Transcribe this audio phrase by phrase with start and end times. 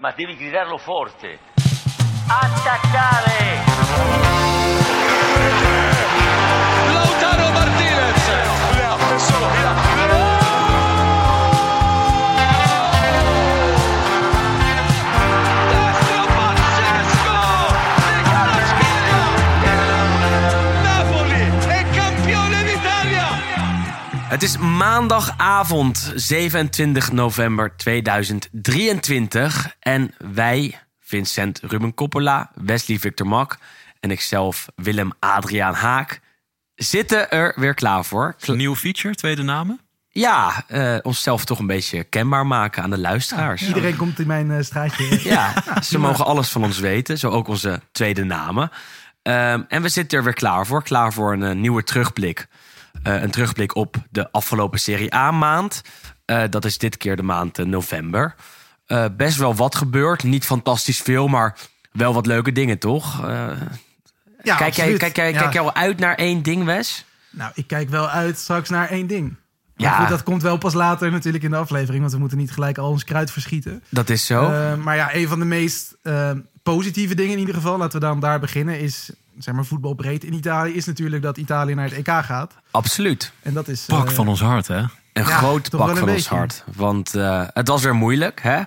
[0.00, 1.40] ma devi gridarlo forte.
[2.28, 3.58] Attaccare!
[24.38, 33.58] Het is maandagavond 27 november 2023 en wij, Vincent Ruben Coppola, Wesley Victor Mak
[34.00, 36.20] en ikzelf Willem Adriaan Haak,
[36.74, 38.36] zitten er weer klaar voor.
[38.46, 39.80] Nieuw feature, tweede namen.
[40.08, 43.66] Ja, eh, onszelf toch een beetje kenbaar maken aan de luisteraars.
[43.66, 45.20] Iedereen komt in mijn eh, straatje.
[45.22, 45.52] Ja,
[45.82, 48.70] ze mogen alles van ons weten, zo ook onze tweede namen.
[49.22, 50.82] Ehm, en we zitten er weer klaar voor.
[50.82, 52.46] Klaar voor een eh, nieuwe terugblik.
[53.08, 55.82] Eh, een terugblik op de afgelopen Serie A-maand.
[56.24, 58.34] Eh, dat is dit keer de maand eh, november.
[59.16, 60.22] Best wel wat gebeurd.
[60.22, 61.56] Niet fantastisch veel, maar
[61.92, 63.20] wel wat leuke dingen, toch?
[64.42, 65.40] Ja, kijk, jij, kijk, jij, Ja.
[65.40, 67.04] kijk jij wel uit naar één ding, Wes?
[67.30, 69.28] Nou, ik kijk wel uit straks naar één ding.
[69.76, 69.98] Maar Ja.
[69.98, 72.00] goed, dat komt wel pas later natuurlijk in de aflevering.
[72.00, 73.82] Want we moeten niet gelijk al ons kruid verschieten.
[73.88, 74.50] Dat is zo.
[74.76, 75.96] Maar ja, een van de meest
[76.62, 77.78] positieve dingen in ieder geval...
[77.78, 79.10] laten we dan daar beginnen, is...
[79.38, 80.72] zeg maar voetbalbreed in Italië...
[80.72, 82.54] is natuurlijk dat Italië naar het EK gaat.
[82.70, 83.32] Absoluut.
[83.42, 83.84] En dat is...
[83.84, 84.76] Pak eh, van ons hart, hè?
[84.76, 86.64] Een Ja, groot pak een van ons hart.
[86.74, 88.62] Want eh, het was weer moeilijk, hè?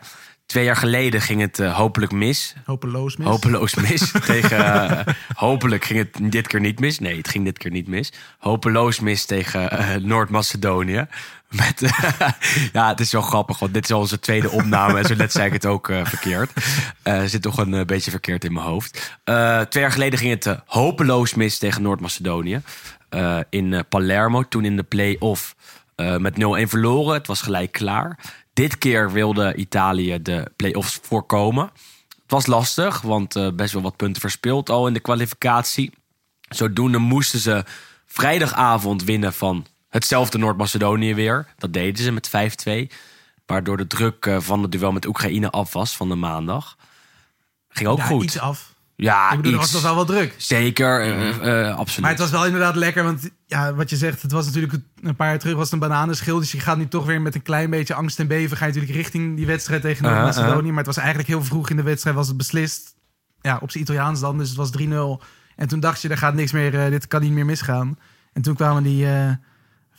[0.46, 2.56] Twee jaar geleden ging het eh, hopelijk mis.
[2.66, 3.28] Hopeloos mis.
[3.28, 4.12] Hopeloos mis.
[4.26, 7.00] tegen, hopelijk ging het dit keer niet mis.
[7.00, 8.12] Nee, het ging dit keer niet mis.
[8.38, 9.70] Hopeloos mis tegen
[10.08, 11.08] Noord-Macedonië.
[12.74, 14.98] Ja, het is wel grappig, want dit is onze tweede opname.
[14.98, 16.52] en zo net zei ik het ook eh, verkeerd.
[17.04, 19.20] Eh zit toch een eh, beetje verkeerd in mijn hoofd.
[19.70, 22.62] Twee jaar geleden ging het hopeloos mis tegen Noord-Macedonië.
[23.50, 25.56] In Palermo, toen in de play-off
[26.18, 26.38] met 0-1
[26.70, 27.14] verloren.
[27.14, 28.20] Het was gelijk klaar.
[28.54, 31.64] Dit keer wilde Italië de play-offs voorkomen.
[32.10, 35.94] Het was lastig, want best wel wat punten verspeeld al in de kwalificatie.
[36.50, 37.64] Zodoende moesten ze
[38.06, 41.48] vrijdagavond winnen van hetzelfde Noord-Macedonië weer.
[41.58, 42.96] Dat deden ze met 5-2.
[43.46, 46.78] Waardoor de druk eh, van het duel met Oekraïne af was van de maandag.
[47.70, 48.24] Ging ook ja, goed.
[48.24, 48.74] iets af.
[48.96, 49.72] Ja, ik bedoel, iets.
[49.72, 50.34] was wel wat druk.
[50.38, 52.02] Zeker, eh, eh, absoluut.
[52.02, 55.16] Maar het was wel inderdaad lekker, want ja, wat je zegt, het was natuurlijk een
[55.16, 56.40] paar jaar terug was het een bananenschil.
[56.40, 58.72] Dus je gaat nu toch weer met een klein beetje angst en beven, ga je
[58.72, 60.70] natuurlijk richting die wedstrijd tegen Uh-huh, Noord-Macedonië.
[60.70, 62.96] Maar het was eigenlijk heel vroeg in de wedstrijd, was het beslist.
[63.42, 65.24] Ja, op zijn Italiaans dan, dus het was 3-0.
[65.56, 67.98] En toen dacht je, er gaat niks meer, dit kan niet meer misgaan.
[68.34, 69.06] En toen kwamen die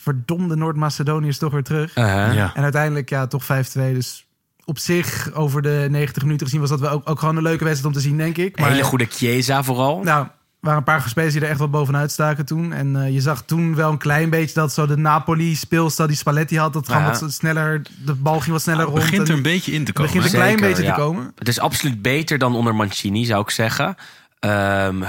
[0.02, 1.96] verdomde Noord-Macedoniërs toch weer terug.
[1.96, 2.34] Uh-huh.
[2.34, 2.50] Ja.
[2.54, 3.46] En uiteindelijk ja, toch 5-2.
[3.72, 4.26] Dus
[4.64, 7.64] op zich, over de 90 minuten gezien, was dat wel ook, ook gewoon een leuke
[7.64, 8.58] wedstrijd om te zien, denk ik.
[8.60, 10.02] Maar, Hele goede Chiesa vooral.
[10.02, 10.30] nou, er
[10.60, 12.72] waren een paar spelers die er echt wel bovenuit staken toen.
[12.72, 16.58] En eh, je zag toen wel een klein beetje dat zo de Napoli-speelstijl die Spalletti
[16.58, 16.72] had.
[16.72, 17.18] Dat gewoon Ja.
[17.18, 19.00] wat sneller, de bal ging wat sneller Het rond.
[19.02, 20.12] begint er en een beetje in te het komen.
[20.12, 20.94] begint een klein Zeker, beetje ja.
[20.94, 21.32] te komen.
[21.38, 23.96] Het is absoluut beter dan onder Mancini, zou ik zeggen.
[24.42, 25.00] Ehm,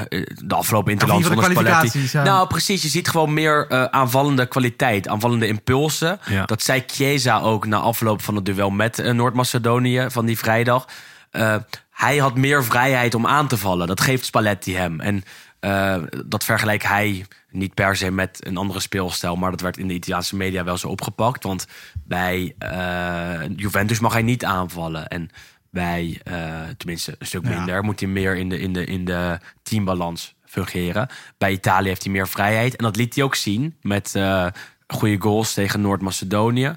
[0.45, 2.07] de afgelopen interland zonder Spalletti.
[2.11, 2.23] ja.
[2.23, 2.81] Nou, precies.
[2.81, 6.19] Je ziet gewoon meer eh, aanvallende kwaliteit, aanvallende impulsen.
[6.25, 6.45] Ja.
[6.45, 10.87] Dat zei Chiesa ook na afloop van het duel met eh, Noord-Macedonië van die vrijdag.
[11.31, 11.55] Eh,
[11.91, 13.87] hij had meer vrijheid om aan te vallen.
[13.87, 14.99] Dat geeft Spalletti hem.
[14.99, 15.23] En
[15.59, 19.87] eh, dat vergelijkt hij niet per se met een andere speelstijl, maar dat werd in
[19.87, 21.43] de Italiaanse media wel zo opgepakt.
[21.43, 21.67] Want
[22.03, 25.07] bij eh, Juventus mag hij niet aanvallen.
[25.07, 25.29] En
[25.73, 27.49] bij, eh, tenminste een stuk Ja.
[27.57, 31.07] minder, moet hij meer in de, in, de, in de teambalans fungeren.
[31.37, 32.75] Bij Italië heeft hij meer vrijheid.
[32.75, 34.47] En dat liet hij ook zien met eh,
[34.87, 36.75] goede goals tegen Noord-Macedonië.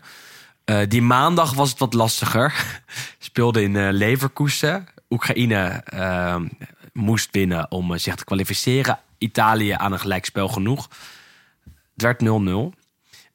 [0.64, 2.54] Eh, die maandag was het wat lastiger.
[3.18, 4.86] Speelde in Leverkusen.
[5.10, 6.36] Oekraïne eh,
[6.92, 8.98] moest winnen om zich te kwalificeren.
[9.18, 10.88] Italië aan een gelijkspel genoeg.
[11.92, 12.78] Het werd 0-0.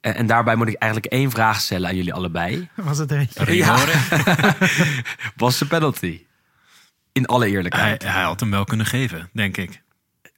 [0.01, 2.69] En, en daarbij moet ik eigenlijk één vraag stellen aan jullie allebei.
[2.75, 3.55] Was het er eentje.
[3.55, 3.77] Ja.
[5.35, 6.21] Was de penalty?
[7.11, 8.03] In alle eerlijkheid.
[8.03, 9.81] hij had hem wel kunnen geven, denk ik.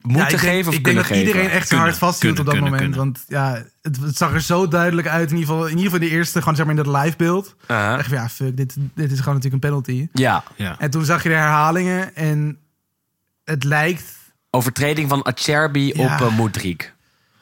[0.01, 1.27] Moeten Ja, ik denk- geven of Ik denk kunnen dat geven?
[1.27, 2.93] iedereen echt Kunnen, vasthield op dat kunnen, moment.
[2.95, 3.13] kunnen.
[3.13, 5.31] Want ja, het, het zag er zo duidelijk uit.
[5.31, 7.55] In ieder geval, in ieder geval de eerste, gewoon zeg maar in dat live beeld.
[7.67, 7.93] Uh-huh.
[7.99, 10.07] Echt van, ja, fuck, dit, dit is gewoon natuurlijk een penalty.
[10.13, 10.79] Ja, Ja.
[10.79, 12.57] En toen zag je de herhalingen en
[13.43, 14.03] het lijkt...
[14.49, 16.03] overtreding van Acerbi Ja.
[16.03, 16.37] op uh,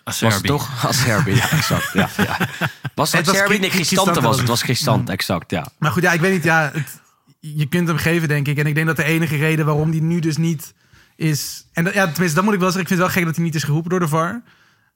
[0.05, 0.19] Mudrik.
[0.19, 0.47] Was het Acerbi.
[0.47, 0.85] toch?
[0.85, 1.89] Acerbi, ja, exact.
[1.93, 2.37] Ja, ja.
[2.95, 3.59] Was Het was Acerbi?
[3.59, 4.47] Nee, Cristante was het.
[4.47, 5.67] was Cristante, exact, ja.
[5.79, 6.43] Maar goed, ja, ik weet niet.
[6.43, 6.99] Ja, het,
[7.39, 8.57] je kunt hem geven, denk ik.
[8.57, 10.73] En ik denk dat de enige reden waarom die nu dus niet
[11.15, 11.65] is...
[11.73, 12.81] En dat, ja, tenminste, dat moet ik wel zeggen.
[12.91, 14.41] Ik vind het wel gek dat hij niet is geroepen door de VAR.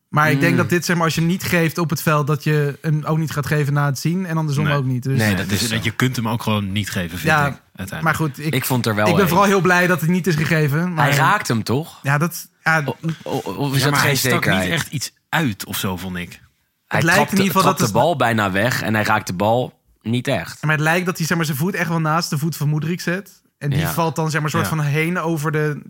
[0.09, 2.27] Maar ik denk dat dit, zeg maar, als je niet geeft op het veld...
[2.27, 4.25] dat je hem ook niet gaat geven na het zien.
[4.25, 4.73] En andersom Nee.
[4.73, 5.03] ook niet.
[5.03, 7.47] Dus, Nee, dat dus is dat je kunt hem ook gewoon niet geven, vind Ja,
[7.47, 7.61] ik.
[7.75, 8.03] Uiteindelijk.
[8.19, 9.27] maar goed, ik, Ik vond er wel ik ben een.
[9.27, 10.93] vooral heel blij dat het niet is gegeven.
[10.93, 11.99] Maar, Hij raakt hem toch?
[12.03, 12.49] Ja, dat...
[12.63, 15.65] Ja, O- o- Of is ja, dat maar geen hij stak niet echt iets uit
[15.65, 16.41] of zo, vond ik.
[16.87, 19.27] Hij lijkt in trapte, ieder geval dat de het- bal bijna weg en hij raakt
[19.27, 20.61] de bal niet echt.
[20.63, 22.69] Maar het lijkt dat hij zeg maar, zijn voet echt wel naast de voet van
[22.69, 23.41] Moedrik zet.
[23.57, 23.91] En die Ja.
[23.93, 24.69] valt dan zeg maar, soort Ja.
[24.69, 25.81] van heen over de...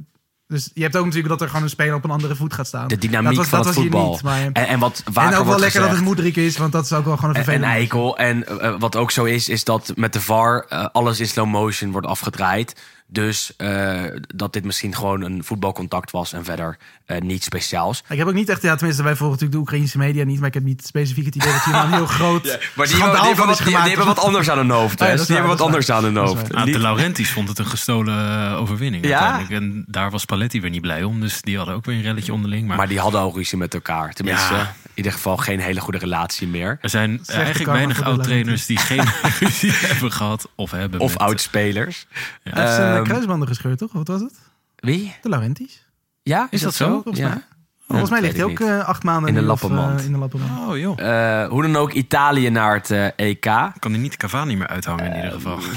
[0.47, 2.67] Dus je hebt ook natuurlijk dat er gewoon een speler op een andere voet gaat
[2.67, 2.87] staan.
[2.87, 4.11] De dynamiek dat was, van dat het was voetbal.
[4.11, 6.85] Niet, maar, en, en wat en ook wel lekker dat het Moedrik is, want dat
[6.85, 7.77] is ook wel gewoon een en, en vervelende.
[7.77, 8.17] eikel.
[8.17, 11.47] En eh, wat ook zo is, is dat met de VAR eh, alles in slow
[11.47, 12.75] motion wordt afgedraaid.
[13.07, 14.03] Dus eh,
[14.35, 18.03] dat dit misschien gewoon een voetbalcontact was en verder eh, niets speciaals.
[18.09, 20.47] Ik heb ook niet echt, ja, tenminste, wij volgen natuurlijk de Oekraïnse media niet, maar
[20.47, 22.43] ik heb niet specifiek het idee dat hier een heel groot
[22.75, 23.87] Maar die, schandaal hebben, die, hebben wat, is die, die gemaakt.
[23.87, 24.99] hebben wat anders aan hun hoofd.
[24.99, 26.53] Ja, die waar, hebben wat anders aan hun hoofd.
[26.53, 29.41] Ah, de Laurentiis vond het een gestolen eh, overwinning Ja?
[29.49, 31.19] En daar was Paletti weer niet blij om.
[31.19, 32.67] Dus die hadden ook weer een relletje onderling.
[32.67, 34.13] Maar, Maar die hadden al ruzie met elkaar.
[34.13, 34.61] Tenminste, Ja.
[34.83, 36.77] in ieder geval geen hele goede relatie meer.
[36.81, 39.07] er zijn Slechte eigenlijk weinig oud-trainers die geen
[39.39, 40.99] ruzie hebben gehad of hebben.
[40.99, 42.05] Of oud-spelers.
[42.43, 43.91] Ehm, kruisbanden gescheurd, toch?
[43.91, 44.33] Wat was het?
[44.75, 45.15] Wie?
[45.21, 45.85] De Laurentis.
[46.23, 46.89] Ja, is, dat zo?
[46.89, 47.27] Volgens Ja.
[47.29, 47.41] mij.
[47.87, 50.01] Volgens mij ligt hij ook eh, acht maanden In de of, eh, lappenmand.
[50.03, 50.69] in de lappenmand.
[50.69, 50.99] Oh joh.
[51.41, 53.41] Eh, hoe dan ook, Italië naar het EK.
[53.79, 55.59] Kan hij niet de Cavani meer uithangen in ieder geval.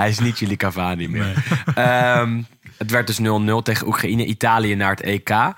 [0.00, 1.44] Hij is niet jullie Cavani meer.
[1.74, 2.42] Ehm,
[2.76, 5.30] het werd dus 0-0 tegen Oekraïne, Italië naar het EK.
[5.30, 5.52] Eh,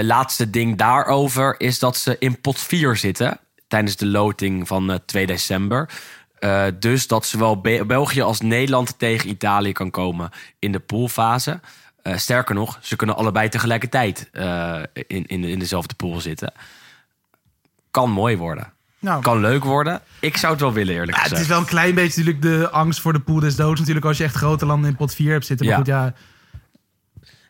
[0.00, 4.96] laatste ding daarover is dat ze in pot 4 zitten tijdens de loting van eh,
[5.06, 5.90] 2 december.
[6.38, 11.60] Eh, dus dat zowel Be- België als Nederland tegen Italië kan komen in de poolfase.
[12.02, 16.52] Eh, sterker nog, ze kunnen allebei tegelijkertijd eh, in, in, in dezelfde pool zitten.
[17.90, 18.72] Kan mooi worden.
[18.98, 20.00] Nou, Kan leuk worden.
[20.20, 21.42] Ik zou het wel willen, eerlijk ja, het gezegd.
[21.42, 23.78] is wel een klein beetje natuurlijk de angst voor de pool des doods.
[23.80, 25.66] Natuurlijk als je echt grote landen in pot 4 hebt zitten.
[25.66, 25.80] Maar Ja.
[25.82, 26.14] goed, ja,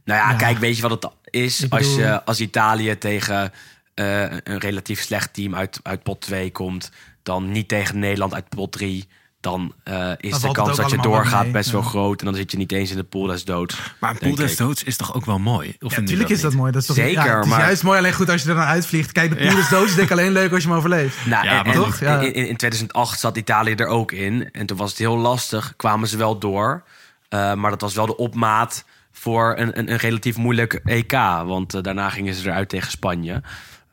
[0.04, 0.36] Nou ja, Ja.
[0.36, 1.70] kijk, weet je wat het is?
[1.70, 3.52] Als, je, als Italië tegen
[3.94, 6.90] een relatief slecht team uit, uit pot 2 komt,
[7.24, 9.08] dan niet tegen Nederland uit pot 3,
[9.40, 11.52] dan eh, is de kans dat je doorgaat mee.
[11.52, 12.20] best wel groot.
[12.20, 13.76] En dan zit je niet eens in de pool des doods.
[14.00, 15.76] Maar een pool des doods is toch ook wel mooi?
[15.80, 16.60] Of ja, natuurlijk is dat niet?
[16.60, 16.72] mooi.
[16.72, 18.54] Dat is toch, Zeker, ja, het is maar- juist mooi alleen goed als je er
[18.54, 19.12] dan uitvliegt.
[19.12, 19.54] Kijk, de pool Ja.
[19.54, 21.26] des doods is denk ik alleen leuk als je hem overleeft.
[21.26, 22.00] Nou, Ja, en, maar en toch?
[22.00, 22.20] Ja.
[22.20, 24.48] in, in, in 2008 zat Italië er ook in.
[24.52, 25.72] En toen was het heel lastig.
[25.76, 26.82] Kwamen ze wel door.
[27.28, 31.12] Eh, maar dat was wel de opmaat voor een, een, een relatief moeilijk EK.
[31.44, 33.42] Want eh, daarna gingen ze eruit tegen Spanje.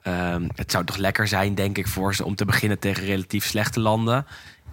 [0.01, 3.45] Ehm, het zou toch lekker zijn, denk ik, voor ze om te beginnen tegen relatief
[3.45, 4.25] slechte landen.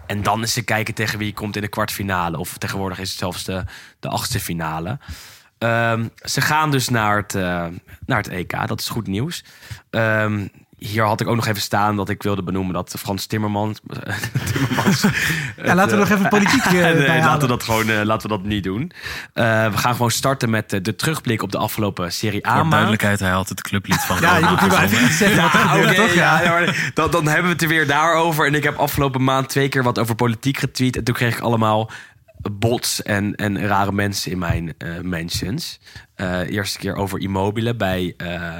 [0.05, 2.37] En dan eens te kijken tegen wie je komt in de kwartfinale.
[2.37, 3.63] Of tegenwoordig is het zelfs de,
[3.99, 4.99] de achtste finale.
[5.57, 7.65] Ehm, ze gaan dus naar het, eh,
[8.05, 8.67] naar het EK.
[8.67, 9.43] Dat is goed nieuws.
[9.89, 10.47] Ehm,
[10.79, 13.79] hier had ik ook nog even staan dat ik wilde benoemen dat Frans Timmermans.
[14.53, 15.05] Timmermans
[15.65, 17.23] Ja, laten we nog even politiek eh, Nee, bijhalen.
[17.23, 18.91] laten we dat gewoon eh, laten we dat niet doen.
[19.33, 22.59] Eh, we gaan gewoon starten met eh, de terugblik op de afgelopen Serie A.
[22.61, 25.81] Voor duidelijkheid, hij had het clublied van Ja, je moet nu even iets zeggen er
[25.81, 26.13] Ja, toch?
[26.13, 26.43] ja, Ja.
[26.43, 28.47] ja, maar dan, dan hebben we het er weer daarover.
[28.47, 30.97] En ik heb afgelopen maand twee keer wat over politiek getweet.
[30.97, 31.91] En toen kreeg ik allemaal
[32.51, 35.79] bots en, en rare mensen in mijn eh mentions.
[36.15, 38.51] Eh eerste keer over Immobile bij eh,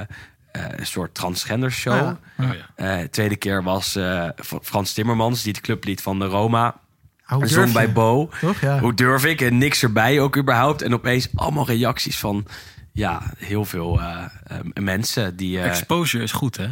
[0.52, 1.94] eh, een soort transgender show.
[1.94, 2.18] Ja.
[2.38, 3.00] Oh, ja.
[3.00, 4.28] Eh, tweede keer was eh,
[4.62, 6.80] Frans Timmermans, die het clublied van de Roma
[7.24, 8.30] Hoe durf zong bij Bo.
[8.40, 8.60] Toch?
[8.60, 8.78] Ja.
[8.78, 9.40] Hoe durf ik?
[9.40, 10.82] En niks erbij ook überhaupt.
[10.82, 12.46] En opeens allemaal reacties van
[12.92, 14.00] ja, heel veel
[14.74, 15.60] mensen die...
[15.60, 16.68] Exposure is goed, hè?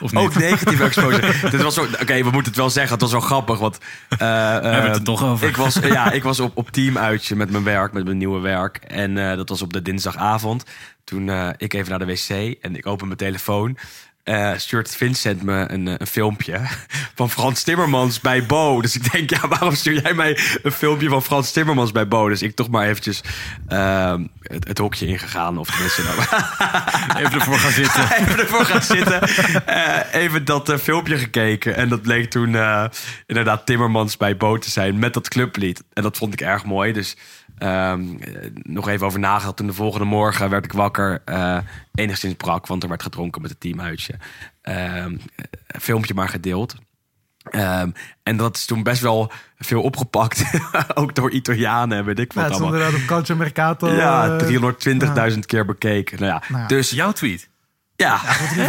[0.00, 0.22] Of niet?
[0.22, 1.32] ook negatieve exposure.
[1.50, 1.82] Dit was zo.
[1.82, 2.92] Oké, we moeten het wel zeggen.
[2.92, 3.58] Het was wel grappig.
[3.58, 3.78] Want
[4.08, 4.18] eh,
[4.50, 5.48] hebben het er toch over.
[5.48, 8.76] Ik was, ja, ik was op, op teamuitje met mijn werk, met mijn nieuwe werk.
[8.76, 10.64] En eh, dat was op de dinsdagavond.
[11.08, 13.78] Toen eh, ik even naar de wc en ik open mijn telefoon.
[14.22, 16.60] eh stuurt Vincent me een, eh, een filmpje
[17.14, 18.80] van Frans Timmermans bij Bo.
[18.80, 22.28] Dus ik denk, ja, waarom stuur jij mij een filmpje van Frans Timmermans bij Bo?
[22.28, 23.20] Dus ik toch maar eventjes
[23.68, 25.58] eh, het, het hokje ingegaan.
[25.58, 26.16] Of tenminste, nou,
[27.24, 28.02] Even ervoor gaan zitten.
[28.20, 29.22] even ervoor gaan zitten.
[30.12, 31.76] Even dat filmpje gekeken.
[31.76, 32.56] En dat bleek toen
[33.26, 35.84] inderdaad Timmermans bij Bo te zijn met dat clublied.
[35.92, 36.92] En dat vond ik erg mooi.
[36.92, 37.16] Dus
[37.58, 39.56] ehm, eh, nog even over nagedacht.
[39.56, 41.22] Toen de volgende morgen werd ik wakker.
[41.24, 41.58] eh,
[41.94, 44.14] enigszins brak, want er werd gedronken met het teamuitje.
[44.62, 45.16] Ehm,
[45.66, 46.74] een filmpje maar gedeeld.
[47.50, 47.90] Ehm,
[48.22, 50.44] en dat is toen best wel veel opgepakt.
[50.94, 52.86] Ook door Italianen en weet ik Ja, wat het stond allemaal.
[52.88, 53.88] inderdaad op Calcio Mercato.
[53.88, 56.18] Ja, eh, 320.000 keer bekeken.
[56.20, 56.68] Nou ja, Nou ja.
[56.68, 57.48] dus Jouw tweet.
[58.06, 58.18] Ja.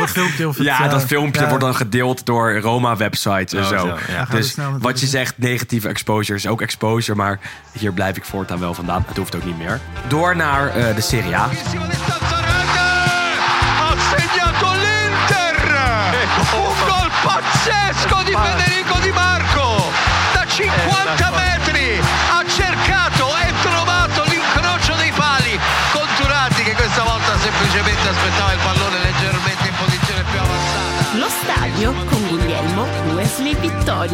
[0.08, 1.48] Filmpje of het, Ja, eh, dat filmpje ja.
[1.48, 3.98] wordt dan gedeeld door Roma-websites en Oh, zo.
[4.12, 4.26] ja.
[4.30, 7.18] Dus wat je zegt, negatieve exposure is ook exposure.
[7.18, 7.40] Maar
[7.72, 9.04] hier blijf ik voortaan wel vandaan.
[9.08, 9.80] Het hoeft ook niet meer.
[10.08, 11.50] Door naar eh, de Serie A.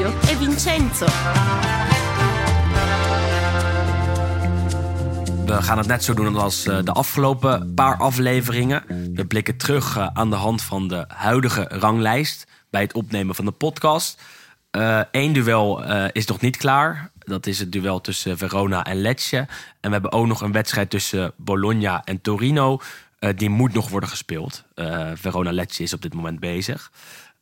[0.06, 1.06] Vittorio e Vincenzo.
[5.46, 8.84] We gaan het net zo doen als eh, de afgelopen paar afleveringen.
[9.14, 13.46] We blikken terug eh, aan de hand van de huidige ranglijst bij het opnemen van
[13.46, 14.22] de podcast.
[15.12, 17.12] Eén duel eh, is nog niet klaar.
[17.20, 19.38] Dat is het duel tussen Verona en Lecce.
[19.38, 19.48] En
[19.82, 22.80] we hebben ook nog een wedstrijd tussen Bologna en Torino.
[23.36, 24.64] Die moet nog worden gespeeld.
[25.14, 26.92] Verona-Lecce is op dit moment bezig.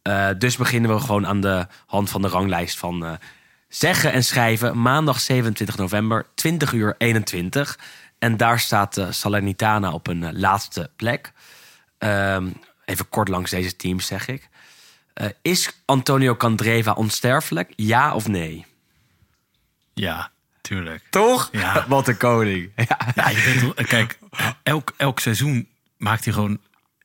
[0.04, 3.12] Eh, dus beginnen we gewoon aan de hand van de ranglijst van eh,
[3.68, 4.82] zeggen en schrijven.
[4.82, 7.80] Maandag 27 november, 20 uur 21.
[8.20, 11.32] En daar staat eh, Salernitana op een laatste plek.
[11.98, 12.48] Ehm,
[12.86, 14.50] even kort langs deze teams zeg ik.
[15.42, 17.74] Is Antonio Candreva onsterfelijk?
[17.76, 18.66] Ja of nee?
[19.94, 20.32] Ja,
[20.62, 21.04] tuurlijk.
[21.10, 21.50] Toch?
[21.52, 21.86] Ja.
[21.88, 22.72] Wat een koning.
[22.76, 22.98] Ja.
[23.16, 24.20] Ja, je bent, wel- kijk,
[24.64, 25.68] elk, elk seizoen
[25.98, 26.60] maakt hij gewoon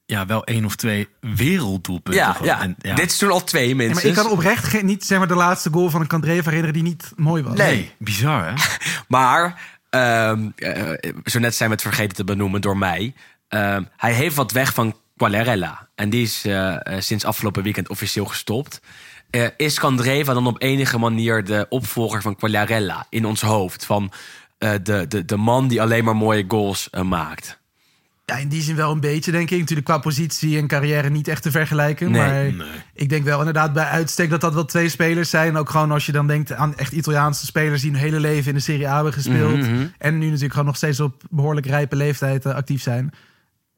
[0.09, 2.23] ja, wel één of twee werelddoelpunten.
[2.23, 2.47] Ja, gewoon.
[2.47, 2.61] ja.
[2.61, 2.95] En, ja.
[2.95, 4.03] dit is toen al twee Ja, minstens.
[4.03, 6.73] maar ik kan oprecht geen, niet zeg maar, de laatste goal van een Candreva herinneren
[6.73, 7.57] die niet mooi was.
[7.57, 7.93] Nee.
[7.99, 8.53] Bizar, hè?
[9.09, 9.61] Maar,
[9.91, 13.15] ehm, eh, zo net zijn we het vergeten te benoemen door mij.
[13.49, 15.89] Ehm, hij heeft wat weg van Quagliarella.
[15.95, 18.81] En die is eh, eh, sinds afgelopen weekend officieel gestopt.
[19.31, 23.85] Eh, is Candreva dan op enige manier de opvolger van Quagliarella in ons hoofd?
[23.85, 24.13] Van
[24.59, 27.58] eh, de, de, de man die alleen maar mooie goals maakt.
[28.29, 29.59] Ja, in die zin wel een beetje, denk ik.
[29.59, 32.11] Natuurlijk qua positie en carrière niet echt te vergelijken.
[32.11, 32.67] Nee, maar nee.
[32.95, 35.57] ik denk wel inderdaad bij uitstek dat dat wel twee spelers zijn.
[35.57, 37.83] Ook gewoon als je dan denkt aan echt Italiaanse spelers...
[37.83, 39.57] die hun hele leven in de Serie A hebben gespeeld.
[39.61, 43.13] Mhm, En nu natuurlijk gewoon nog steeds op behoorlijk rijpe leeftijd eh, actief zijn.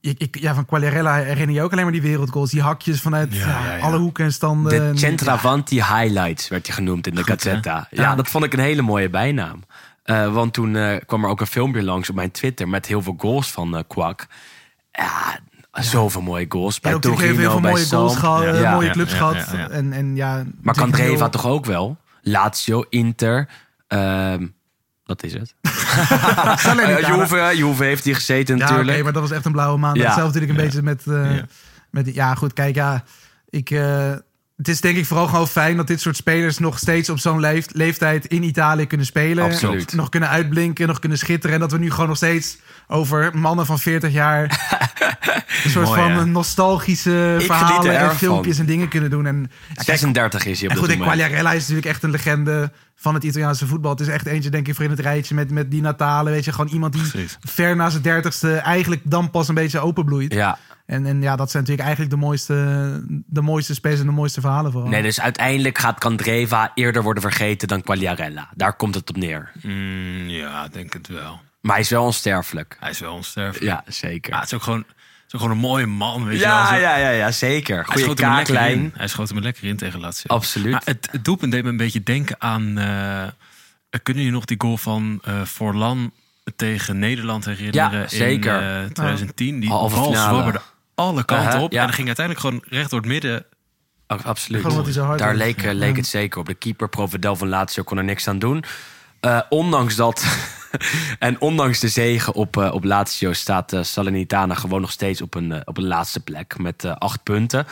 [0.00, 2.50] Ik, ik, ja, van Quagliarella herinner je ook alleen maar die wereldgoals.
[2.50, 3.82] Die hakjes vanuit Ja, ja, ja, ja.
[3.82, 4.72] alle hoeken en standen.
[4.72, 7.86] De En- Centravanti Highlights werd hij genoemd in de Gazzetta.
[7.90, 8.14] Ja, Ja.
[8.14, 9.62] dat vond ik een hele mooie bijnaam.
[10.02, 12.68] Eh, want toen eh, kwam er ook een filmpje langs op mijn Twitter...
[12.68, 14.26] met heel veel goals van eh Kwak.
[14.92, 15.38] Ja,
[15.72, 16.80] zoveel mooie goals.
[16.80, 18.72] Bij Ja, Torino, heel veel bij mooie goals gehad, eh, Ja.
[18.74, 19.34] mooie clubs ja, gehad.
[19.52, 19.68] ja, ja.
[19.70, 21.96] En, en ja, Maar Candreva heel- toch ook wel?
[22.22, 23.48] Lazio, Inter...
[23.86, 24.46] ehm,
[25.04, 25.54] dat is het.
[26.76, 28.90] Uh, Juve, Juve heeft hij gezeten Ja, natuurlijk.
[28.90, 29.96] oké, maar dat was echt een blauwe maand.
[29.96, 30.04] Ja.
[30.04, 31.06] Hetzelfde natuurlijk een beetje met...
[31.30, 31.44] eh, Ja.
[31.90, 33.04] met ja, goed, kijk, ja.
[33.48, 34.12] Ik, eh,
[34.60, 37.40] het is denk ik vooral gewoon fijn dat dit soort spelers nog steeds op zo'n
[37.40, 39.44] leef- leeftijd in Italië kunnen spelen.
[39.44, 39.94] Absoluut.
[39.94, 41.54] Nog kunnen uitblinken, nog kunnen schitteren.
[41.54, 42.58] En dat we nu gewoon nog steeds
[42.90, 44.42] over mannen van 40 jaar...
[45.64, 46.26] een soort Mooi, van hè?
[46.26, 48.64] nostalgische geniet er verhalen en erg filmpjes van.
[48.64, 49.26] en dingen kunnen doen.
[49.26, 51.18] En, ja, kijk, 36 is hij op en dit goed, en moment.
[51.18, 53.90] Quagliarella is natuurlijk echt een legende van het Italiaanse voetbal.
[53.90, 56.30] Het is echt eentje, denk ik, voor in het rijtje met, met die Natale.
[56.30, 57.38] Weet je, gewoon iemand die Precies.
[57.40, 60.32] ver na zijn dertigste eigenlijk dan pas een beetje openbloeit.
[60.32, 60.58] Ja.
[60.86, 62.54] En, en ja, dat zijn natuurlijk eigenlijk de mooiste,
[63.26, 64.90] de mooiste spelers en de mooiste verhalen vooral.
[64.90, 68.48] Nee, dus uiteindelijk gaat Candreva eerder worden vergeten dan Quagliarella.
[68.54, 69.50] Daar komt het op neer.
[69.62, 71.40] Mm, ja, ik denk het wel.
[71.60, 72.76] Maar hij is wel onsterfelijk.
[72.80, 73.64] Hij is wel onsterfelijk.
[73.64, 74.32] Ja, zeker.
[74.32, 76.70] Ja, het is ook gewoon, het is ook gewoon een mooie man, weet je Ja,
[76.70, 76.80] wel.
[76.80, 77.74] ja, ja, ja, zeker.
[77.76, 78.60] Hij Goeie schoot hem er lekker in.
[78.60, 78.92] kaaklijn.
[78.96, 80.34] Hij schoot hem er lekker in tegen Lazio.
[80.34, 80.72] Absoluut.
[80.72, 82.78] Maar het, het doelpunt deed me een beetje denken aan...
[82.78, 83.26] eh,
[84.02, 86.12] kunnen jullie nog die goal van eh Forlan
[86.56, 88.00] tegen Nederland herinneren?
[88.00, 88.62] Ja, zeker.
[88.62, 89.60] In eh, 2010.
[89.60, 90.60] Die Halve bal zwabberde
[90.94, 91.72] alle kanten Uh-huh, op.
[91.72, 91.78] ja.
[91.80, 93.44] En dan ging uiteindelijk gewoon recht door het midden.
[94.06, 94.62] Absoluut.
[94.96, 96.46] Hij Daar leek, leek het zeker op.
[96.46, 98.64] De keeper Provedel van Lazio kon er niks aan doen.
[99.20, 100.24] Eh, ondanks dat
[101.18, 105.34] en ondanks de zegen op, eh, op Lazio staat eh, Salernitana gewoon nog steeds op
[105.34, 107.66] een, op een laatste plek met acht punten.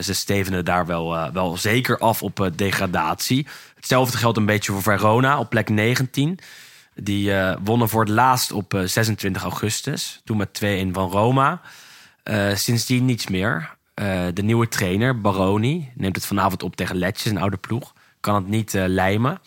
[0.00, 3.46] Ze stevenen daar wel, wel zeker af op degradatie.
[3.74, 6.38] Hetzelfde geldt een beetje voor Verona op plek 19.
[6.94, 10.20] Die wonnen voor het laatst op eh, 26 augustus.
[10.24, 11.60] Toen met 2-1 van Roma.
[12.54, 13.76] Sindsdien niets meer.
[14.34, 17.94] De nieuwe trainer, Baroni, neemt het vanavond op tegen Lecce, een oude ploeg.
[18.20, 19.40] Kan het niet lijmen.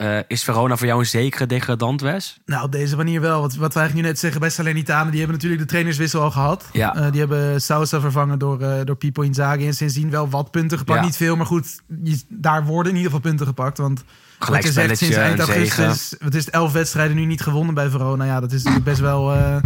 [0.00, 2.40] Eh, is Verona voor jou een zekere degradant, Wes?
[2.46, 3.40] Nou, op deze manier wel.
[3.40, 6.30] Wat, wat we eigenlijk nu net zeggen bij Salernitana, die hebben natuurlijk de trainerswissel al
[6.30, 6.64] gehad.
[6.72, 6.94] Ja.
[6.94, 9.66] Eh, die hebben Sousa vervangen door, eh door Pipo Inzaghi.
[9.66, 10.98] En sindsdien wel wat punten gepakt.
[11.00, 11.04] Ja.
[11.04, 13.78] Niet veel, maar goed, je- daar worden in ieder geval punten gepakt.
[13.78, 14.04] Want
[14.38, 17.88] wat je zegt, sinds eind augustus, wat is het, elf wedstrijden nu niet gewonnen bij
[17.90, 18.24] Verona.
[18.24, 19.62] Ja, dat is natuurlijk best wel, nou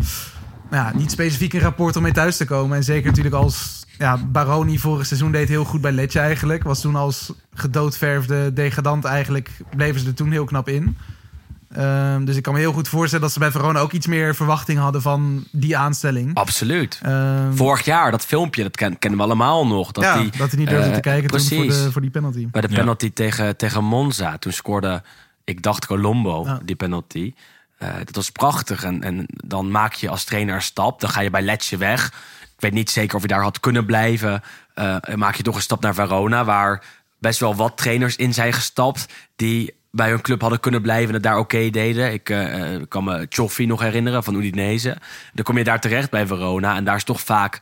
[0.71, 2.76] ja, niet specifiek een rapport om mee thuis te komen.
[2.76, 6.63] En zeker natuurlijk als, ja, Baroni vorig seizoen deed heel goed bij Lecce eigenlijk.
[6.63, 10.97] Was toen als gedoodverfde degradant eigenlijk, bleven ze er toen heel knap in.
[11.71, 14.35] Ehm, dus ik kan me heel goed voorstellen dat ze bij Verona ook iets meer
[14.35, 16.35] verwachting hadden van die aanstelling.
[16.35, 17.01] Absoluut.
[17.03, 19.93] Ehm, Vorig jaar, dat filmpje, dat ken- kennen we allemaal nog.
[19.93, 21.83] Dat, ja, die, dat hij niet durfde eh, te kijken toen voor, precies.
[21.83, 22.49] de, voor die penalty.
[22.51, 22.75] Bij de Ja.
[22.79, 24.39] penalty tegen, tegen Monza.
[24.39, 25.03] Toen scoorde,
[25.45, 26.61] ik dacht Colombo, Ja.
[26.65, 27.35] die penalty.
[27.79, 28.83] Eh, dat was prachtig.
[28.85, 31.01] En, en dan maak je als trainer een stap.
[31.01, 32.13] Dan ga je bij Lecce weg.
[32.64, 34.42] Weet niet zeker of je daar had kunnen blijven.
[34.75, 36.44] Eh, maak je toch een stap naar Verona.
[36.44, 36.85] Waar
[37.18, 39.06] best wel wat trainers in zijn gestapt.
[39.37, 42.12] Die bij hun club hadden kunnen blijven en het daar oké deden.
[42.12, 44.97] Ik eh, eh, kan me Cioffi nog herinneren van Udinese.
[45.33, 46.76] Dan kom je daar terecht bij Verona.
[46.76, 47.61] En daar is toch vaak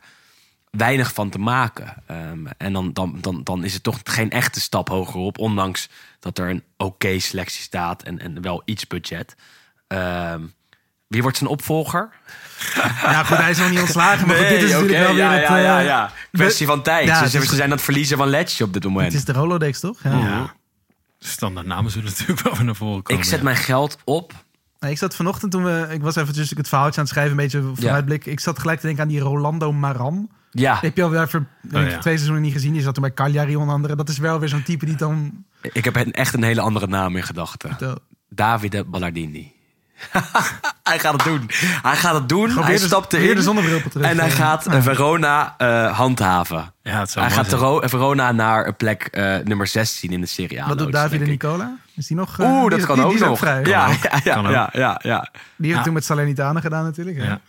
[0.69, 2.03] weinig van te maken.
[2.07, 5.37] Ehm, en dan, dan, dan, dan is het toch geen echte stap hogerop.
[5.37, 9.35] Ondanks dat er een oké selectie staat en, en wel iets budget.
[9.87, 10.41] Ehm,
[11.07, 12.09] wie wordt zijn opvolger?
[13.03, 14.27] Ja, goed, hij is nog niet ontslagen.
[14.27, 15.47] Maar goed, dit is natuurlijk wel weer ja, het...
[15.47, 16.11] ja, ja, eh, ja.
[16.31, 17.07] Kwestie van tijd.
[17.07, 19.05] Ja, ze, zijn aan het verliezen van Lecce op dit moment.
[19.05, 19.97] Het is de Rolodex, toch?
[20.03, 20.17] Ja.
[20.17, 20.53] Ja.
[21.19, 23.21] standaard namen zullen natuurlijk wel weer naar voren komen.
[23.21, 23.43] Ik zet ja.
[23.43, 24.33] mijn geld op.
[24.79, 25.87] Ik zat vanochtend toen we...
[25.89, 28.25] Ik was even het verhaaltje aan het schrijven, een beetje vooruitblik.
[28.25, 30.29] Ik zat gelijk te denken aan die Rolando Maran.
[30.51, 31.99] Ja, Die heb je al weer voor denk ik, ja.
[31.99, 32.73] twee seizoenen niet gezien.
[32.73, 33.95] Die zat toen bij Cagliari onder andere.
[33.95, 35.45] Dat is wel weer zo'n type die dan...
[35.61, 37.99] ik heb echt een hele andere naam in gedachten.
[38.29, 39.53] Davide Ballardini.
[40.83, 41.49] hij gaat het doen.
[41.81, 42.49] Hij gaat het doen.
[42.63, 43.35] Hij de- stapt erin.
[43.35, 44.07] de zonnebril op terug.
[44.07, 46.73] En hij gaat eh, Verona eh, handhaven.
[46.83, 47.89] Ja, het zou Hij gaat zijn.
[47.89, 50.67] Verona naar een plek eh, nummer 16 in de Serie A.
[50.67, 51.27] Wat doet denk ik.
[51.27, 51.75] Nicola?
[51.95, 52.39] Is die nog...
[52.39, 53.39] eh, Oeh, dat is- kan die- ook die is nog.
[53.39, 53.63] vrij.
[53.63, 53.89] Ja,
[54.23, 55.29] ja, ja, ja.
[55.55, 55.83] Die heeft Ja.
[55.83, 57.17] toen met Salernitana gedaan natuurlijk.
[57.17, 57.39] Ja.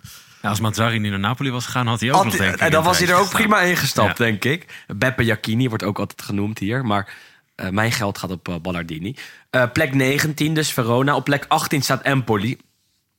[0.42, 2.60] Ja, als Mazzari nu naar Napoli was gegaan, had hij ook Had- nog denk ik
[2.60, 4.24] en dan was hij er ook prima ingestapt, Ja.
[4.24, 4.84] denk ik.
[4.86, 6.84] Beppe Jacchini wordt ook altijd genoemd hier.
[6.84, 7.08] Maar
[7.54, 9.16] eh, mijn geld gaat op Ballardini.
[9.54, 11.14] Eh, plek 19 dus Verona.
[11.16, 12.58] Op plek 18 staat Empoli.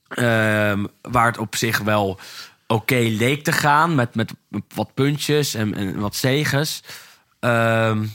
[0.08, 2.20] Ehm, waar het op zich wel
[2.68, 3.96] oké leek te gaan.
[3.96, 4.34] Met, met
[4.76, 6.84] wat puntjes en, en wat zegens.
[7.40, 8.06] Ehm,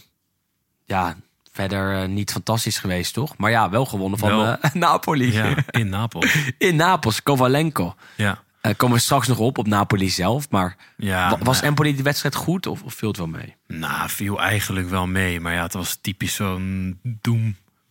[0.85, 1.17] ja,
[1.53, 3.37] verder eh, niet fantastisch geweest, toch?
[3.37, 4.47] Maar ja, wel gewonnen van Wel.
[4.61, 5.33] eh, Napoli.
[5.33, 6.35] Ja, in Napels.
[6.59, 7.95] In Napels, Kovalenko.
[8.17, 8.43] Ja.
[8.61, 10.51] Eh, komen we straks nog op, op Napoli zelf.
[10.51, 13.57] Maar Ja, wa- was nou, Empoli die wedstrijd goed of, of viel het wel mee?
[13.67, 15.41] Nou, viel eigenlijk wel mee.
[15.41, 16.99] Maar ja, het was typisch zo'n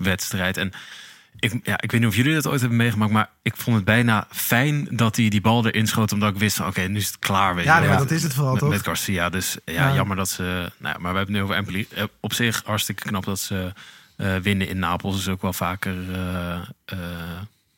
[0.04, 0.58] doemwedstrijd.
[0.58, 0.72] En
[1.40, 3.86] ik, ja, ik weet niet of jullie dat ooit hebben meegemaakt, maar ik vond het
[3.86, 6.12] bijna fijn dat hij die bal erin schoot.
[6.12, 7.56] Omdat ik wist, van, oké, nu is het klaar.
[7.56, 7.98] Weet Ja, je nee, wel.
[7.98, 8.70] maar dat is het vooral, met, toch?
[8.70, 9.30] Met Garcia.
[9.30, 9.94] Dus ja, Ja.
[9.96, 10.44] jammer dat ze...
[10.78, 11.88] Nou, ja, maar we hebben het nu over Empoli.
[11.96, 13.74] Eh, Op zich hartstikke knap dat ze
[14.16, 15.18] eh, winnen in Napels.
[15.18, 15.96] is ook wel vaker...
[16.14, 16.54] eh,
[16.86, 16.98] eh,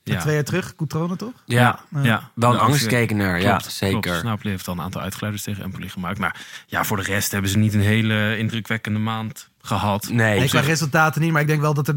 [0.03, 0.19] ja.
[0.19, 1.33] Twee jaar terug, Coutrone toch?
[1.45, 2.31] Ja, ja.
[2.33, 3.99] wel een angstkekener, ja, zeker.
[4.01, 4.23] Klopt.
[4.23, 6.19] Napoli heeft al een aantal uitgeleiders tegen Empoli gemaakt.
[6.19, 6.35] Maar
[6.67, 10.09] ja, voor de rest hebben ze niet een hele indrukwekkende maand gehad.
[10.11, 11.95] Nee, ik zeg- resultaten niet, maar ik denk wel dat er,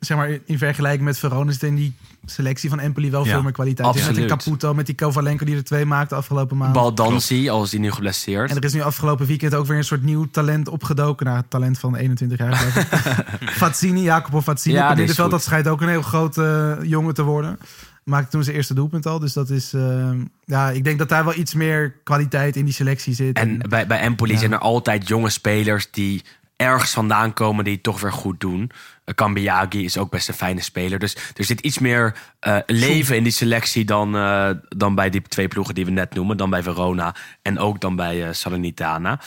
[0.00, 1.94] zeg maar, in vergelijking met Verona zit in die
[2.24, 3.92] selectie van Empoli wel Ja, veel meer kwaliteit.
[3.92, 4.28] Dus met absoluut.
[4.28, 6.72] die Caputo, met die Kovalenko die er twee maakte afgelopen maand.
[6.72, 8.50] Baldanzi, al is die nu geblesseerd.
[8.50, 11.26] En er is nu afgelopen weekend ook weer een soort nieuw talent opgedoken.
[11.26, 12.56] Nou, talent van 21 jaar.
[13.60, 14.74] Fazzini, Jacopo Fazzini.
[14.74, 15.30] Ja, middenveld, goed.
[15.30, 17.58] dat schijnt ook een heel grote eh, jongen te worden.
[18.04, 19.18] Maakte toen zijn eerste doelpunt al.
[19.18, 20.10] Dus dat is, eh,
[20.44, 23.36] ja, ik denk dat daar wel iets meer kwaliteit in die selectie zit.
[23.38, 24.38] En bij, bij Empoli Ja.
[24.38, 26.22] zijn er altijd jonge spelers die
[26.62, 28.60] ergens vandaan komen die het toch weer goed doen.
[29.04, 30.98] Uh, Kambiagi is ook best een fijne speler.
[30.98, 35.22] Dus er zit iets meer eh, leven in die selectie dan, eh, dan bij die
[35.22, 36.36] twee ploegen die we net noemen.
[36.36, 39.20] Dan bij Verona en ook dan bij eh, Salernitana.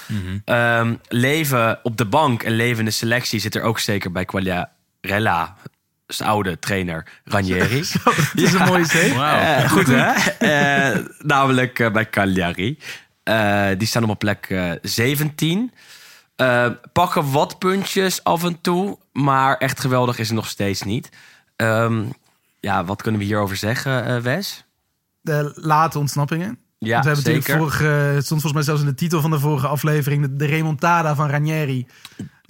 [0.45, 4.26] Ehm, leven op de bank en leven in de selectie zit er ook zeker bij
[4.26, 5.56] Quagliarella.
[6.08, 7.78] Zijn oude trainer Ranieri.
[8.04, 9.13] Het is een mooie zee.
[9.13, 10.12] Eh, goed hè?
[10.39, 12.78] Eh, namelijk eh, bij Cagliari.
[13.24, 15.71] Eh, die staan op plek eh, 17.
[16.36, 18.98] Eh, pakken wat puntjes af en toe.
[19.12, 21.10] Maar echt geweldig is het nog steeds niet.
[21.56, 22.04] Ehm,
[22.60, 24.65] ja, wat kunnen we hierover zeggen, eh, Wes?
[25.21, 26.60] De late ontsnappingen.
[26.78, 27.39] Ja, Want we hebben zeker.
[27.39, 30.36] natuurlijk vorige, het stond volgens mij zelfs in de titel van de vorige aflevering, de,
[30.36, 31.88] de remontada van Ranieri.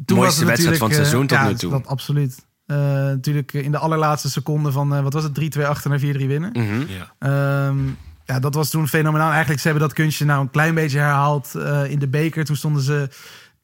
[0.05, 1.71] Toen Mooiste wedstrijd van het eh, seizoen tot ja, nu toe.
[1.71, 2.45] Dat absoluut.
[2.65, 6.27] Eh, natuurlijk in de allerlaatste seconde van, eh, wat was het, 3-2 achter naar 4-3
[6.27, 6.49] winnen.
[6.51, 6.83] Mhm.
[6.87, 7.13] Ja.
[7.19, 7.77] Ehm,
[8.25, 9.31] ja, dat was toen fenomenaal.
[9.31, 12.45] Eigenlijk, ze hebben dat kunstje nou een klein beetje herhaald eh, in de beker.
[12.45, 13.09] Toen stonden ze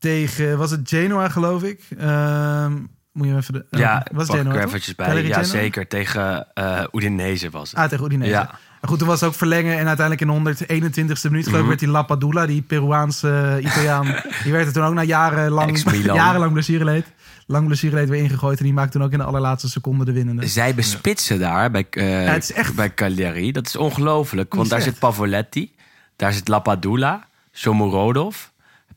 [0.01, 1.81] tegen, was het Genoa geloof ik?
[1.97, 2.73] Ehm,
[3.11, 3.65] moet je even de...
[3.69, 5.15] eh, Ja, was pak ik Genoa er eventjes bij.
[5.23, 5.43] Ja, Genoa?
[5.43, 5.87] zeker.
[5.87, 7.79] Tegen eh Udinese was het.
[7.79, 8.29] Ah, tegen Udinese.
[8.31, 8.43] Ja.
[8.81, 9.77] Maar goed, toen was het ook verlengen.
[9.77, 11.67] En uiteindelijk in de 121ste minuut geloof ik Mhm.
[11.67, 14.05] werd die Lapadula, die Peruaanse eh, Italiaan.
[14.43, 17.05] die werd er toen ook na jarenlang, jarenlang blessureleed.
[17.47, 18.57] Lang blessureleed weer ingegooid.
[18.57, 20.47] En die maakte toen ook in de allerlaatste seconde de winnende.
[20.47, 23.51] Zij bespitsen daar bij, eh Ja, het is echt- bij Cagliari.
[23.51, 24.53] Dat is ongelooflijk.
[24.55, 25.71] Want daar zit Pavoletti.
[26.15, 27.27] Daar zit Lapadula.
[27.53, 28.35] Shomurodov.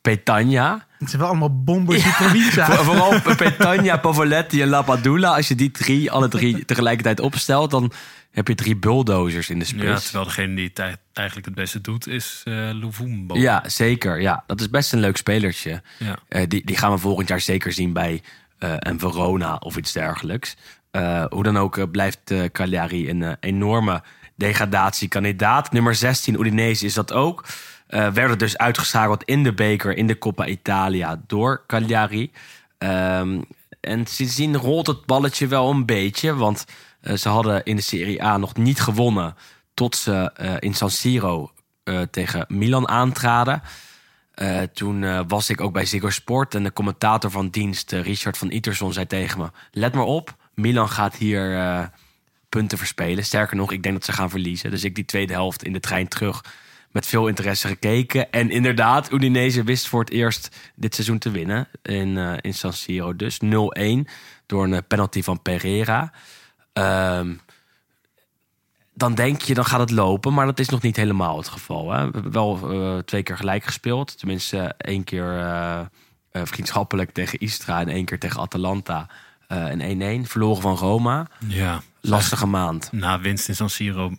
[0.04, 0.86] Petagna.
[0.98, 2.66] Het zijn wel allemaal bombers die provincia.
[2.70, 5.34] Voor- Vooral Petagna, Pavoletti en Lapadula.
[5.36, 7.70] Als je die drie, alle drie tegelijkertijd opstelt...
[7.70, 7.92] dan
[8.30, 10.04] heb je drie bulldozers in de Ja, spits.
[10.04, 13.36] terwijl degene die het eigenlijk het beste doet, is eh Luvumbo.
[13.38, 14.20] Ja, zeker.
[14.20, 15.82] Ja, dat is best een leuk spelertje.
[15.98, 16.16] Ja.
[16.28, 18.22] Eh, die, die gaan we volgend jaar zeker zien bij
[18.58, 20.56] eh, een Verona of iets dergelijks.
[20.90, 24.02] Eh, hoe dan ook blijft eh, Cagliari een enorme
[24.36, 25.72] degradatiekandidaat.
[25.72, 27.44] Nummer 16, Udinese, is dat ook.
[27.94, 32.32] Eh, werden dus uitgeschakeld in de beker in de Coppa Italia door Cagliari.
[32.78, 33.42] Ehm,
[33.80, 36.34] en sindsdien rolt het balletje wel een beetje.
[36.34, 36.64] Want
[37.00, 39.36] eh, ze hadden in de Serie A nog niet gewonnen...
[39.74, 41.50] tot ze eh, in San Siro
[42.10, 43.62] tegen Milan aantraden.
[44.72, 48.92] Toen was ik ook bij Ziggo Sport en de commentator van dienst, Richard van Iterson,
[48.92, 51.90] zei tegen me: Let maar op, Milan gaat hier
[52.48, 53.24] punten verspelen.
[53.24, 54.70] Sterker nog, ik denk dat ze gaan verliezen.
[54.70, 56.44] Dus ik die tweede helft in de trein terug
[56.94, 58.30] met veel interesse gekeken.
[58.32, 62.72] En inderdaad, Udinese wist voor het eerst dit seizoen te winnen in, eh, in San
[62.72, 63.16] Siro.
[63.16, 64.06] Dus 0-1
[64.46, 66.12] door een penalty van Pereira.
[66.72, 67.34] Ehm,
[68.94, 70.34] dan denk je, dan gaat het lopen.
[70.34, 71.92] Maar dat is nog niet helemaal het geval.
[71.92, 72.06] Hè?
[72.06, 74.18] We hebben wel eh, twee keer gelijk gespeeld.
[74.18, 75.80] Tenminste, één keer eh,
[76.32, 79.08] vriendschappelijk tegen Istra en één keer tegen Atalanta.
[79.48, 79.80] een
[80.24, 80.26] 1-1.
[80.26, 81.26] Verloren van Roma.
[81.46, 82.92] Ja, Lastige maand.
[82.92, 84.12] na winst in San Siro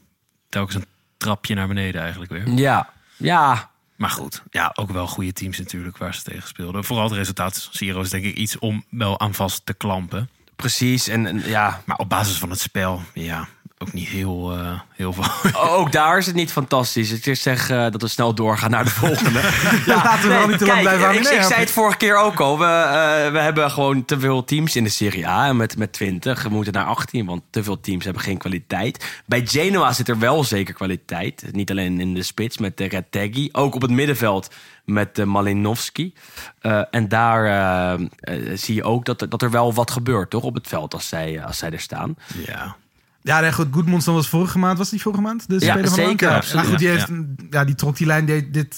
[0.49, 0.85] telkens een
[1.25, 2.49] trapje naar beneden eigenlijk weer.
[2.49, 3.69] Ja, ja.
[3.95, 6.83] Maar goed, ja, ook wel goede teams natuurlijk waar ze tegen speelden.
[6.83, 10.29] Vooral het resultaat Siro is denk ik iets om wel aan vast te klampen.
[10.55, 11.07] Precies.
[11.07, 15.13] En, en ja, Maar op basis van het spel, ja, ook niet heel, eh, heel
[15.13, 15.51] veel.
[15.79, 17.11] ook daar is het niet fantastisch.
[17.11, 19.39] Ik wil zeggen dat we snel doorgaan naar de volgende.
[19.85, 21.21] ja, Laten we wel niet te lang blijven hangen.
[21.21, 22.59] Ik, Nee, ik zei het vorige keer ook al.
[22.59, 25.47] We, eh, we hebben gewoon te veel teams in de Serie A.
[25.47, 26.43] En met, met 20.
[26.43, 29.21] We moeten naar 18, want te veel teams hebben geen kwaliteit.
[29.25, 31.43] Bij Genoa zit er wel zeker kwaliteit.
[31.51, 33.49] Niet alleen in de spits met de Retegui.
[33.51, 34.49] Ook op het middenveld
[34.85, 36.13] met de Malinowski.
[36.59, 37.99] Eh, en daar
[38.53, 40.43] zie je ook dat er, dat er wel wat gebeurt, toch?
[40.43, 42.15] Op het veld als zij, als zij er staan.
[42.45, 42.75] ja,
[43.25, 43.67] Ja, nee, goed.
[43.71, 44.77] Goodmonson was vorige maand.
[44.77, 45.47] Was die vorige maand?
[45.47, 46.49] De Ja, speler van zeker, maand?
[46.49, 47.09] Ja, goed, die, heeft,
[47.49, 47.65] ja.
[47.65, 48.75] die trok die lijn de- dit,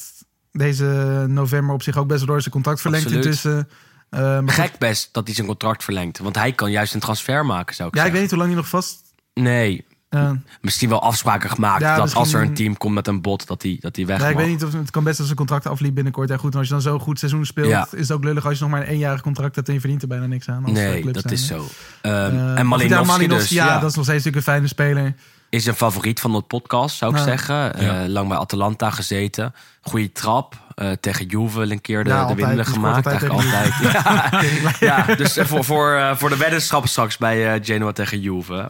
[0.51, 0.85] deze
[1.27, 3.25] november op zich ook best wel door zijn contract verlengd Absoluut.
[3.25, 3.67] intussen.
[4.09, 6.17] Eh, maar goed, Gek best dat hij zijn contract verlengt.
[6.19, 8.11] Want hij kan juist een transfer maken, zou ik ja, ik zeggen.
[8.13, 9.01] weet niet hoe lang hij nog vast...
[9.33, 9.85] Nee,
[10.23, 11.81] eh, misschien wel afspraken gemaakt.
[11.81, 14.05] Ja, dat misschien- als er een team komt met een bot, dat hij dat die
[14.05, 16.29] weg ja, ik weet niet of het kan best als zijn contract afliep binnenkort.
[16.29, 17.87] En goed, en als je dan zo'n goed seizoen speelt, Ja.
[17.91, 20.01] is het ook lullig als je nog maar een eenjarig contract hebt en je verdient
[20.01, 20.65] er bijna niks aan.
[20.65, 21.65] als, eh, Nee, club dat is zo.
[22.01, 24.67] Ehm, Eh, en Malinowski, ja, dus, ja, ja, dat is nog steeds natuurlijk een fijne
[24.67, 25.13] speler.
[25.49, 27.23] is een favoriet van het podcast, zou ik Ja.
[27.23, 27.55] zeggen.
[27.55, 27.71] Ja.
[28.03, 29.53] Eh, lang bij Atalanta gezeten.
[29.81, 30.55] Goeie trap.
[30.75, 32.37] Eh, tegen Juve een keer de, Ja, de altijd.
[32.37, 33.05] winnende Die scoort gemaakt.
[33.07, 34.79] altijd Eigenlijk altijd.
[34.79, 38.19] Ja, ja, dus eh, voor, voor, eh, voor de weddenschap straks bij eh, Genoa tegen
[38.21, 38.67] Juve.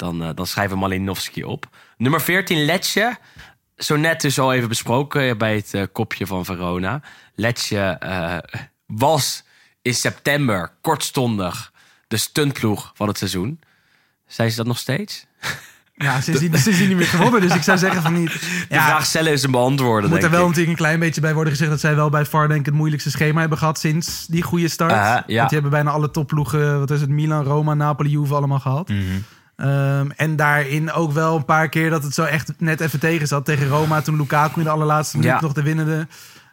[0.00, 0.06] Ja.
[0.06, 1.66] Dan, eh, dan schrijven we Malinowski op.
[1.96, 3.16] Nummer 14, Letje.
[3.76, 7.00] Zo net dus al even besproken bij het eh, kopje van Verona.
[7.34, 8.36] Letje eh,
[8.86, 9.44] was
[9.82, 11.72] in september kortstondig
[12.08, 13.60] de stuntploeg van het seizoen.
[14.26, 15.26] Zijn ze dat nog steeds?
[15.94, 17.40] Ja, sindsdien, sindsdien niet meer gewonnen.
[17.40, 18.32] Dus ik zou zeggen van niet.
[18.32, 20.46] De Ja, vraag stellen is een beantwoorden, moet er wel ik.
[20.46, 22.74] natuurlijk een klein beetje bij worden gezegd dat zij wel bij VAR denk ik het
[22.74, 24.92] moeilijkste schema hebben gehad sinds die goede start.
[24.92, 25.42] Aha, Want ja.
[25.42, 28.88] die hebben bijna alle topploegen, wat is het, Milan, Roma, Napoli, Juve allemaal gehad.
[28.88, 29.00] Mhm.
[29.60, 33.26] Ehm, en daarin ook wel een paar keer dat het zo echt net even tegen
[33.26, 33.44] zat.
[33.44, 35.40] Tegen Roma toen Lukaku in de allerlaatste minuut Ja.
[35.40, 36.06] nog de winnende.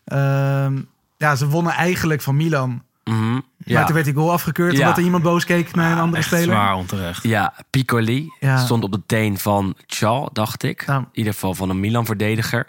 [0.06, 0.78] Ehm,
[1.17, 2.82] ja, ze wonnen eigenlijk van Milan.
[3.04, 3.84] Mhm, Maar Ja.
[3.84, 4.80] toen werd die goal afgekeurd Ja.
[4.80, 6.43] omdat er iemand boos keek naar een andere echt speler.
[6.46, 7.24] zwaar onterecht.
[7.24, 8.58] ja, Piccoli Ja.
[8.58, 10.84] stond op de teen van Chal, dacht ik.
[10.88, 10.98] Ja.
[10.98, 12.67] In ieder geval van een Milan-verdediger.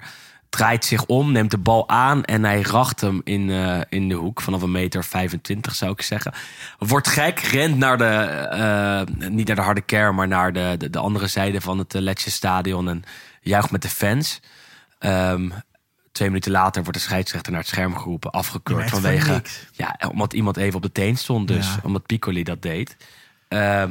[0.49, 4.15] Draait zich om, neemt de bal aan en hij racht hem in, eh, in de
[4.15, 4.41] hoek.
[4.41, 6.33] Vanaf een meter 25 zou ik zeggen.
[6.79, 10.91] Wordt gek, rent naar de, eh, niet naar de harde kern, maar naar de, de,
[10.91, 12.89] de andere zijde van het uh, Letje stadion.
[12.89, 13.03] En
[13.41, 14.41] juicht met de fans.
[14.99, 15.51] Ehm,
[16.13, 19.27] twee minuten later wordt de scheidsrechter naar het scherm geroepen, afgekeurd vanwege.
[19.27, 19.43] van.
[19.73, 21.81] Ja, omdat iemand even op de teen stond, dus Ja.
[21.83, 22.97] omdat Piccoli dat deed.
[23.49, 23.91] Ehm,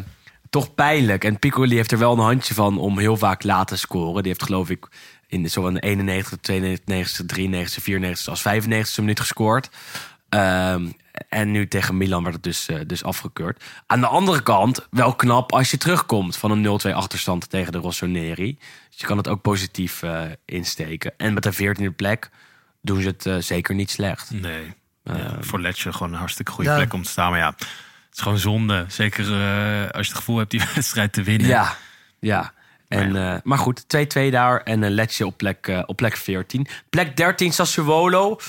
[0.50, 1.24] toch pijnlijk.
[1.24, 4.24] En Piccoli heeft er wel een handje van om heel vaak laat te scoren.
[4.24, 4.88] Die heeft geloof ik
[5.28, 9.70] in de, zowel in de 91, 92, 93, 94 als 95 minuut gescoord.
[10.30, 10.88] Ehm,
[11.30, 13.64] en nu tegen Milan werd het dus, eh, dus afgekeurd.
[13.88, 17.78] Aan de andere kant, wel knap als je terugkomt van een 0-2 achterstand tegen de
[17.78, 18.58] Rossoneri.
[18.90, 21.14] Dus je kan het ook positief eh, insteken.
[21.18, 22.30] En met de 14e plek
[22.82, 24.32] doen ze het eh, zeker niet slecht.
[24.32, 24.74] Nee.
[25.04, 26.76] Ja, voor Letje gewoon een hartstikke goede Ja.
[26.76, 27.30] plek om te staan.
[27.30, 27.68] Maar ja, het
[28.14, 28.86] is gewoon zonde.
[28.88, 31.48] Zeker eh, als je het gevoel hebt die wedstrijd te winnen.
[31.48, 31.76] Ja,
[32.20, 32.54] ja.
[32.88, 33.84] En, maar, maar goed,
[34.18, 36.68] 2-2 daar en een Letje op plek, eh, op plek 14.
[36.90, 38.40] Plek 13 Sassuolo.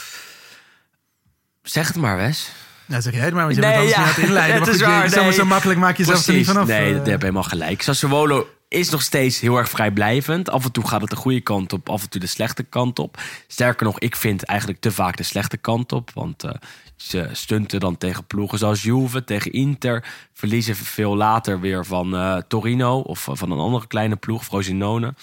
[1.62, 2.52] Zeg het maar, Wes.
[2.86, 4.54] Ja, zeg jij het maar, want je Nee, bent anders ja, het inleiden.
[4.56, 5.32] het Maar is goed, je- waar, zo, nee.
[5.32, 6.66] zo makkelijk maak je jezelf er niet vanaf.
[6.66, 6.96] Nee, eh.
[6.96, 7.82] dat heb je helemaal gelijk.
[7.82, 10.50] Sassuolo is nog steeds heel erg vrijblijvend.
[10.50, 12.98] Af en toe gaat het de goede kant op, af en toe de slechte kant
[12.98, 13.20] op.
[13.46, 16.10] Sterker nog, ik vind eigenlijk te vaak de slechte kant op.
[16.14, 16.50] Want eh,
[16.96, 20.04] ze stunten dan tegen ploegen zoals Juve, tegen Inter.
[20.32, 25.14] Verliezen veel later weer van eh, Torino of eh, van een andere kleine ploeg, Frosinone.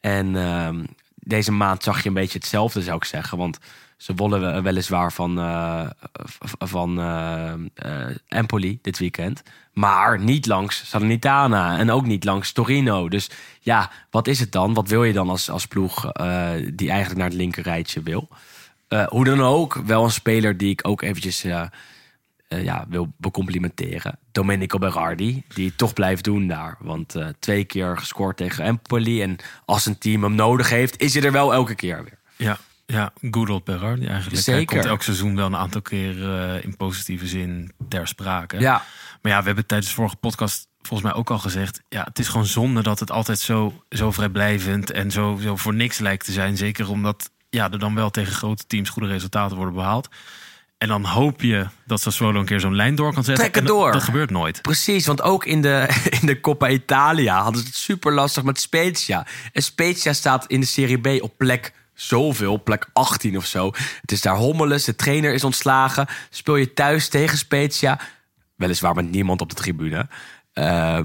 [0.00, 3.38] En ehm, deze maand zag je een beetje hetzelfde, zou ik zeggen.
[3.38, 3.58] Want
[3.98, 5.86] ze wonnen we- weliswaar van, eh,
[6.58, 9.42] van eh, eh, Empoli dit weekend.
[9.72, 13.08] Maar niet langs Salernitana en ook niet langs Torino.
[13.08, 13.30] Dus
[13.60, 14.74] ja, wat is het dan?
[14.74, 16.12] Wat wil je dan als, als ploeg
[16.74, 18.28] die eigenlijk naar het linkerrijtje wil?
[19.08, 21.42] Hoe dan ook, wel een speler die ik ook eventjes
[22.48, 24.18] ja, wil becomplimenteren.
[24.32, 26.76] Domenico Berardi, die toch blijft doen daar.
[26.80, 29.22] Want twee keer gescoord tegen Empoli.
[29.22, 32.18] En als een team hem nodig heeft, is hij er wel elke keer weer.
[32.36, 32.58] Ja,
[32.92, 34.30] ja good old eigenlijk.
[34.30, 34.64] Hij Zeker.
[34.64, 38.60] komt elk seizoen wel een aantal keer eh, in positieve zin ter sprake.
[38.60, 38.82] Ja,
[39.22, 41.82] Maar ja, we hebben tijdens de vorige podcast volgens mij ook al gezegd...
[41.88, 44.90] ja, het is gewoon zonde dat het altijd zo, zo vrijblijvend...
[44.90, 46.56] en zo, zo voor niks lijkt te zijn.
[46.56, 50.08] Zeker omdat ja, er dan wel tegen grote teams goede resultaten worden behaald.
[50.78, 53.44] En dan hoop je dat Sassuolo een keer zo'n lijn door kan zetten.
[53.44, 53.92] Trek het En door.
[53.92, 54.62] Dat gebeurt nooit.
[54.62, 55.88] Precies, want ook in de,
[56.20, 59.26] in de Coppa Italia hadden ze het super lastig met Spezia.
[59.52, 63.72] En Spezia staat in de Serie B op plek zoveel, plek 18 of zo.
[64.00, 66.06] Het is daar hommeles, de trainer is ontslagen.
[66.30, 67.98] Speel je thuis tegen Spezia,
[68.56, 70.08] Weliswaar met niemand op de tribune.
[70.52, 70.98] Eh,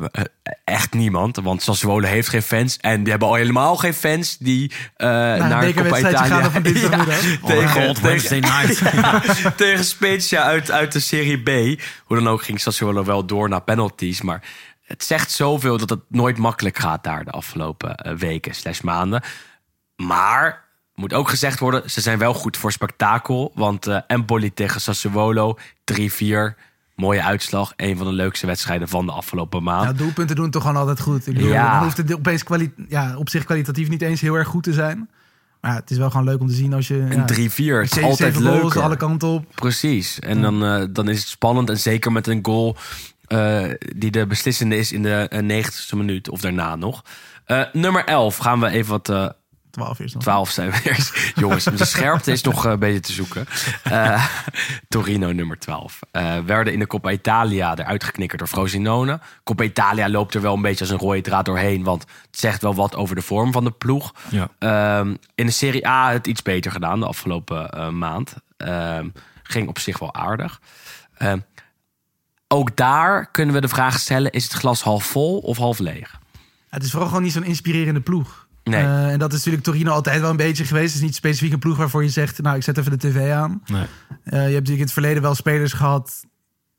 [0.63, 2.77] echt niemand, want Sassuolo heeft geen fans.
[2.77, 6.49] En die hebben al helemaal geen fans die eh een naar Coppa bekerwedstrijdje Italia...
[6.49, 6.71] gaan op een.
[7.56, 8.82] Ja, Oh god, night.
[9.58, 11.82] tegen Spezia uit, uit de Serie B.
[12.03, 14.21] Hoe dan ook ging Sassuolo wel door naar penalties.
[14.21, 14.41] Maar
[14.84, 19.23] het zegt zoveel dat het nooit makkelijk gaat daar de afgelopen eh, weken slash maanden.
[19.95, 20.62] Maar,
[20.95, 23.51] moet ook gezegd worden, ze zijn wel goed voor spektakel.
[23.56, 26.56] Want eh Empoli tegen Sassuolo, 3-4.
[26.95, 27.73] Mooie uitslag.
[27.75, 29.97] Een van de leukste wedstrijden van de afgelopen maand.
[29.97, 31.27] Doelpunten doen toch gewoon altijd goed.
[31.27, 31.73] Ik bedoel, Ja.
[31.73, 32.43] Dan hoeft het opeens
[32.88, 35.10] ja, op zich kwalitatief niet eens heel erg goed te zijn.
[35.62, 36.95] Maar ja, het is wel gewoon leuk om te zien als je...
[36.95, 38.82] Een ja, 3-4, het is altijd leuker.
[38.82, 39.45] alle kanten op.
[39.56, 40.19] Precies.
[40.19, 41.69] En dan, eh, dan is het spannend.
[41.69, 42.75] En zeker met een goal
[43.27, 43.63] eh,
[43.95, 47.03] die de beslissende is in de eh, 90ste minuut of daarna nog.
[47.73, 49.36] Nummer 11 gaan we even wat...
[49.77, 50.23] eh 12 is nog.
[50.23, 51.17] 12 zijn we eerst.
[51.36, 53.45] Jongens, de scherpte is nog eh, een beetje te zoeken.
[53.83, 54.27] Eh,
[54.89, 55.99] Torino nummer 12.
[56.12, 59.19] Eh, werden in de Coppa Italia eruit geknikkerd door Frosinone.
[59.43, 61.83] Coppa Italia loopt er wel een beetje als een rode draad doorheen.
[61.83, 64.13] Want het zegt wel wat over de vorm van de ploeg.
[64.29, 64.47] Ja.
[64.59, 68.36] Ehm, in de Serie A het iets beter gedaan de afgelopen eh, maand.
[68.57, 69.09] Ehm,
[69.43, 70.62] ging op zich wel aardig.
[71.17, 71.39] Ehm,
[72.47, 76.21] ook daar kunnen we de vraag stellen: is het glas half vol of half leeg?
[76.69, 78.42] Het is vooral gewoon niet zo'n inspirerende ploeg.
[78.63, 78.82] Nee.
[78.82, 80.93] Eh, en dat is natuurlijk Torino altijd wel een beetje geweest.
[80.93, 82.41] Het is niet specifiek een ploeg waarvoor je zegt...
[82.41, 83.62] nou, ik zet even de tv aan.
[83.65, 83.82] Nee.
[83.82, 83.88] Eh,
[84.32, 86.23] je hebt natuurlijk in het verleden wel spelers gehad...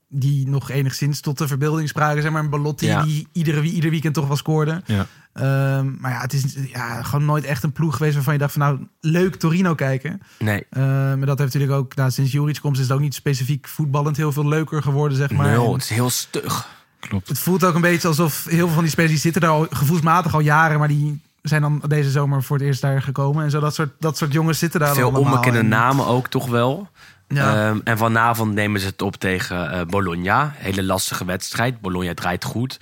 [0.09, 2.23] die nog enigszins tot de verbeelding spraken.
[2.23, 3.03] Zeg maar een Balotti Ja.
[3.03, 4.83] die iedere, ieder weekend toch wel scoorde.
[4.87, 5.07] Ja.
[5.33, 8.15] Ehm, maar ja, het is ja, gewoon nooit echt een ploeg geweest...
[8.15, 10.21] waarvan je dacht van nou, leuk Torino kijken.
[10.39, 10.67] Nee.
[10.71, 11.95] Ehm, maar dat heeft natuurlijk ook...
[11.95, 14.17] Nou, sinds Juric komt is het ook niet specifiek voetballend...
[14.17, 15.55] heel veel leuker geworden, zeg maar.
[15.55, 16.69] En Het is heel stug.
[17.01, 17.29] Klopt.
[17.29, 19.13] het voelt ook een beetje alsof heel veel van die spelers...
[19.13, 20.79] die zitten daar al gevoelsmatig al jaren...
[20.79, 23.45] maar die zijn dan deze zomer voor het eerst daar gekomen.
[23.45, 25.23] En zo dat soort, dat soort jongens zitten daar Veel allemaal.
[25.23, 26.89] onbekende En- namen ook toch wel.
[27.29, 27.69] Ja.
[27.69, 30.53] Ehm, en vanavond nemen ze het op tegen eh, Bologna.
[30.57, 31.81] Hele lastige wedstrijd.
[31.81, 32.79] Bologna draait goed.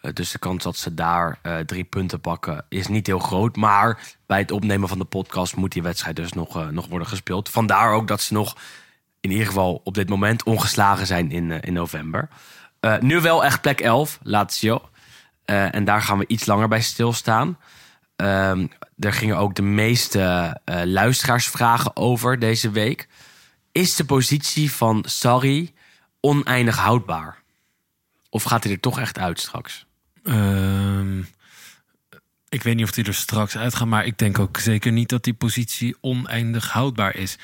[0.00, 3.56] Eh, dus de kans dat ze daar eh, drie punten pakken is niet heel groot.
[3.56, 7.48] Maar bij het opnemen van de podcast moet die wedstrijd dus nog, nog worden gespeeld.
[7.48, 8.56] Vandaar ook dat ze nog
[9.20, 12.28] in ieder geval op dit moment ongeslagen zijn in, in november.
[13.00, 14.88] Nu wel echt plek 11, Lazio.
[15.44, 17.58] En daar gaan we iets langer bij stilstaan.
[18.16, 18.66] Ehm
[18.98, 20.20] er gingen ook de meeste
[20.64, 23.08] eh, luisteraarsvragen over deze week.
[23.72, 25.72] Is de positie van Sarri
[26.20, 27.42] oneindig houdbaar?
[28.30, 29.86] Of gaat hij er toch echt uit straks?
[30.22, 31.18] Ehm,
[32.48, 35.24] ik weet niet of die er straks uitgaat, maar ik denk ook zeker niet dat
[35.24, 37.38] die positie oneindig houdbaar is.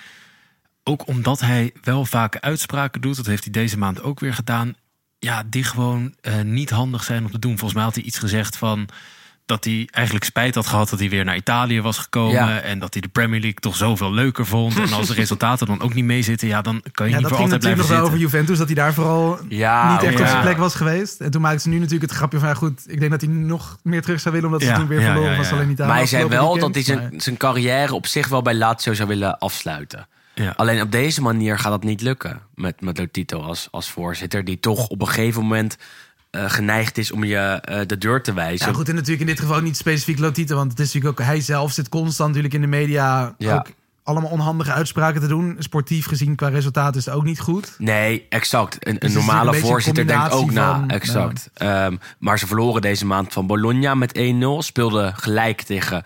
[0.84, 4.74] Ook omdat hij wel vaak uitspraken doet, dat heeft hij deze maand ook weer gedaan.
[5.18, 7.52] Ja, die gewoon eh, niet handig zijn om te doen.
[7.58, 8.88] Volgens mij had hij iets gezegd van
[9.50, 12.32] dat hij eigenlijk spijt had gehad dat hij weer naar Italië was gekomen.
[12.34, 12.60] Ja.
[12.60, 14.78] En dat hij de Premier League toch zoveel leuker vond.
[14.78, 17.36] En als de resultaten dan ook niet meezitten, ja, dan kan je Ja, niet voor
[17.36, 18.14] altijd blijven nog wel zitten.
[18.16, 20.20] over Juventus, dat hij daar vooral Ja, niet echt ja.
[20.20, 21.20] op zijn plek was geweest.
[21.20, 23.30] En toen maakten ze nu natuurlijk het grapje van, ja goed, ik denk dat hij
[23.30, 25.70] nog meer terug zou willen, omdat ze Ja, toen weer ja, verloren ja, was alleen
[25.70, 25.88] Italië.
[25.88, 28.94] Maar hij zei wel dat hij zijn, Maar- zijn carrière op zich wel bij Lazio
[28.94, 30.06] zou willen afsluiten.
[30.34, 30.52] Ja.
[30.56, 32.40] Alleen op deze manier gaat dat niet lukken.
[32.54, 34.44] Met, met Lotito als, als voorzitter.
[34.44, 35.76] Die toch op een gegeven moment
[36.30, 38.66] eh, geneigd is om je eh, de deur te wijzen.
[38.66, 41.20] Ja, goed, en natuurlijk in dit geval ook niet specifiek Lotito, want het is natuurlijk
[41.20, 43.54] ook, hij zelf zit constant natuurlijk in de media Ja.
[43.54, 43.66] ook
[44.02, 45.56] allemaal onhandige uitspraken te doen.
[45.58, 47.74] Sportief gezien qua resultaat is het ook niet goed.
[47.78, 48.86] Nee, exact.
[48.86, 50.84] Een, is normale een voorzitter denkt ook na.
[50.86, 51.50] exact.
[51.54, 54.62] Ehm, maar ze verloren deze maand van Bologna met 1-0.
[54.62, 56.02] Speelden gelijk tegen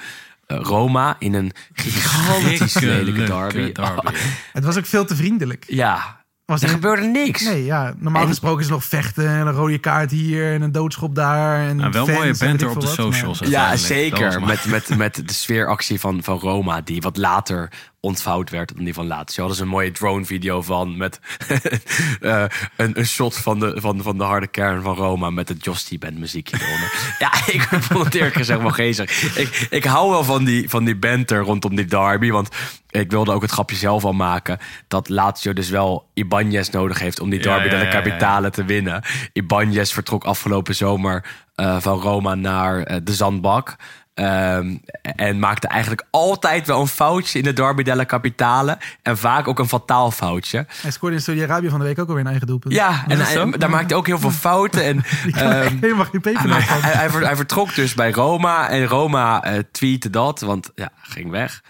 [0.46, 3.72] eh, Roma in een gigantisch lelijke derby.
[3.72, 4.10] derby.
[4.52, 5.64] Het was ook veel te vriendelijk.
[5.66, 7.42] Ja, Was er er- gebeurde niks.
[7.44, 10.62] Nee, ja, normaal En- gesproken is er nog vechten en een rode kaart hier en
[10.62, 11.68] een doodschop daar.
[11.68, 13.38] En Nou, wel fans mooie banter op de socials.
[13.38, 14.40] Ja, zeker.
[14.42, 17.70] Met, met, met de sfeeractie van, van Roma, die wat later
[18.04, 19.38] ontvouwd werd dan die van Lazio.
[19.38, 21.20] Hadden ze een mooie drone-video van met
[22.20, 22.44] eh,
[22.76, 25.98] een, een shot van de, van, van de harde kern van Roma met het Josty
[25.98, 26.92] Band muziekje eronder.
[27.24, 29.36] ja, ik vond het eerlijk gezegd wel geestig.
[29.36, 32.48] Ik, ik hou wel van die, van die banter rondom die derby, want
[32.90, 37.20] ik wilde ook het grapje zelf al maken dat Lazio dus wel Ibanez nodig heeft
[37.20, 37.92] om die derby ja, de ja, ja, ja.
[37.92, 39.02] Capitale te winnen.
[39.32, 43.76] Ibanez vertrok afgelopen zomer eh, van Roma naar eh, de Zandbak.
[44.14, 48.78] Ehm, en maakte eigenlijk altijd wel een foutje in de Derby della Capitale.
[49.02, 50.66] En vaak ook een fataal foutje.
[50.82, 52.74] Hij scoorde in Saudi-Arabië van de week ook alweer een eigen doelpunt.
[52.74, 54.84] Ja, en hij- daar maakte hij ook heel veel fouten.
[54.84, 58.68] En, ehm, helemaal geen peper hij, hij, hij ver- hij vertrok dus bij Roma.
[58.68, 61.62] En Roma eh tweette dat, want ja, ging weg.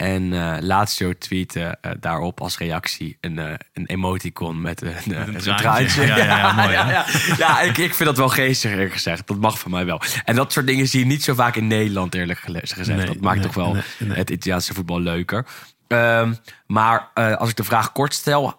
[0.00, 5.06] En eh Lazio tweette eh, daarop als reactie een, eh, een emoticon met een, eh,
[5.06, 5.54] een een traantje.
[5.54, 6.06] traantje.
[6.06, 6.90] Ja, ja, ja, mooi, hè?
[6.90, 9.26] ja, ja, ik, ik vind dat wel geestig eerlijk gezegd.
[9.26, 10.00] Dat mag van mij wel.
[10.24, 12.86] En dat soort dingen zie je niet zo vaak in Nederland eerlijk gezegd.
[12.86, 14.16] Nee, dat maakt nee, toch wel nee, nee.
[14.16, 15.46] het Italiaanse voetbal leuker.
[15.86, 16.34] Ehm,
[16.66, 18.58] maar eh, als ik de vraag kort stel,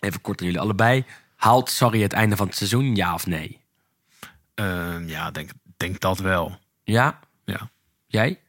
[0.00, 1.04] even kort aan jullie allebei.
[1.36, 3.60] Haalt Sarri het einde van het seizoen, ja of nee?
[4.54, 6.58] Ehm, ja, denk, denk dat wel.
[6.84, 7.18] Ja?
[7.44, 7.70] Ja.
[8.06, 8.40] Jij?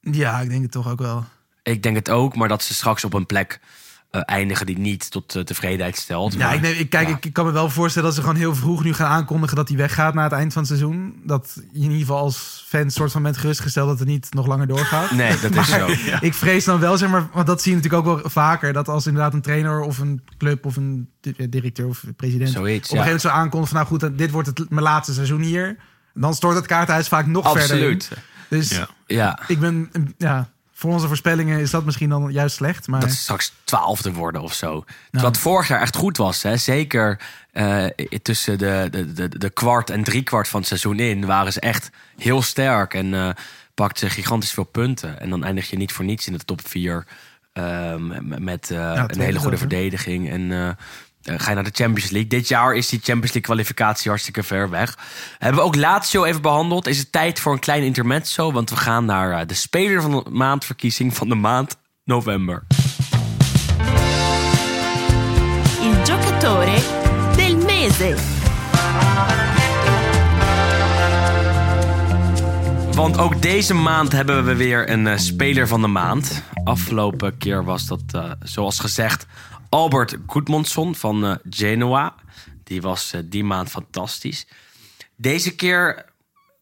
[0.00, 1.24] Ja, ik denk het toch ook wel.
[1.72, 3.60] Ik denk het ook, maar dat ze straks op een plek
[4.10, 6.32] eh, eindigen die niet tot eh, tevredenheid stelt.
[6.32, 7.16] Ja, Maar- ik, neem, ik, kijk, ja.
[7.16, 9.68] ik, ik kan me wel voorstellen dat ze gewoon heel vroeg nu gaan aankondigen dat
[9.68, 11.20] hij weggaat na het eind van het seizoen.
[11.24, 14.46] Dat je in ieder geval als fan soort van bent gerustgesteld dat het niet nog
[14.46, 15.10] langer doorgaat.
[15.10, 15.86] Nee, dat is zo.
[16.26, 18.88] Ik vrees dan wel, zeg maar, want dat zie je natuurlijk ook wel vaker, dat
[18.88, 22.96] als inderdaad een trainer of een club of een di- directeur of president Zoiets, op
[22.96, 23.04] een ja.
[23.04, 25.76] gegeven moment zo aankondigt van nou goed, dit wordt het, mijn laatste seizoen hier.
[26.14, 27.62] Dan stort het kaarthuis vaak nog verder.
[27.62, 28.10] Absoluut.
[28.10, 28.22] in.
[28.58, 28.88] Dus Ja.
[29.06, 29.38] Ja.
[29.46, 32.88] ik ben, ja, voor onze voorspellingen is dat misschien dan juist slecht.
[32.88, 34.84] Maar dat ze straks twaalfde worden of zo.
[35.10, 35.24] Nou.
[35.24, 36.42] Wat vorig jaar echt goed was.
[36.42, 36.56] Hè?
[36.56, 37.20] Zeker
[37.52, 37.84] eh,
[38.22, 41.26] tussen de, de, de, de kwart en driekwart van het seizoen in...
[41.26, 43.30] waren ze echt heel sterk en eh
[43.74, 45.20] pakten ze gigantisch veel punten.
[45.20, 47.06] En dan eindig je niet voor niets in de top vier...
[47.52, 50.30] ehm, met eh, een tweede hele goede verdediging.
[50.30, 50.76] En
[51.26, 52.30] ga je naar de Champions League.
[52.30, 54.98] Dit jaar is die Champions League kwalificatie hartstikke ver weg.
[55.38, 56.86] Hebben we ook Lazio even behandeld.
[56.86, 58.52] Is het tijd voor een klein intermezzo?
[58.52, 62.62] Want we gaan naar eh, de speler van de maandverkiezing van de maand november.
[65.80, 66.78] Il giocatore
[67.36, 68.14] del mese.
[72.96, 76.42] Want ook deze maand hebben we weer een eh, speler van de maand.
[76.64, 79.26] Afgelopen keer was dat, eh, zoals gezegd,
[79.68, 82.14] Albert Goedmondsson van eh, Genoa.
[82.64, 84.46] Die was eh, die maand fantastisch.
[85.16, 86.04] Deze keer,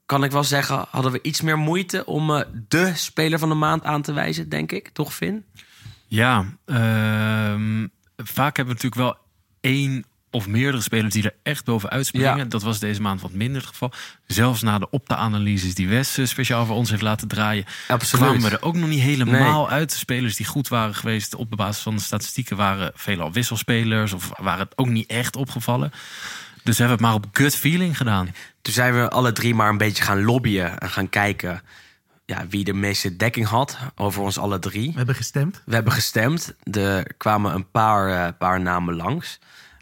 [0.06, 3.54] kan ik wel zeggen, hadden we iets meer moeite om eh, de speler van de
[3.54, 4.88] maand aan te wijzen, denk ik.
[4.88, 5.44] Toch, Vin?
[6.06, 7.86] Ja, ehm,
[8.16, 9.16] vaak hebben we natuurlijk wel
[9.60, 12.36] één of meerdere spelers die er echt bovenuit springen.
[12.36, 12.44] Ja.
[12.44, 13.92] Dat was deze maand wat minder het geval.
[14.26, 17.64] Zelfs na de opta-analyses die Wes eh, speciaal voor ons heeft laten draaien...
[17.88, 18.24] Absoluut.
[18.24, 19.90] kwamen we er ook nog niet helemaal uit.
[19.90, 22.56] De spelers die goed waren geweest op de basis van de statistieken...
[22.56, 25.92] waren veelal wisselspelers of waren het ook niet echt opgevallen.
[26.62, 28.34] Dus hebben we het maar op gut feeling gedaan.
[28.62, 31.62] Toen zijn we alle drie maar een beetje gaan lobbyen en gaan kijken
[32.24, 34.90] ja, wie de meeste dekking had over ons alle drie.
[34.90, 35.62] we hebben gestemd.
[35.64, 36.54] We hebben gestemd.
[36.70, 39.38] Er kwamen een paar, eh, paar namen langs.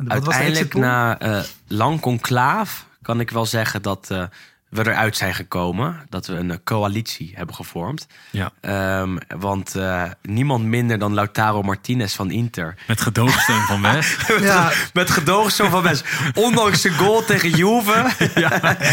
[0.08, 4.22] Uiteindelijk, na eh, lang conclaaf, kan ik wel zeggen dat eh,
[4.68, 6.06] we eruit zijn gekomen.
[6.08, 8.06] Dat we een eh, coalitie hebben gevormd.
[8.30, 8.50] Ja.
[8.60, 12.74] Ehm, want eh, niemand minder dan Lautaro Martinez van Inter.
[12.86, 14.16] Met gedoogsteun van Wes.
[14.40, 16.04] Ja, Met gedoogsteun van best.
[16.34, 18.06] Ondanks zijn goal tegen Juve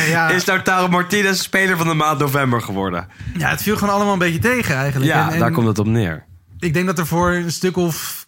[0.09, 0.29] ja.
[0.29, 3.07] is Lautaro Martinez speler van de maand november geworden.
[3.37, 5.11] ja, het viel gewoon allemaal een beetje tegen eigenlijk.
[5.11, 6.25] Ja, En- en daar komt het op neer.
[6.59, 8.25] Ik denk dat er voor een stuk of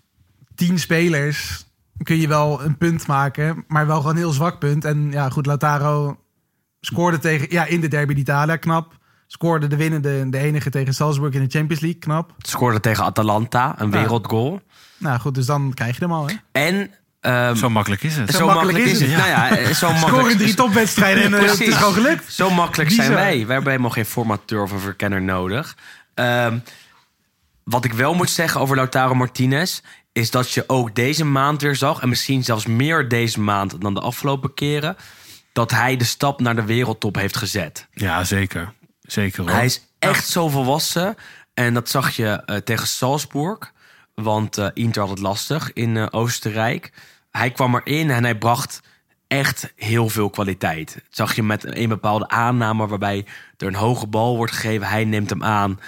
[0.56, 1.66] tien spelers
[2.04, 4.86] kun je wel een punt maken, maar wel gewoon een heel zwak punt.
[4.86, 6.20] En ja, goed, Lautaro
[6.82, 9.00] scoorde tegen, ja, in de derby d'Italia, knap.
[9.28, 12.34] Scoorde de winnende, de enige tegen Salzburg in de Champions League, knap.
[12.38, 14.00] Scoorde tegen Atalanta, een Ja.
[14.00, 14.62] wereldgoal.
[14.98, 16.34] Nou goed, dus dan krijg je hem al, hè.
[16.52, 18.32] En ehm, Zo makkelijk is het.
[18.32, 19.10] Zo, makkelijk, is het.
[19.10, 20.18] Nou ja, eh, zo makkelijk.
[20.18, 22.34] Scoren drie topwedstrijden en eh, het is gewoon gelukt.
[22.34, 23.46] Zo makkelijk zijn wij.
[23.46, 25.78] We hebben helemaal geen formateur of een verkenner nodig.
[26.14, 26.58] Ehm,
[27.64, 29.82] wat ik wel moet zeggen over Lautaro Martinez...
[30.12, 32.02] is dat je ook deze maand weer zag...
[32.02, 34.96] en misschien zelfs meer deze maand dan de afgelopen keren...
[35.54, 37.88] dat hij de stap naar de wereldtop heeft gezet.
[37.94, 38.74] Ja, zeker.
[39.02, 39.52] Zeker hoor.
[39.52, 41.16] Hij is echt zo volwassen.
[41.54, 43.72] En dat zag je eh, tegen Salzburg.
[44.16, 46.92] Want eh, Inter had het lastig in eh, Oostenrijk.
[47.32, 48.82] Hij kwam erin en hij bracht
[49.28, 50.94] echt heel veel kwaliteit.
[50.94, 53.26] Dat zag je met een bepaalde aanname waarbij
[53.58, 54.88] er een hoge bal wordt gegeven.
[54.88, 55.80] Hij neemt hem aan.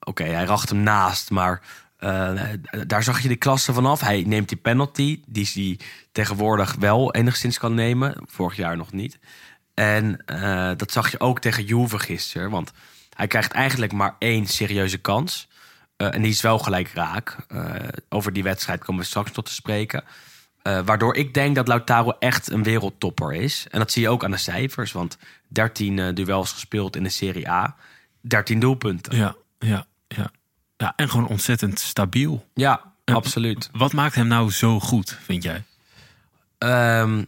[0.00, 1.62] Oké, hij racht hem naast, maar
[2.06, 4.00] eh, daar zag je de klasse vanaf.
[4.00, 5.78] Hij neemt die penalty, die hij
[6.12, 8.14] tegenwoordig wel enigszins kan nemen.
[8.26, 9.18] Vorig jaar nog niet.
[9.74, 12.50] En eh, dat zag je ook tegen Juve gisteren.
[12.50, 12.72] Want
[13.14, 15.48] hij krijgt eigenlijk maar één serieuze kans.
[15.96, 17.36] Eh, en die is wel gelijk raak.
[18.08, 20.04] Over die wedstrijd komen we straks tot te spreken.
[20.84, 23.66] Waardoor ik denk dat Lautaro echt een wereldtopper is.
[23.70, 24.92] En dat zie je ook aan de cijfers.
[24.92, 27.76] Want 13 eh, duels gespeeld in de Serie A.
[28.20, 29.16] 13 doelpunten.
[29.16, 30.30] Ja, ja, ja.
[30.76, 32.46] Ja, en gewoon ontzettend stabiel.
[32.54, 33.68] Ja, absoluut.
[33.72, 35.64] Wat maakt hem nou zo goed, vind jij?
[36.58, 37.24] Ehm,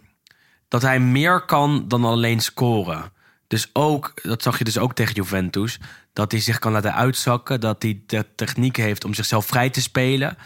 [0.68, 3.12] dat hij meer kan dan alleen scoren.
[3.46, 5.78] Dus ook, dat zag je dus ook tegen Juventus,
[6.12, 9.80] dat hij zich kan laten uitzakken, dat hij de techniek heeft om zichzelf vrij te
[9.80, 10.38] spelen,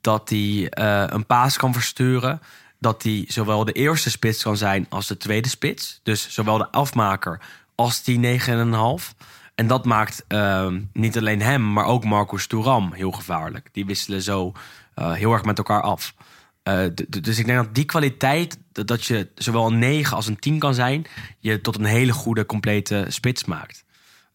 [0.00, 2.40] dat hij eh, een paas kan versturen,
[2.78, 6.70] dat hij zowel de eerste spits kan zijn als de tweede spits, dus zowel de
[6.70, 7.40] afmaker
[7.74, 9.14] als die 9,5.
[9.58, 13.68] En dat maakt ehm, niet alleen hem, maar ook Marcus Thuram heel gevaarlijk.
[13.72, 14.52] Die wisselen zo
[14.94, 16.14] eh, heel erg met elkaar af.
[16.62, 20.58] Eh, dus ik denk dat die kwaliteit, dat- je zowel een 9 als een 10
[20.58, 21.06] kan zijn,
[21.38, 23.84] je tot een hele goede, complete spits maakt.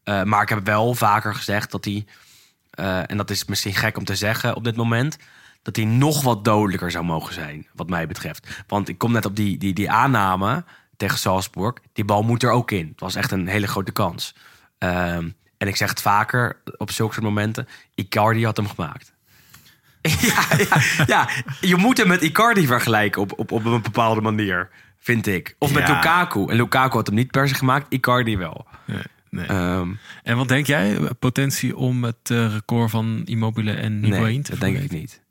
[0.04, 2.06] Eh, maar ik heb wel vaker gezegd dat hij,
[3.08, 5.18] en dat is misschien gek om te zeggen op dit moment,
[5.62, 8.64] dat hij nog wat dodelijker zou mogen zijn, wat mij betreft.
[8.68, 10.64] Want ik kom net op die, die, die aanname
[10.98, 11.74] tegen Salzburg.
[11.94, 12.88] Die bal moet er ook in.
[12.88, 14.36] Het was echt een hele grote kans.
[14.84, 17.68] Ehm, en ik zeg het vaker op zulke soort momenten.
[17.96, 19.14] Icardi had hem gemaakt.
[20.02, 21.30] ja, ja, ja,
[21.62, 24.70] je moet hem met Icardi vergelijken op, op, op een bepaalde manier,
[25.00, 25.56] vind ik.
[25.60, 25.94] Of met Ja.
[25.94, 26.46] Lukaku.
[26.48, 28.66] En Lukaku had hem niet per se gemaakt, Icardi wel.
[28.86, 29.46] Nee, nee.
[29.46, 29.92] Ehm,
[30.24, 31.00] en wat denk jij?
[31.20, 35.22] Potentie om het eh, record van Immobile en Higuain nee, te dat denk ik niet.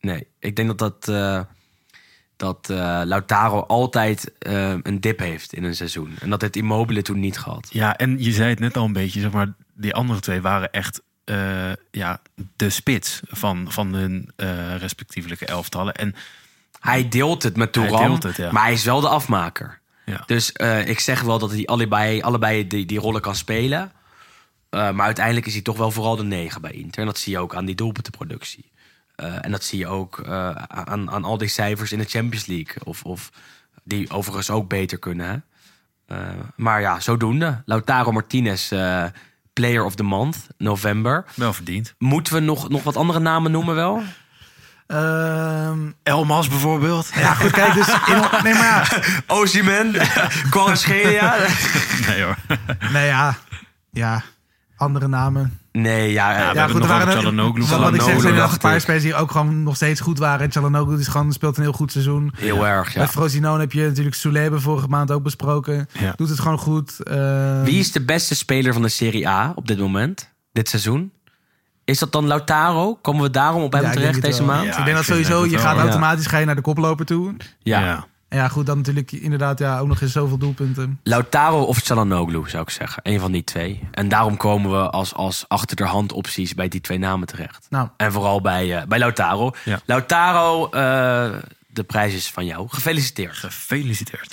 [0.00, 1.40] Nee, ik denk dat dat, eh,
[2.44, 6.14] dat eh, Lautaro altijd eh, een dip heeft in een seizoen.
[6.20, 7.68] En dat heeft Immobile toen niet gehad.
[7.70, 10.72] Ja, en je zei het net al een beetje, zeg maar, die andere twee waren
[10.72, 12.20] echt eh, ja,
[12.56, 14.32] de spits van, van hun
[14.78, 15.94] respectievelijke elftallen.
[15.94, 16.14] En
[16.80, 18.52] Hij deelt het met Touran, het, ja.
[18.52, 19.80] maar hij is wel de afmaker.
[20.04, 20.52] ja, Dus
[20.84, 23.92] ik zeg wel dat hij allebei, allebei die, die rollen kan spelen.
[24.70, 27.00] Maar uiteindelijk is hij toch wel vooral de negen bij Inter.
[27.00, 28.72] En dat zie je ook aan die doelpuntenproductie.
[29.16, 32.46] Eh, en dat zie je ook eh, aan, aan al die cijfers in de Champions
[32.46, 32.84] League.
[32.84, 33.30] Of, of
[33.84, 35.26] die overigens ook beter kunnen.
[35.28, 35.36] Hè?
[36.16, 36.18] Eh,
[36.56, 37.62] maar ja, zodoende.
[37.64, 39.04] Lautaro Martinez, eh,
[39.52, 41.24] Player of the Month, november.
[41.34, 41.94] wel verdiend.
[41.98, 44.02] Moeten we nog, nog wat andere namen noemen wel?
[44.86, 47.10] Ehm, Elmas bijvoorbeeld.
[47.14, 47.88] ja, goed, kijk, dus...
[48.12, 49.02] In, nee, maar ja.
[49.26, 49.94] Ozyman.
[52.06, 52.36] Nee hoor.
[52.92, 53.36] Nee, ja.
[53.90, 54.22] Ja,
[54.76, 55.58] andere namen.
[55.78, 58.58] Nee, ja, Ja, eh, hebben nog over Çalhanoğlu Wat, ik zeg, zijn er nog een
[58.58, 58.80] paar ik.
[58.80, 60.40] spelers die ook gewoon nog steeds goed waren.
[60.40, 62.32] En Çalhanoğlu is gewoon, speelt een heel goed seizoen.
[62.36, 62.98] heel erg, ja.
[62.98, 65.88] Bij Frosinone heb je natuurlijk Soule hebben we vorige maand ook besproken.
[65.98, 66.12] Ja.
[66.16, 67.00] Doet het gewoon goed.
[67.02, 70.32] Eh, Wie is de beste speler van de Serie A op dit moment?
[70.52, 71.12] Dit seizoen?
[71.84, 72.94] Is dat dan Lautaro?
[72.94, 74.46] Komen we daarom op hem ja, terecht deze wel.
[74.46, 74.64] maand?
[74.66, 75.82] Ja, ik denk dat ik sowieso, je gaat ja.
[75.82, 77.34] automatisch ga je naar de koploper toe.
[77.62, 78.06] Ja.
[78.34, 81.00] En ja, goed, dan natuurlijk inderdaad ja, ook nog eens zoveel doelpunten.
[81.02, 83.00] Lautaro of Çalhanoğlu zou ik zeggen.
[83.02, 83.88] Een van die twee.
[83.90, 87.66] En daarom komen we als, als achter de hand opties bij die twee namen terecht.
[87.70, 89.52] Nou, En vooral bij, eh, bij Lautaro.
[89.64, 89.80] Ja.
[89.84, 90.70] Lautaro, eh,
[91.66, 92.68] de prijs is van jou.
[92.68, 93.36] Gefeliciteerd.
[93.36, 94.32] Gefeliciteerd.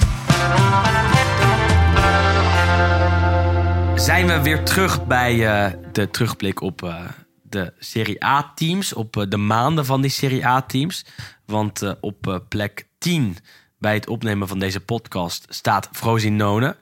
[3.95, 6.95] Zijn we weer terug bij eh, de terugblik op eh,
[7.41, 8.93] de Serie A-teams.
[8.93, 11.05] Op de maanden van die Serie A-teams.
[11.45, 13.37] Want op eh, plek 10
[13.81, 16.75] bij het opnemen van deze podcast staat Frosinone.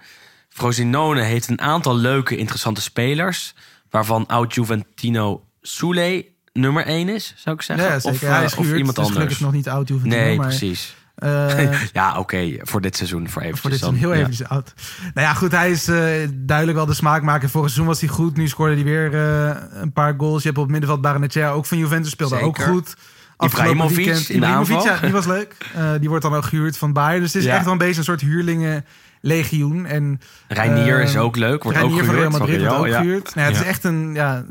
[0.49, 3.53] Frosinone heeft een aantal leuke, interessante spelers.
[3.89, 7.87] Waarvan oud-Juventino Soule nummer 1 is, zou ik zeggen.
[7.87, 7.95] ja.
[8.03, 9.13] Of, hij eh, is of gehuurd, iemand dus anders.
[9.23, 10.95] gelukkig nog niet oud hoeven te Nee, maar, precies.
[11.15, 14.27] eh, Ja, oké, voor dit seizoen, voor eventjes voor dit seizoen heel Ja.
[14.27, 14.73] even oud.
[15.13, 17.49] Nou ja, goed, hij is eh, duidelijk wel de smaakmaker.
[17.49, 18.37] Vorig seizoen was hij goed.
[18.37, 20.41] Nu scoorde hij weer eh, een paar goals.
[20.41, 22.47] Je hebt op het middenveld Barrenetjer, ook van Juventus, speelde Zeker.
[22.49, 22.95] ook goed.
[23.39, 24.85] Ibrahimovic weekend- in de aanval.
[24.85, 25.55] ja, die was leuk.
[25.75, 27.21] Eh, die wordt dan ook gehuurd van Bayern.
[27.21, 27.55] Dus het is Ja.
[27.55, 29.85] echt wel een beetje een soort huurlingenlegioen.
[29.85, 32.29] En Reinier is ook leuk, wordt ook Reinier van gehuurd.
[32.31, 32.97] Real Madrid wordt ook ja.
[32.99, 33.35] gehuurd.
[33.35, 34.45] Nou, het is echt een, ja,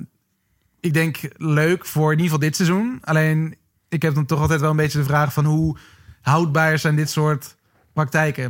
[0.80, 2.98] ik denk leuk voor in ieder geval dit seizoen.
[3.04, 3.56] Alleen,
[3.88, 5.76] ik heb dan toch altijd wel een beetje de vraag van hoe
[6.22, 7.56] houdbaar zijn dit soort
[7.92, 8.42] praktijken.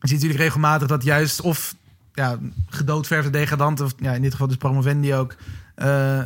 [0.00, 1.74] Je ziet natuurlijk regelmatig dat juist of
[2.12, 5.34] ja, gedoodverfde degradanten, of ja, in dit geval dus promovendi ook.
[5.74, 6.18] eh,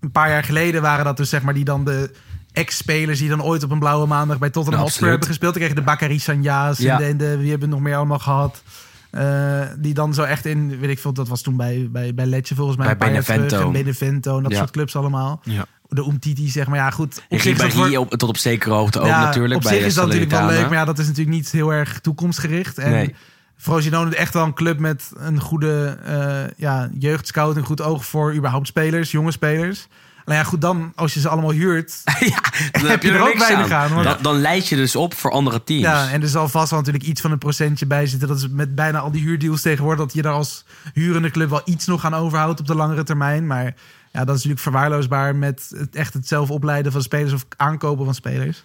[0.00, 2.10] een paar jaar geleden waren dat dus zeg maar die dan de
[2.58, 5.10] ex-spelers die dan ooit op een blauwe maandag bij Tottenham Nou, Hotspur absoluut.
[5.10, 5.52] hebben gespeeld.
[5.52, 6.92] Dan kreeg je de Bakary Sanja's Ja.
[6.92, 8.62] en, de, en de, wie hebben we nog meer allemaal gehad.
[9.10, 12.26] Eh, die dan zo echt in, weet ik veel, dat was toen bij, bij, bij
[12.26, 12.96] Letje volgens mij.
[12.96, 13.60] Bij Benevento.
[13.66, 14.58] En Benevento en dat Ja.
[14.58, 15.40] soort clubs allemaal.
[15.44, 15.64] Ja.
[15.88, 16.78] De Umtiti, zeg maar.
[16.78, 17.22] Ja, goed.
[17.28, 19.54] Op zich voor- op, tot op zekere hoogte ook ja, natuurlijk.
[19.56, 21.72] Op bij zich is dat natuurlijk wel leuk, maar ja, dat is natuurlijk niet heel
[21.72, 22.78] erg toekomstgericht.
[22.78, 23.14] En Nee.
[23.56, 28.04] Frosinone is echt wel een club met een goede eh ja, jeugdscout, een goed oog
[28.04, 29.88] voor überhaupt spelers, jonge spelers.
[30.28, 32.00] Nou ja, goed, dan als je ze allemaal huurt.
[32.20, 34.02] ja, dan heb je er er ook weinig aan.
[34.02, 35.82] dan, dan leid je dus op voor andere teams.
[35.82, 38.28] Ja, en er zal vast wel natuurlijk iets van een procentje bij zitten.
[38.28, 41.62] Dat is met bijna al die huurdeals tegenwoordig, dat je daar als hurende club wel
[41.64, 43.46] iets nog aan overhoudt op de langere termijn.
[43.46, 43.64] Maar
[44.12, 48.04] ja, dat is natuurlijk verwaarloosbaar met het, echt het zelf opleiden van spelers of aankopen
[48.04, 48.64] van spelers.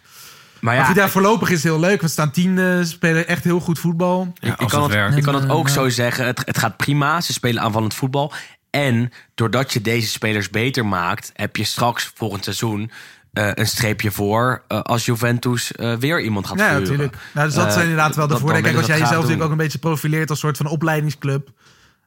[0.60, 2.02] maar Ja, ja, maar goed, ja, voorlopig is het heel leuk.
[2.02, 4.34] We staan tiende, spelen echt heel goed voetbal.
[4.34, 6.26] Ja, als kan het je kan het ook zo zeggen.
[6.26, 7.22] Het, het gaat prima.
[7.22, 8.34] Ze spelen aanvallend voetbal.
[8.74, 12.92] En doordat je deze spelers beter maakt, heb je straks volgend seizoen
[13.34, 16.90] eh, een streepje voor eh, als Juventus eh, weer iemand gaat Ja, verhuren.
[16.90, 17.18] natuurlijk.
[17.34, 18.64] Nou, dus dat zijn inderdaad wel de voordelen.
[18.64, 21.50] Kijk, als jij ze jezelf natuurlijk ook een beetje profileert als soort van opleidingsclub.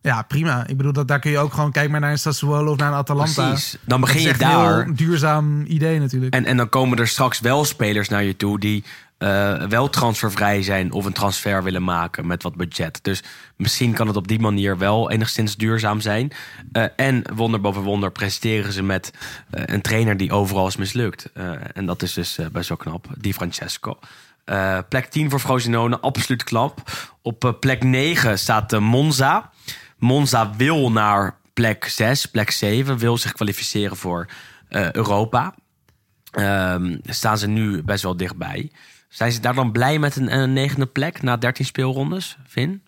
[0.01, 0.67] Ja, prima.
[0.67, 2.89] Ik bedoel, dat, daar kun je ook gewoon kijken maar naar een Sassuolo of naar
[2.89, 3.49] een Atalanta.
[3.49, 3.77] Precies.
[3.85, 4.85] Dan begin je echt een daar.
[4.85, 6.35] heel duurzaam idee natuurlijk.
[6.35, 8.85] En, en dan komen er straks wel spelers naar je toe die
[9.19, 12.99] eh, wel transfervrij zijn of een transfer willen maken met wat budget.
[13.03, 13.23] Dus
[13.57, 16.33] misschien kan het op die manier wel enigszins duurzaam zijn.
[16.73, 19.13] Eh, en wonder boven wonder presteren ze met
[19.51, 21.31] eh, een trainer die overal is mislukt.
[21.73, 23.99] En dat is dus best wel knap, Di Francesco.
[24.89, 26.83] Plek 10 voor Frosinone, absoluut klap.
[27.23, 29.51] Op plek 9 staat Monza.
[29.99, 34.27] Monza wil naar plek 6, plek 7, wil zich kwalificeren voor
[34.93, 35.55] Europa.
[36.31, 38.71] ehm, staan ze nu best wel dichtbij.
[39.17, 42.83] Zijn ze daar dan blij met een, een negende plek na 13 speelrondes, Vin?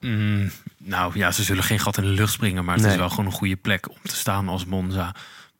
[0.00, 2.92] Mm, nou ja, ze zullen geen gat in de lucht springen, maar het Nee.
[2.92, 5.14] is wel gewoon een goede plek om te staan als Monza.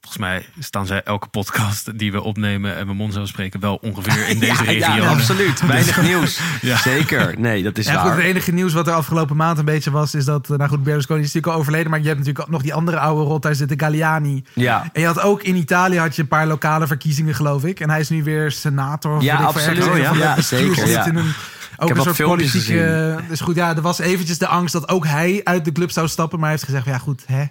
[0.04, 4.28] Volgens mij staan zij elke podcast die we opnemen en we Monza spreken wel ongeveer
[4.28, 5.02] in deze ja, regio.
[5.02, 5.66] ja, absoluut.
[5.66, 6.40] Weinig nieuws.
[6.60, 6.76] Ja.
[6.76, 7.34] Zeker.
[7.38, 8.16] Nee, dat is Ja, goed, waar.
[8.16, 10.82] het enige nieuws wat er afgelopen maand een beetje was, is dat, eh, nou goed,
[10.82, 13.42] Berlusconi is natuurlijk al overleden, maar je hebt natuurlijk ook nog die andere oude rot,
[13.42, 14.44] daar zit de Galliani.
[14.52, 14.90] Ja.
[14.92, 17.80] En je had ook in Italië had je een paar lokale verkiezingen, geloof ik.
[17.80, 19.16] En hij is nu weer senator.
[19.16, 19.88] Of Ja, absoluut.
[19.88, 20.08] Oh, ja.
[20.08, 21.06] van dat Ja, bestuur zeker, zit ja.
[21.06, 21.32] in een,
[21.76, 23.16] ook heb een soort politieke...
[23.28, 26.08] Dus goed, ja, er was eventjes de angst dat ook hij uit de club zou
[26.08, 26.38] stappen.
[26.38, 27.44] Maar hij heeft gezegd, ja goed, hè,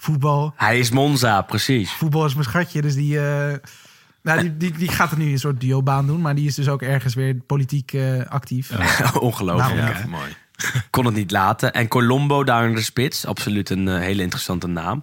[0.00, 0.52] voetbal.
[0.56, 1.92] Hij is Monza, precies.
[1.92, 2.82] Voetbal is mijn schatje.
[2.82, 3.56] Dus die, eh,
[4.22, 6.20] nou, die, die, die gaat er nu een soort duo-baan doen.
[6.20, 8.70] Maar die is dus ook ergens weer politiek eh, actief.
[9.14, 9.80] Ongelooflijk.
[9.80, 9.98] Nou?
[9.98, 10.36] Ja, mooi.
[10.90, 11.72] Kon het niet laten.
[11.72, 13.26] En Colombo daar in de spits.
[13.26, 15.02] Absoluut een eh, hele interessante naam.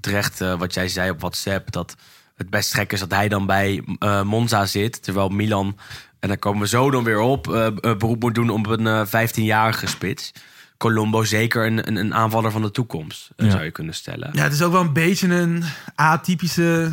[0.00, 1.72] Terecht wat jij zei op WhatsApp.
[1.72, 1.96] Dat
[2.42, 5.02] het best gek is dat hij dan bij eh, Monza zit.
[5.02, 5.78] Terwijl Milan,
[6.20, 7.42] en daar komen we zo dan weer op,
[7.80, 10.32] beroep moet doen op een eh, 15-jarige spits.
[10.82, 13.52] Colombo zeker een, een, een aanvaller van de toekomst, eh, Ja.
[13.52, 14.30] zou je kunnen stellen.
[14.32, 15.64] Ja, het is ook wel een beetje een
[15.94, 16.90] atypische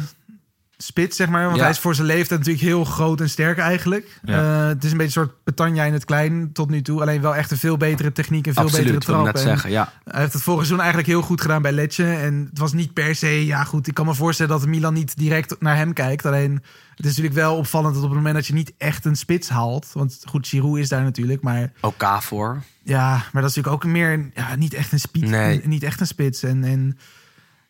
[0.77, 1.43] spits, zeg maar.
[1.45, 1.61] Want Ja.
[1.61, 4.19] hij is voor zijn leeftijd natuurlijk heel groot en sterk eigenlijk.
[4.23, 4.61] Ja.
[4.61, 7.01] Eh, het is een beetje een soort Petanja in het klein tot nu toe.
[7.01, 9.25] Alleen wel echt een veel betere techniek en veel Absoluut, betere trap.
[9.25, 9.71] net En zeggen.
[9.71, 9.91] Ja.
[10.03, 12.05] Hij heeft het vorig seizoen eigenlijk heel goed gedaan bij Letje.
[12.05, 13.45] En het was niet per se...
[13.45, 16.25] Ja goed, ik kan me voorstellen dat Milan niet direct naar hem kijkt.
[16.25, 16.51] Alleen
[16.95, 19.49] het is natuurlijk wel opvallend dat op het moment dat je niet echt een spits
[19.49, 19.87] haalt...
[19.93, 21.71] Want goed, Giroud is daar natuurlijk, maar...
[21.81, 22.61] Ook voor.
[22.89, 25.29] Ja, maar dat is natuurlijk ook meer ja, niet echt een spits.
[25.29, 25.61] Nee.
[25.63, 26.43] Niet echt een spits.
[26.43, 26.97] En, en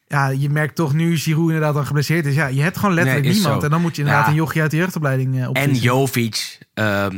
[0.07, 2.35] ja, je merkt toch nu Giroud inderdaad dan geblesseerd is.
[2.35, 3.59] Ja, je hebt gewoon letterlijk Nee, niemand.
[3.59, 3.65] zo.
[3.65, 4.31] En dan moet je inderdaad Ja.
[4.31, 5.55] een jochie uit de jeugdopleiding eh, op.
[5.55, 7.17] En Jovic ehm,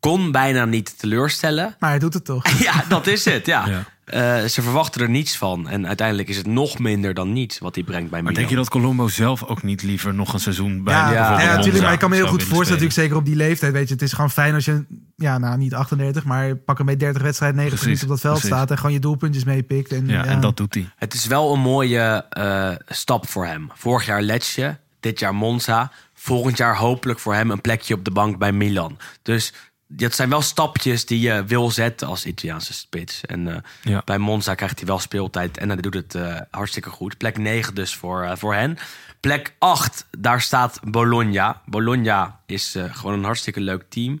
[0.00, 1.76] kon bijna niet teleurstellen.
[1.78, 2.48] Maar hij doet het toch.
[2.62, 3.46] Ja, dat is het.
[3.46, 3.66] Ja.
[3.66, 3.84] Ja.
[4.04, 5.68] Eh, ze verwachten er niets van.
[5.68, 8.34] En uiteindelijk is het nog minder dan niets wat hij brengt bij Maar Milan.
[8.34, 11.54] denk je dat Colombo zelf ook niet liever nog een seizoen bij Ja, ja, ja,
[11.56, 11.84] natuurlijk.
[11.84, 13.72] Maar ik kan me heel goed voorstellen, natuurlijk zeker op die leeftijd.
[13.72, 14.84] Weet je, het is gewoon fijn als je,
[15.16, 18.20] ja, nou niet 38, maar pak een beetje 30 wedstrijden, 90 Precies, minuten op dat
[18.20, 18.56] veld precies.
[18.56, 19.92] staat en gewoon je doelpuntjes meepikt.
[19.92, 20.88] En, Ja, en dat doet hij.
[20.96, 23.70] Het is wel een mooie eh, stap voor hem.
[23.74, 25.92] Vorig jaar Lecce, dit jaar Monza.
[26.14, 28.98] Volgend jaar hopelijk voor hem een plekje op de bank bij Milan.
[29.22, 29.52] Dus
[29.96, 33.20] dat zijn wel stapjes die je wil zetten als Italiaanse spits.
[33.20, 34.02] En eh, Ja.
[34.04, 37.18] bij Monza krijgt hij wel speeltijd en hij doet het eh, hartstikke goed.
[37.18, 38.78] Plek 9 dus voor, eh, voor hen.
[39.20, 41.60] Plek 8, daar staat Bologna.
[41.66, 44.20] Bologna is gewoon een hartstikke leuk team.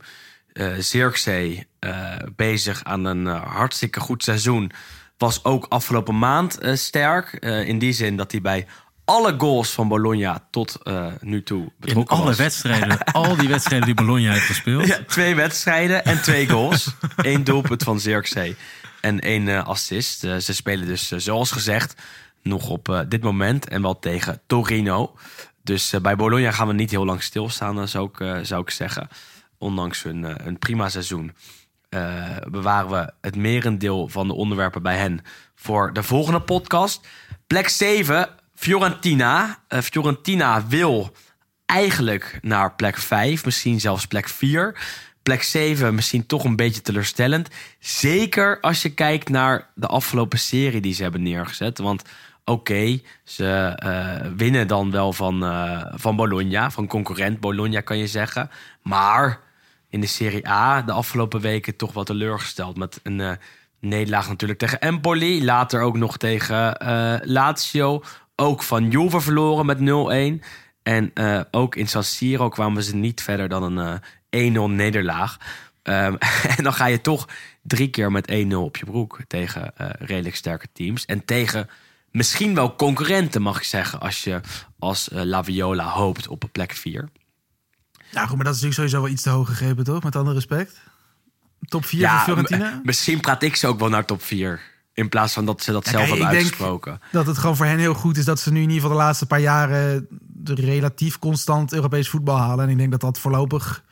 [0.78, 1.66] Zirkzee
[2.36, 4.72] bezig aan een hartstikke goed seizoen.
[5.18, 7.32] Was ook afgelopen maand sterk.
[7.66, 8.66] In die zin dat hij bij
[9.12, 12.36] alle goals van Bologna tot eh, nu toe In betrokken alle was.
[12.36, 14.86] wedstrijden, al die wedstrijden die Bologna heeft gespeeld.
[14.86, 16.94] Ja, twee wedstrijden en twee goals.
[17.16, 18.56] Eén doelpunt van Zirkzee
[19.00, 20.24] en één eh, assist.
[20.24, 21.94] Eh, ze spelen dus, zoals gezegd,
[22.42, 25.14] nog op dit moment en wel tegen Torino.
[25.62, 29.08] Dus bij Bologna gaan we niet heel lang stilstaan, zou ik, zou ik zeggen.
[29.58, 31.32] Ondanks hun, hun prima seizoen
[32.50, 35.20] bewaren we het merendeel van de onderwerpen bij hen
[35.54, 37.06] voor de volgende podcast.
[37.46, 39.58] Plek 7, Fiorentina.
[39.68, 41.12] Eh, Fiorentina wil
[41.66, 44.80] eigenlijk naar plek 5, misschien zelfs plek 4.
[45.22, 47.48] Plek 7 misschien toch een beetje teleurstellend.
[47.78, 51.78] Zeker als je kijkt naar de afgelopen serie die ze hebben neergezet.
[51.78, 52.02] Want
[52.44, 58.06] oké, ze eh, winnen dan wel van, eh, van Bologna, van concurrent Bologna kan je
[58.06, 58.50] zeggen.
[58.82, 59.40] Maar
[59.88, 62.76] in de Serie A de afgelopen weken toch wat teleurgesteld.
[62.76, 63.38] Met een
[63.80, 65.44] nederlaag natuurlijk tegen Empoli.
[65.44, 66.76] Later ook nog tegen
[67.24, 68.02] Lazio.
[68.42, 69.78] Ook van Juve verloren met
[70.42, 70.44] 0-1.
[70.82, 75.36] En eh, ook in San Siro kwamen ze niet verder dan een eh 1-0 nederlaag.
[75.82, 76.14] Ehm,
[76.56, 77.28] en dan ga je toch
[77.62, 81.04] drie keer met 1-0 op je broek tegen eh, redelijk sterke teams.
[81.04, 81.68] En tegen
[82.10, 84.40] misschien wel concurrenten, mag ik zeggen, als je
[84.78, 87.08] als eh, La Viola hoopt op een plek 4.
[88.10, 90.02] Ja, goed, maar dat is natuurlijk sowieso wel iets te hoog gegrepen, toch?
[90.02, 90.80] Met alle respect.
[91.60, 92.70] Top 4 van Fiorentina?
[92.70, 94.60] m- misschien praat ik ze ook wel naar top 4.
[94.94, 97.00] In plaats van dat ze dat Ja, zelf kijk, hebben uitgesproken.
[97.12, 99.02] dat het gewoon voor hen heel goed is dat ze nu in ieder geval de
[99.02, 102.64] laatste paar jaren de relatief constant Europees voetbal halen.
[102.64, 103.82] En ik denk dat dat voorlopig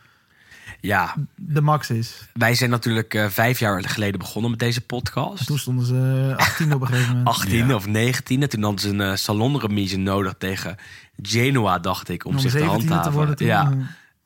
[0.80, 2.28] Ja, de max is.
[2.32, 5.46] wij zijn natuurlijk eh, vijf jaar geleden begonnen met deze podcast.
[5.46, 7.28] Toen stonden ze 18 op een gegeven moment.
[7.36, 8.48] 18 of 19.
[8.48, 10.76] Toen hadden ze een uh, salonremise nodig tegen
[11.22, 13.02] Genoa, dacht ik, om, Om zich te 17e handhaven.
[13.02, 13.72] te worden ja.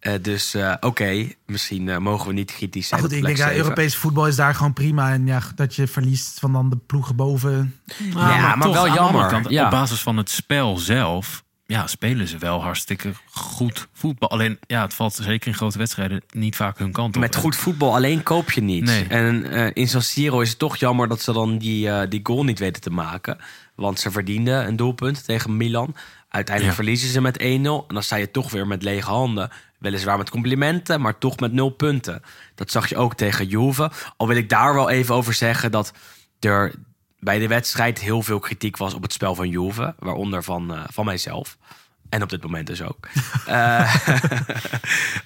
[0.04, 3.10] Eh, dus eh, oké, misschien eh, mogen we niet kritisch Maar zijn.
[3.10, 3.62] goed, ik denk ja, zeven.
[3.62, 5.12] Europees voetbal is daar gewoon prima.
[5.12, 7.78] En ja, dat je verliest van dan de ploegen boven.
[7.98, 9.26] Ja, maar wel aan de andere jammer.
[9.28, 9.64] kant, Ja.
[9.64, 14.30] Op basis van het spel zelf ja, spelen ze wel hartstikke goed voetbal.
[14.30, 17.20] Alleen, ja, het valt zeker in grote wedstrijden niet vaak hun kant op.
[17.22, 18.84] Met goed voetbal alleen koop je niet.
[18.84, 19.04] Nee.
[19.06, 22.44] En eh, in San Siro is het toch jammer dat ze dan die, die goal
[22.44, 23.38] niet weten te maken.
[23.76, 25.94] Want ze verdienden een doelpunt tegen Milan.
[26.28, 26.82] Uiteindelijk Ja.
[26.82, 27.42] verliezen ze met 1-0.
[27.42, 29.50] En dan sta je toch weer met lege handen.
[29.84, 32.22] Weliswaar met complimenten, maar toch met nul punten.
[32.54, 33.90] Dat zag je ook tegen Juve.
[34.16, 35.92] Al wil ik daar wel even over zeggen dat
[36.40, 36.74] er
[37.18, 39.94] bij de wedstrijd heel veel kritiek was op het spel van Juve.
[39.98, 41.56] Waaronder van, eh, van mijzelf.
[42.08, 43.08] En op dit moment dus ook.
[43.46, 43.94] Eh,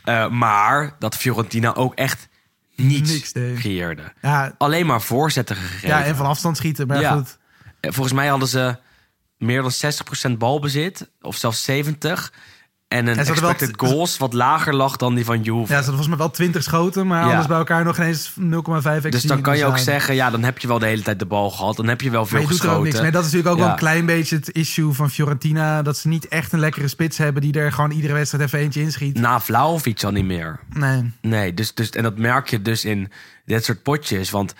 [0.05, 2.29] eh, maar dat Fiorentina ook echt
[2.77, 4.13] niets Niks creëerde.
[4.23, 5.89] Ja, Alleen maar voorzetten gegeven.
[5.89, 6.87] ja, en van afstand schieten.
[6.87, 7.13] Maar Ja.
[7.15, 7.39] goed.
[7.81, 8.77] Volgens mij hadden ze
[9.37, 9.71] meer dan
[10.35, 11.11] 60% balbezit.
[11.21, 12.31] Of zelfs 70%.
[12.89, 15.61] En een En wel expected goals wat lager lag dan die van Juve.
[15.61, 17.35] Ja, ze hadden volgens mij wel 20 schoten, maar Ja.
[17.35, 20.59] alles bij elkaar nog eens 0,5 dus dan kan je ook zeggen, ja, dan heb
[20.59, 21.77] je wel de hele tijd de bal gehad.
[21.77, 22.87] Dan heb je wel veel Maar je doet er geschoten.
[22.87, 23.11] ook niks mee.
[23.11, 25.83] Dat is natuurlijk ook wel een klein beetje het issue van Fiorentina.
[25.83, 28.81] Dat ze niet echt een lekkere spits hebben die er gewoon iedere wedstrijd even eentje
[28.81, 29.19] inschiet.
[29.19, 30.61] Na Vlaovic al niet meer.
[30.75, 31.13] Nee.
[31.21, 33.11] Nee, dus, dus, en dat merk je dus in
[33.45, 34.31] dit soort potjes.
[34.31, 34.55] Want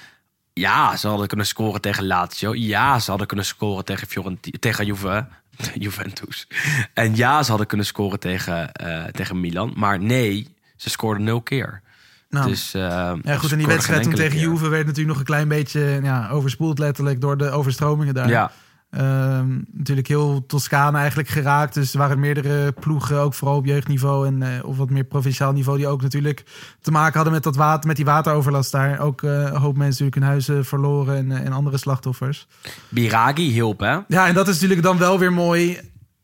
[0.53, 2.55] ja, ze hadden kunnen scoren tegen Lazio.
[2.55, 5.27] Ja, ze hadden kunnen scoren tegen, Fiorenti tegen Juve,
[5.85, 6.49] Juventus.
[6.95, 9.73] En ja, ze hadden kunnen scoren tegen, eh, tegen Milan.
[9.77, 11.83] Maar nee, ze scoorden nul keer.
[12.31, 12.81] Nou, dus, eh,
[13.23, 14.41] ja, goed, en die wedstrijd toen tegen keer.
[14.41, 18.29] Juve werd natuurlijk nog een klein beetje ja, overspoeld letterlijk door de overstromingen daar.
[18.29, 18.53] Ja,
[18.91, 21.75] Ehm, natuurlijk heel Toscane eigenlijk geraakt.
[21.75, 25.53] Dus er waren meerdere ploegen, ook vooral op jeugdniveau en eh, of wat meer provinciaal
[25.53, 26.45] niveau, die ook natuurlijk
[26.81, 29.01] te maken hadden met, dat water, met die wateroverlast daar.
[29.01, 32.47] Ook eh, een hoop mensen natuurlijk hun huizen verloren en, eh, en andere slachtoffers.
[32.89, 33.99] Biragi hielp, hè?
[34.09, 35.79] Ja, en dat is natuurlijk dan wel weer mooi.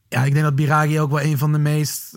[0.09, 2.17] Ja, ik denk dat Biragi ook wel een van de meest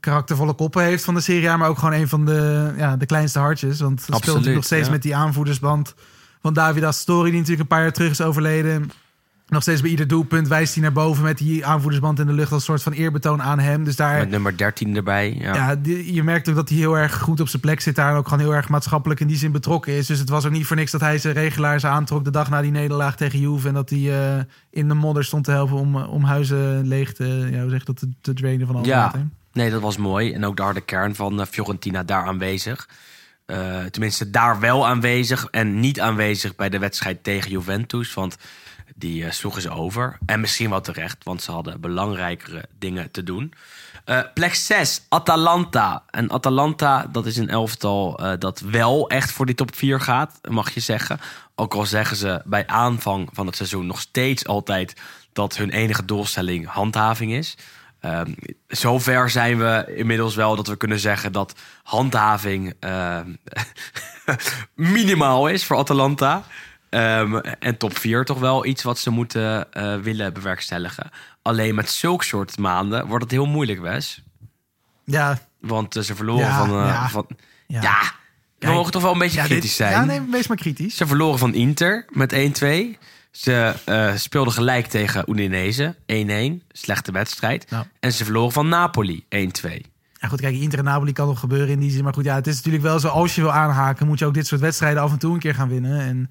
[0.00, 1.56] karaktervolle koppen heeft van de Serie.
[1.56, 3.80] Maar ook gewoon een van de, ja, de kleinste hartjes.
[3.80, 4.92] Want het speelt nog steeds ja.
[4.92, 5.94] met die aanvoerdersband
[6.40, 7.30] van David Astori...
[7.30, 8.90] die natuurlijk een paar jaar terug is overleden.
[9.52, 11.22] Nog steeds bij ieder doelpunt wijst hij naar boven...
[11.24, 13.84] met die aanvoerdersband in de lucht als soort van eerbetoon aan hem.
[13.84, 14.18] Dus daar...
[14.18, 15.36] Met nummer 13 erbij.
[15.38, 15.54] Ja.
[15.54, 18.10] Ja, die- je merkt ook dat hij heel erg goed op zijn plek zit daar.
[18.10, 20.06] En ook gewoon heel erg maatschappelijk in die zin betrokken is.
[20.06, 22.60] Dus het was ook niet voor niks dat hij zijn regelaars aantrok de dag na
[22.62, 23.68] die nederlaag tegen Juve.
[23.68, 23.98] En dat hij
[24.36, 27.70] eh, in de modder stond te helpen om, eh, om huizen leeg te, ja, hoe
[27.70, 29.12] zeg dat, te, te drainen van al Ja.
[29.52, 30.32] Nee, dat was mooi.
[30.32, 32.88] En ook de harde kern van eh, Fiorentina daar aanwezig.
[33.90, 38.14] Tenminste, daar wel aanwezig en niet aanwezig bij de wedstrijd tegen Juventus.
[38.14, 38.36] Want
[38.94, 40.18] die eh, sloegen ze over.
[40.26, 43.54] En misschien wel terecht, want ze hadden belangrijkere dingen te doen.
[44.04, 46.04] Eh, plek 6, Atalanta.
[46.10, 50.38] En Atalanta, dat is een elftal eh, dat wel echt voor die top 4 gaat,
[50.48, 51.20] mag je zeggen.
[51.54, 55.00] Ook al zeggen ze bij aanvang van het seizoen nog steeds altijd
[55.32, 57.56] dat hun enige doelstelling handhaving is.
[58.00, 58.32] Ehm,
[58.68, 63.34] zover zijn we inmiddels wel dat we kunnen zeggen dat handhaving ehm,
[64.74, 66.44] minimaal is voor Atalanta.
[66.92, 71.10] Ehm, en top 4 toch wel iets wat ze moeten eh, willen bewerkstelligen.
[71.42, 74.22] Alleen met zulke soort maanden wordt het heel moeilijk, Wes.
[75.04, 77.08] Ja, Want eh, ze verloren Ja, van, eh, ja.
[77.08, 77.26] van...
[77.66, 78.00] Ja, Ja.
[78.58, 79.92] we mogen toch wel een beetje kritisch dit- zijn.
[79.92, 80.96] Ja, nee, wees maar kritisch.
[80.96, 82.98] Ze verloren van Inter met 1-2.
[83.30, 83.74] Ze
[84.16, 86.62] speelden gelijk tegen Udinese 1-1.
[86.68, 87.66] Slechte wedstrijd.
[88.00, 89.80] En ze verloren van Napoli 1-2.
[90.20, 92.04] Ja, goed, kijk, Inter en Napoli kan nog gebeuren in die zin.
[92.04, 94.34] Maar goed, ja, het is natuurlijk wel zo, als je wil aanhaken, moet je ook
[94.34, 96.00] dit soort wedstrijden af en toe een keer gaan winnen.
[96.00, 96.30] En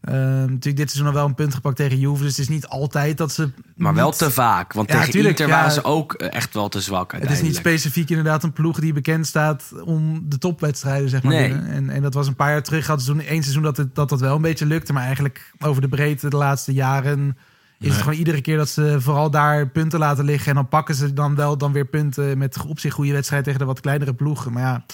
[0.00, 2.22] ehm, natuurlijk dit seizoen al wel een punt gepakt tegen Juve.
[2.22, 3.50] Dus het is niet altijd dat ze...
[3.76, 4.72] Maar wel niet- te vaak.
[4.72, 5.60] Want Ja, tegen tuurlijk, Inter ja.
[5.60, 8.80] waren ze ook eh, echt wel te zwak Het is niet specifiek inderdaad een ploeg
[8.80, 11.32] die bekend staat om de topwedstrijden, zeg maar.
[11.32, 11.52] Nee.
[11.52, 12.86] En, en dat was een paar jaar terug.
[12.86, 14.92] Hadden ze toen één seizoen dat, het, dat dat wel een beetje lukte.
[14.92, 17.36] Maar eigenlijk over de breedte de laatste jaren
[17.78, 20.48] is het gewoon iedere keer dat ze vooral daar punten laten liggen.
[20.48, 23.58] En dan pakken ze dan wel dan weer punten met op zich goede wedstrijd tegen
[23.58, 24.52] de wat kleinere ploegen.
[24.52, 24.84] Maar ja,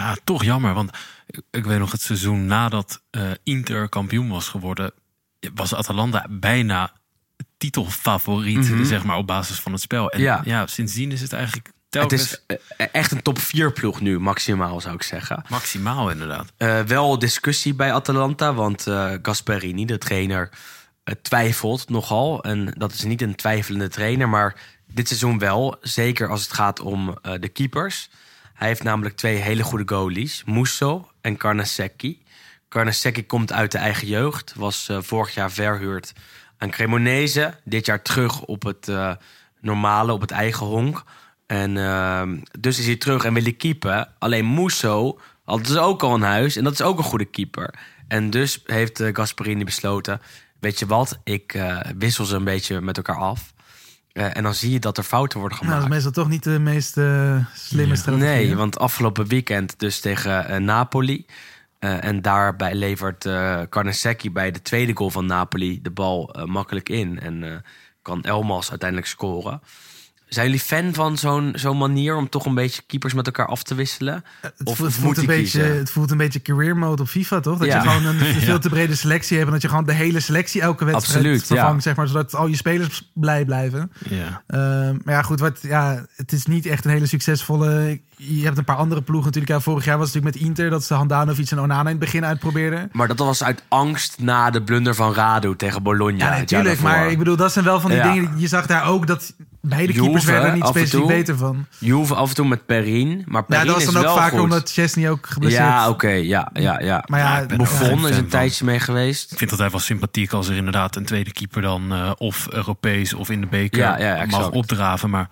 [0.00, 0.74] Ja, toch jammer.
[0.74, 0.90] Want
[1.50, 4.92] ik, weet nog het seizoen nadat eh, Inter kampioen was geworden,
[5.54, 6.92] was Atalanta bijna
[7.56, 10.10] titelfavoriet, zeg maar, op basis van het spel.
[10.10, 10.40] En Ja.
[10.44, 14.20] ja, sindsdien is het eigenlijk Het telkens is eh, echt een top 4 ploeg nu,
[14.20, 15.44] maximaal zou ik zeggen.
[15.48, 16.52] maximaal inderdaad.
[16.56, 20.50] Eh, wel discussie bij Atalanta, want eh Gasperini, de trainer,
[21.22, 22.42] twijfelt nogal.
[22.42, 25.76] En dat is niet een twijfelende trainer, maar dit seizoen wel.
[25.80, 28.08] Zeker als het gaat om de keepers.
[28.54, 32.22] Hij heeft namelijk twee hele goede goalies, Musso en Carnesecchi.
[32.68, 36.12] Carnesecchi komt uit de eigen jeugd, was eh, vorig jaar verhuurd
[36.58, 37.54] aan Cremonese.
[37.64, 39.12] Dit jaar terug op het eh,
[39.60, 41.04] normale, op het eigen honk.
[41.46, 44.08] En ehm, dus is hij terug en wil hij keepen.
[44.18, 47.74] Alleen Musso hadden ze ook al een huis en dat is ook een goede keeper.
[48.08, 50.20] En dus heeft eh, Gasperini besloten,
[50.60, 51.58] weet je wat, ik
[51.98, 53.53] wissel ze een beetje met elkaar af.
[54.14, 55.98] Eh, en dan zie je dat er fouten worden nou, dat gemaakt.
[55.98, 58.28] is meestal toch niet de meest eh, slimme strategie.
[58.28, 58.54] Nee, hè?
[58.54, 61.26] want afgelopen weekend dus tegen eh, Napoli.
[61.78, 63.28] En daarbij levert
[63.68, 67.20] Carnesecchi bij de tweede goal van Napoli de bal makkelijk in.
[67.20, 67.64] En
[68.02, 69.60] kan Elmas uiteindelijk scoren.
[70.34, 73.62] Zijn jullie fan van zo'n zo'n manier om toch een beetje keepers met elkaar af
[73.62, 74.24] te wisselen?
[74.40, 75.76] Het, Of- voelt, het voelt moet een beetje, kiezen?
[75.78, 77.58] het voelt een beetje career mode op FIFA, toch?
[77.58, 77.82] Dat Ja.
[77.82, 79.46] je gewoon een veel te brede selectie hebt...
[79.46, 81.80] en dat je gewoon de hele selectie elke wedstrijd Absoluut, vervangt, ja.
[81.80, 83.92] zeg maar, zodat al je spelers blij blijven.
[84.08, 84.42] Ja.
[84.46, 88.00] Ehm, maar ja, goed, wat, ja, het is niet echt een hele succesvolle...
[88.16, 89.52] Je hebt een paar andere ploegen natuurlijk.
[89.52, 90.70] Ja, vorig jaar was het natuurlijk met Inter...
[90.70, 92.88] dat ze Handanovic en Onana in het begin uitprobeerden.
[92.92, 96.32] Maar dat was uit angst na de blunder van Radu tegen Bologna.
[96.32, 96.80] Ja, natuurlijk.
[96.80, 98.12] Maar ik bedoel, dat zijn wel van die Ja.
[98.12, 98.32] dingen...
[98.36, 101.06] Je zag daar ook dat beide Juve, keepers werden er niet specifiek toe.
[101.08, 101.66] beter van.
[101.78, 104.16] Juve af en toe met Perin, maar Ja, Perin dat was is dan ook wel
[104.16, 104.42] vaker goed.
[104.42, 107.04] omdat Chesney ook geblesseerd Ja, oké, ja, ja, ja.
[107.06, 109.22] Maar ja, Ja, ook Buffon is een tijdje mee geweest.
[109.32, 112.46] Ik vind het altijd wel sympathiek als er inderdaad een tweede keeper dan eh, of
[112.50, 115.10] Europees of in de beker Ja, ja, mag opdraven.
[115.10, 115.28] Maar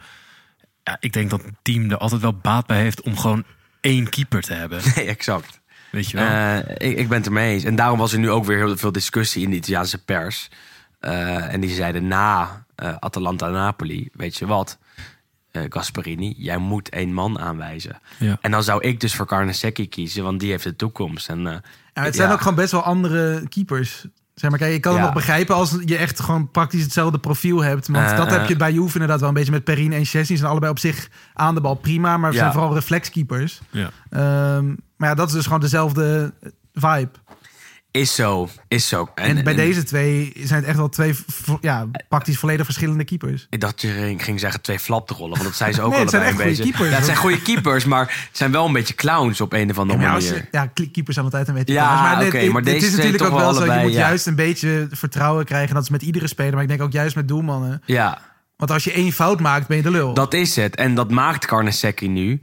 [0.84, 3.44] ja, ik denk dat het team er altijd wel baat bij heeft om gewoon
[3.80, 4.80] één keeper te hebben.
[4.94, 5.60] Nee, exact.
[5.90, 6.26] Weet je wel?
[6.26, 7.64] Eh, ik, ik ben het ermee eens.
[7.64, 10.48] En daarom was er nu ook weer heel veel discussie in de Italiaanse pers.
[11.00, 14.78] Eh, en die zeiden na eh, Atalanta-Napoli, weet je wat,
[15.50, 18.00] eh, Gasperini, jij moet één man aanwijzen.
[18.18, 18.38] Ja.
[18.40, 21.28] En dan zou ik dus voor Carnesecchi kiezen, want die heeft de toekomst.
[21.28, 21.56] En, eh,
[21.94, 22.34] Ja, het zijn ja.
[22.34, 24.04] ook gewoon best wel andere keepers.
[24.34, 27.62] Zeg maar, kijk, ik kan het nog begrijpen als je echt gewoon praktisch hetzelfde profiel
[27.62, 27.88] hebt.
[27.88, 28.32] Want Eh, dat eh.
[28.32, 30.24] heb je bij Juve inderdaad wel een beetje met Perin en Chesney.
[30.24, 32.42] Ze zijn allebei op zich aan de bal prima, maar ze Ja.
[32.42, 33.60] zijn vooral reflexkeepers.
[33.70, 33.90] ja.
[34.10, 34.66] Ehm,
[34.96, 36.32] maar ja, dat is dus gewoon dezelfde
[36.74, 37.10] vibe.
[37.92, 39.08] Is zo, is zo.
[39.14, 41.14] En, bij deze twee zijn het echt wel twee
[41.60, 43.46] ja, praktisch volledig verschillende keepers.
[43.50, 46.22] Ik dacht je ging- zeggen twee flapdrollen, want dat zijn ze ook Nee, het zijn
[46.22, 46.72] allebei echt een beetje.
[46.72, 46.90] keepers.
[46.90, 49.78] Ja, het zijn goede keepers, maar het zijn wel een beetje clowns op een of
[49.78, 50.34] andere Ja, manier.
[50.34, 53.04] je- ja, keepers zijn altijd een beetje Ja, oké, dit- maar dit deze is twee
[53.04, 53.72] natuurlijk ook wel zo.
[53.72, 53.98] Je moet ja.
[53.98, 55.74] juist een beetje vertrouwen krijgen.
[55.74, 57.82] Dat is met iedere speler, maar ik denk ook juist met doelmannen.
[57.86, 58.18] Ja,
[58.56, 60.14] Want als je één fout maakt, ben je de lul.
[60.14, 60.76] Dat is het.
[60.76, 62.40] En dat maakt Carnesecchi nu.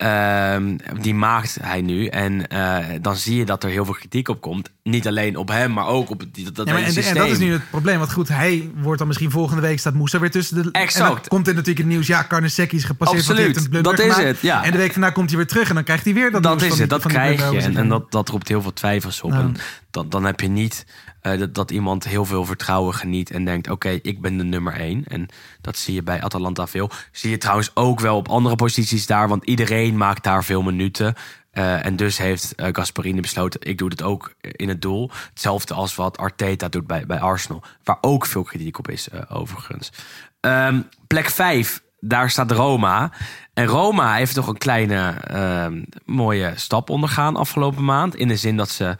[0.00, 2.06] Ehm, die maakt hij nu.
[2.06, 4.70] En eh, dan zie je dat er heel veel kritiek op komt.
[4.82, 7.22] Niet alleen op hem, maar ook op die, dat Ja, maar hele en, en systeem.
[7.22, 7.98] dat is nu het probleem.
[7.98, 10.70] Want goed, hij wordt dan misschien volgende week staat Moussa weer tussen de...
[10.70, 11.08] Exact.
[11.08, 12.06] En dan komt er natuurlijk het nieuws.
[12.06, 13.28] Ja, Carnesecchi is gepasseerd.
[13.28, 13.84] Absoluut.
[13.84, 14.22] Dat is gemaakt.
[14.22, 14.64] het, ja.
[14.64, 15.68] En de week daarna komt hij weer terug.
[15.68, 17.58] En dan krijgt hij weer dat dat is het, dat krijg je.
[17.58, 19.32] En, en dat, dat roept heel veel twijfels op.
[19.32, 19.56] En
[19.90, 20.86] dat, dan heb je niet
[21.20, 25.04] eh, dat, iemand heel veel vertrouwen geniet en denkt: oké, ik ben de nummer één.
[25.04, 25.28] En
[25.60, 26.90] dat zie je bij Atalanta veel.
[27.12, 31.14] Zie je trouwens ook wel op andere posities daar, want iedereen maakt daar veel minuten.
[31.50, 35.10] Eh, en dus heeft eh, Gasparini besloten: ik doe het ook in het doel.
[35.28, 39.92] Hetzelfde als wat Arteta doet bij, bij Arsenal, waar ook veel kritiek op is, overigens.
[40.40, 43.12] Ehm, plek 5, daar staat Roma.
[43.54, 48.14] En Roma heeft toch een kleine ehm, mooie stap ondergaan afgelopen maand.
[48.14, 48.96] In de zin dat ze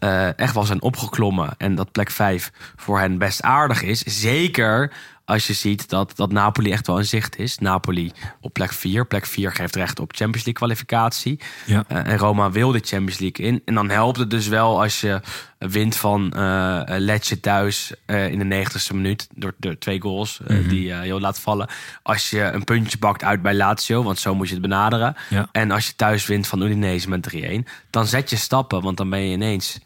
[0.00, 1.54] eh, echt wel zijn opgeklommen.
[1.58, 4.02] En dat plek 5 voor hen best aardig is.
[4.02, 4.92] Zeker
[5.30, 7.58] als je ziet dat, dat Napoli echt wel in zicht is.
[7.58, 9.06] Napoli op plek 4.
[9.06, 11.40] Plek 4 geeft recht op Champions League kwalificatie.
[11.66, 11.84] Ja.
[11.88, 13.62] Eh, en Roma wil de Champions League in.
[13.64, 15.20] En dan helpt het dus wel als je
[15.58, 19.28] wint van eh Lecce thuis in de 90ste minuut.
[19.34, 21.68] Door, door twee goals eh, die je laat vallen.
[22.02, 25.16] Als je een puntje bakt uit bij Lazio, want zo moet je het benaderen.
[25.28, 25.48] Ja.
[25.52, 27.68] En als je thuis wint van Udinese met 3-1.
[27.90, 29.80] Dan zet je stappen, want dan ben je ineens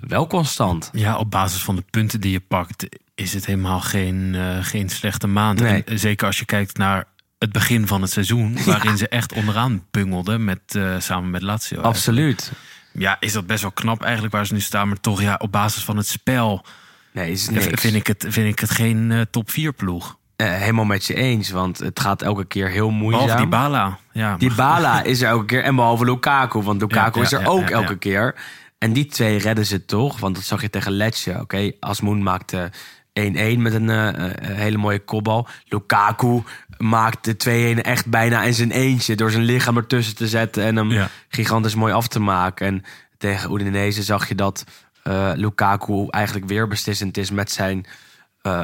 [0.00, 0.90] wel constant.
[0.92, 4.88] Ja, op basis van de punten die je pakt, is het helemaal geen, eh, geen
[4.88, 5.60] slechte maand.
[5.60, 5.84] Nee.
[5.84, 7.04] En zeker als je kijkt naar
[7.38, 11.80] het begin van het seizoen, waarin ze echt onderaan bungelden met, eh, samen met Lazio.
[11.80, 12.52] Absoluut.
[12.92, 14.88] Ja, is dat best wel knap eigenlijk waar ze nu staan.
[14.88, 16.64] Maar toch, ja, op basis van het spel
[17.12, 17.66] Nee, is niks.
[17.80, 20.16] vind ik het, vind ik het geen eh, top 4 ploeg.
[20.36, 23.22] Helemaal met je eens, want het gaat elke keer heel moeizaam.
[23.24, 23.98] Behalve die Bala.
[24.12, 25.62] Ja, Die maar- Bala is er elke keer.
[25.62, 26.60] En behalve Lukaku.
[26.62, 28.34] Want Lukaku Ja, is er ook elke keer.
[28.78, 30.20] En die twee redden ze toch.
[30.20, 31.38] Want dat zag je tegen Lecce.
[31.40, 32.70] Oké, Asmoen maakte
[33.20, 35.48] 1-1 met een eh, eh, hele mooie kopbal.
[35.64, 36.42] Lukaku
[36.76, 37.36] maakte
[37.76, 39.14] 2-1 echt bijna in zijn eentje.
[39.16, 40.64] Door zijn lichaam ertussen te zetten.
[40.64, 41.08] En hem Ja.
[41.28, 42.66] gigantisch mooi af te maken.
[42.66, 42.82] En
[43.18, 44.64] tegen Udinese zag je dat
[45.02, 47.86] eh, Lukaku eigenlijk weer beslissend is met zijn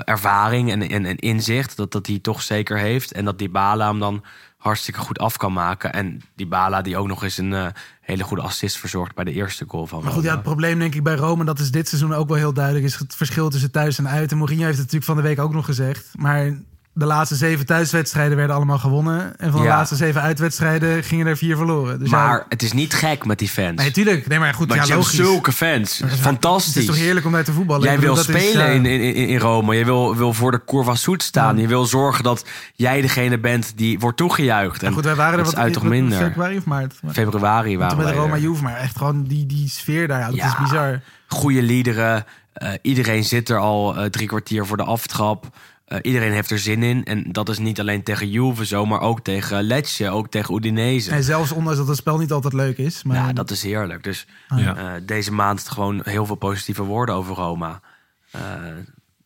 [0.04, 1.76] ervaring en, en, en inzicht.
[1.76, 3.12] Dat, dat hij toch zeker heeft.
[3.12, 4.24] En dat Dybala hem dan
[4.64, 5.92] hartstikke goed af kan maken.
[5.92, 7.66] En Dybala die ook nog eens een eh,
[8.00, 10.94] hele goede assist verzorgt bij de eerste goal van Maar goed, ja, het probleem denk
[10.94, 13.50] ik bij Rome, en dat is dit seizoen ook wel heel duidelijk, is het verschil
[13.50, 14.30] tussen thuis en uit.
[14.30, 16.08] En Mourinho heeft het natuurlijk van de week ook nog gezegd.
[16.18, 16.58] Maar
[16.96, 19.36] de laatste zeven thuiswedstrijden werden allemaal gewonnen.
[19.36, 19.76] En van de Ja.
[19.76, 21.98] laatste zeven uitwedstrijden gingen er vier verloren.
[21.98, 23.80] Dus maar ja, het is niet gek met die fans.
[23.80, 24.26] nee, tuurlijk.
[24.26, 25.16] Nee, maar goed, Want ja, je hebt logisch.
[25.30, 25.98] zulke fans.
[25.98, 26.86] Het is Fantastisch.
[26.86, 27.82] toch heerlijk om daar te voetballen.
[27.84, 29.76] Jij bedoel, wil is, spelen ja, in, in, in Rome.
[29.76, 31.58] Je wil, wil voor de Curva Soet staan.
[31.58, 34.82] Je wil zorgen dat jij degene bent die wordt toegejuicht.
[34.82, 36.18] En goed, wij waren er wat uit toch minder.
[36.18, 36.94] Februari of maart.
[37.02, 38.36] Maar- Februari Toen waren met wij Roma.
[38.36, 40.20] Juve, maar echt gewoon die, die sfeer daar.
[40.34, 41.00] ja, Dat is bizar.
[41.28, 42.24] goede liederen.
[42.52, 45.46] Eh, iedereen zit er al eh, drie kwartier voor de aftrap.
[45.84, 47.04] Eh, iedereen heeft er zin in.
[47.04, 51.10] En dat is niet alleen tegen Juve zo, maar ook tegen Lecce, ook tegen Udinese.
[51.10, 53.02] En zelfs ondanks dat het spel niet altijd leuk is.
[53.02, 54.04] Maar ja, dat is heerlijk.
[54.04, 54.26] Dus
[54.56, 54.76] Ja.
[54.76, 57.80] eh, deze maand gewoon heel veel positieve woorden over Roma.
[58.30, 58.40] Eh,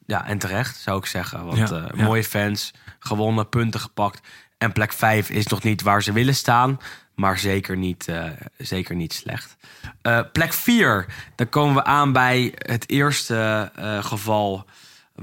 [0.06, 1.44] Ja, en terecht zou ik zeggen.
[1.44, 2.04] Want Ja, eh, ja.
[2.04, 4.20] mooie fans, gewonnen, punten gepakt.
[4.58, 6.78] En plek 5 is nog niet waar ze willen staan.
[7.14, 8.24] Maar zeker niet, eh,
[8.58, 9.56] zeker niet slecht.
[10.02, 14.64] Eh, plek 4, dan komen we aan bij het eerste eh, geval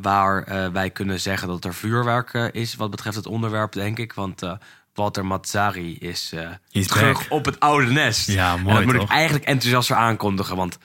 [0.01, 2.75] waar eh, wij kunnen zeggen dat er vuurwerk eh, is.
[2.75, 4.13] Wat betreft het onderwerp, denk ik.
[4.13, 4.53] Want eh,
[4.93, 6.33] Walter Mazzari is,
[6.71, 7.31] Is terug back.
[7.31, 8.27] op het oude nest.
[8.31, 9.03] Ja, En mooi, dat moet toch?
[9.03, 10.55] ik eigenlijk enthousiast aankondigen.
[10.55, 10.77] Want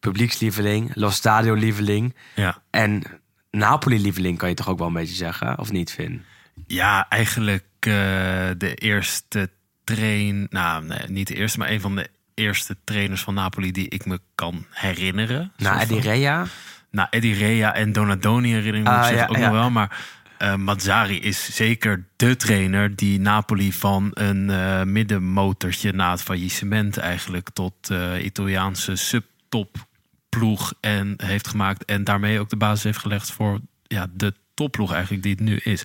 [0.00, 2.14] publiekslieveling, Los Stadio-lieveling...
[2.34, 2.62] Ja.
[2.70, 3.02] En
[3.50, 6.24] Napoli-lieveling kan je toch ook wel een beetje zeggen, of niet, Vin?
[6.66, 9.50] Ja, eigenlijk de eerste
[9.84, 10.46] train...
[10.50, 14.04] Nou, nee, niet de eerste, maar een van de eerste trainers van Napoli die ik
[14.06, 15.52] me kan herinneren.
[15.56, 16.12] Nou, Soort Eddie van.
[16.12, 16.46] Rea?
[16.92, 19.42] Nou, Eddie Rea en Donadoni herinner ik Ah, op zich ja, ook ja.
[19.42, 19.70] nog wel.
[19.70, 19.98] Maar
[20.42, 26.96] eh, Mazzari is zeker de trainer die Napoli van een eh, middenmotortje na het faillissement
[26.96, 31.84] eigenlijk tot eh, Italiaanse subtopploeg en heeft gemaakt.
[31.84, 35.56] En daarmee ook de basis heeft gelegd voor ja, de topploeg eigenlijk die het nu
[35.56, 35.82] is.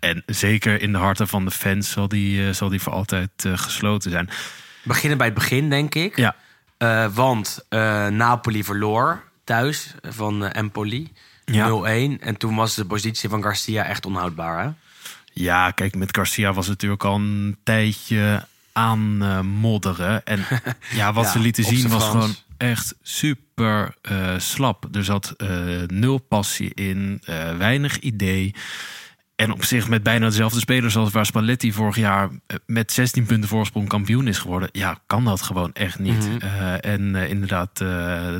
[0.00, 4.10] En zeker in de harten van de fans zal die, zal die voor altijd gesloten
[4.10, 4.28] zijn.
[4.82, 6.16] Beginnen bij het begin, denk ik.
[6.16, 6.36] Ja,
[7.14, 7.66] want
[8.10, 11.12] Napoli verloor thuis van eh, Empoli.
[11.44, 11.68] Ja.
[11.68, 12.20] 0-1.
[12.20, 14.70] En toen was de positie van Garcia echt onhoudbaar, hè?
[15.32, 20.24] Ja, kijk, met Garcia was het natuurlijk al een tijdje aan eh, modderen.
[20.24, 20.44] En
[20.90, 22.12] ja, wat Ja, ze lieten zien was Frans.
[22.12, 24.88] gewoon echt super eh, slap.
[24.96, 25.34] Er zat
[25.86, 27.22] nul passie in,
[27.58, 28.54] weinig idee.
[29.36, 33.26] En op zich met bijna dezelfde spelers als waar Spalletti vorig jaar eh, met 16
[33.26, 34.68] punten voorsprong kampioen is geworden.
[34.72, 36.28] Ja, kan dat gewoon echt niet.
[36.28, 36.46] Mhm.
[36.46, 37.86] Eh, en eh, inderdaad, eh,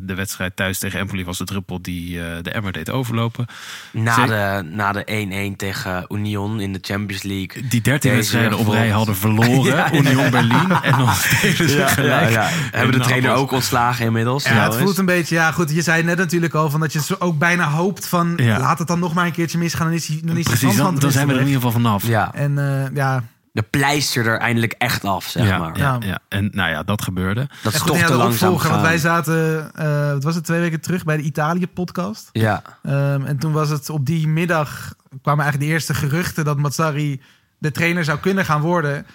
[0.02, 3.46] de wedstrijd thuis tegen Empoli was de druppel die eh, de emmer deed overlopen.
[3.92, 4.30] Na Zeker.
[4.62, 7.68] de, na de 1-1 tegen Union in de Champions League.
[7.68, 9.62] die 13 Deze wedstrijden op rij hadden verloren.
[9.74, 10.70] Ja, ja, Union Berlin.
[10.82, 12.34] En dan spelen ze gelijk.
[12.70, 14.44] Hebben de trainer ook ontslagen inmiddels?
[14.44, 17.20] Ja, het voelt een beetje, ja goed, je zei net natuurlijk al van dat je
[17.20, 18.58] ook bijna hoopt van Ja.
[18.58, 20.60] laat het dan nog maar een keertje misgaan, dan is hij dan is kans
[20.92, 22.06] dan, zijn we er in ieder geval vanaf.
[22.06, 22.34] Ja.
[22.34, 23.22] En eh, ja,
[23.52, 25.78] de pleister er eindelijk echt af, zeg ja, maar.
[25.78, 26.18] ja.
[26.28, 27.48] En nou ja, dat gebeurde.
[27.62, 30.60] Dat is toch ja, te langzaam opvolger, want wij zaten, eh, wat was het, twee
[30.60, 32.28] weken terug bij de Italië-podcast.
[32.32, 36.56] Ja, Ehm, en toen was het op die middag, kwamen eigenlijk de eerste geruchten dat
[36.56, 37.20] Mazzari
[37.58, 39.06] de trainer zou kunnen gaan worden.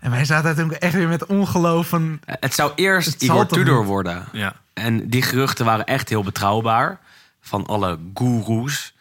[0.00, 3.84] En wij zaten uiteindelijk echt weer met ongeloof van, het zou eerst Het Igor Tudor
[3.84, 4.24] worden.
[4.32, 4.52] Ja.
[4.74, 6.98] En die geruchten waren echt heel betrouwbaar.
[7.40, 8.94] Van alle goeroes.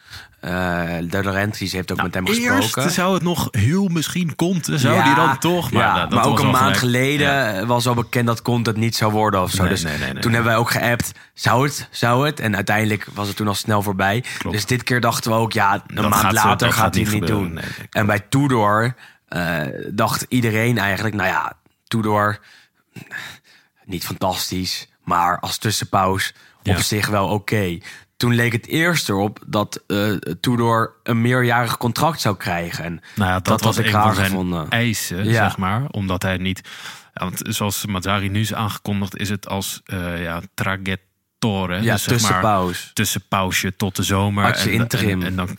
[0.45, 2.83] Eh de Laurentiis heeft ook met hem gesproken.
[2.83, 5.71] Eerst zou het nog heel misschien Conte, zou Ja, die dan toch?
[5.71, 6.77] Maar, ja, nou, dat maar ook een maand gelijk.
[6.77, 7.65] geleden Ja.
[7.65, 9.61] was al bekend dat Conte het niet zou worden of zo.
[9.61, 12.39] Nee, dus nee, nee, nee, toen hebben wij ook geappt, zou het, zou het?
[12.39, 14.23] En uiteindelijk was het toen al snel voorbij.
[14.37, 14.55] Klopt.
[14.55, 17.13] Dus dit keer dachten we ook, ja, een Dat maand gaat later gaat hij het
[17.13, 17.59] niet doen.
[17.89, 18.95] En bij Tudor
[19.27, 21.53] eh, dacht iedereen eigenlijk, nou ja,
[21.87, 22.39] Tudor,
[23.85, 26.33] niet fantastisch, maar als tussenpaus
[26.63, 27.77] op zich wel oké.
[28.17, 32.83] Toen leek het eerst erop dat eh Tudor een meerjarig contract zou krijgen.
[32.83, 34.69] En Nou ja, dat, was ik raar zijn gevonden.
[34.69, 35.31] eisen, Ja.
[35.31, 35.85] zeg maar.
[35.91, 36.61] Omdat hij niet...
[37.13, 40.41] ja, want zoals Mazzari nu is aangekondigd, is het als eh ja,
[41.45, 41.81] traghettore.
[41.81, 42.91] Ja, dus zeg maar tussenpaus.
[42.93, 44.45] tussenpausje tot de zomer.
[44.53, 45.21] En, interim.
[45.21, 45.49] En, en dan,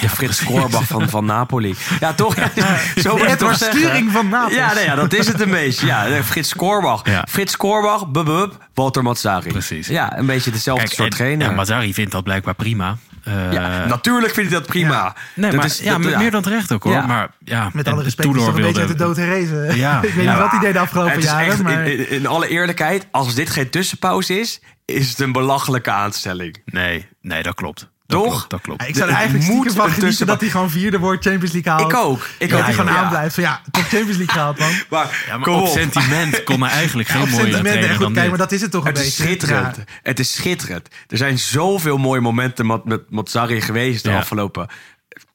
[0.00, 1.74] De Frits Korbach van, van Napoli.
[2.00, 2.36] Ja, toch?
[2.36, 2.50] Ja,
[3.02, 3.54] zo het toch.
[3.54, 4.54] Sturing van Napels.
[4.54, 5.86] Ja, nee, ja, dat is het een beetje.
[5.86, 7.00] Ja, Frits Korbach.
[7.04, 7.26] Ja.
[7.30, 9.50] Frits Korbach, bubub, Walter Mazzari.
[9.50, 9.86] Precies.
[9.86, 11.48] Ja, een beetje dezelfde Kijk, soort en- trainer.
[11.48, 12.96] Ja, Mazzari vindt dat blijkbaar prima.
[13.28, 15.14] Eh, Ja, natuurlijk vind ik dat prima.
[15.34, 16.18] Nee, dat maar is, ja, dat- ja.
[16.18, 16.92] meer dan terecht ook hoor.
[16.92, 17.06] Ja.
[17.06, 19.76] Maar ja, met alle respect, is Tudor toch een beetje uit wilde- de dood herrezen.
[19.76, 20.30] Ja, ik weet ja.
[20.32, 21.46] niet wat hij deed de afgelopen is jaren.
[21.46, 21.86] echt, maar...
[21.86, 26.62] in, in, in alle eerlijkheid, als dit geen tussenpauze is, is het een belachelijke aanstelling.
[26.64, 27.88] Nee, nee, dat klopt.
[28.08, 28.30] Dat Toch?
[28.32, 28.82] Klopt, dat klopt.
[28.82, 31.52] Ja, ik zou er eigenlijk moet stiekem van genieten dat hij gewoon vierde wordt Champions
[31.52, 31.92] League haalt.
[31.92, 32.28] Ik ook.
[32.38, 32.98] Ik dat hij gewoon Ja.
[33.02, 33.34] aanblijft.
[33.34, 34.70] Van ja, toch Champions League gehaald, man.
[34.90, 35.68] Maar, Ja, maar kom op op.
[35.68, 38.28] sentiment kon er eigenlijk geen mooie trainer goed, dan kijk, dit.
[38.28, 39.22] maar dat is het toch een Het is beetje.
[39.22, 39.76] schitterend.
[39.76, 39.82] Ja.
[40.02, 40.88] Het is schitterend.
[41.06, 43.30] Er zijn zoveel mooie momenten met, met
[43.62, 44.18] geweest de Ja.
[44.18, 44.66] afgelopen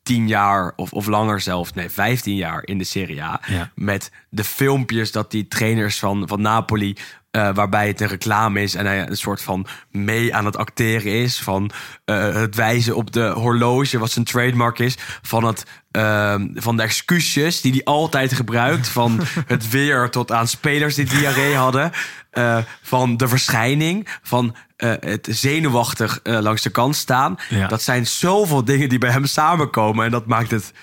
[0.03, 1.73] tien jaar of, of langer zelfs.
[1.73, 3.41] Nee, 15 jaar in de Serie A.
[3.47, 3.71] Ja.
[3.75, 6.95] Met de filmpjes dat die trainers van, van Napoli...
[7.33, 11.11] eh, waarbij het een reclame is en hij een soort van mee aan het acteren
[11.11, 11.39] is.
[11.39, 11.71] Van
[12.05, 14.97] eh, het wijzen op de horloge, wat zijn trademark is.
[15.21, 18.87] Van, het, ehm, van de excuses die hij altijd gebruikt.
[18.89, 21.91] Van het weer tot aan spelers die diarree hadden.
[22.31, 24.07] Eh, van de verschijning.
[24.21, 27.35] Van het zenuwachtig langs de kant staan.
[27.49, 27.67] Ja.
[27.67, 30.05] Dat zijn zoveel dingen die bij hem samenkomen.
[30.05, 30.73] En dat maakt het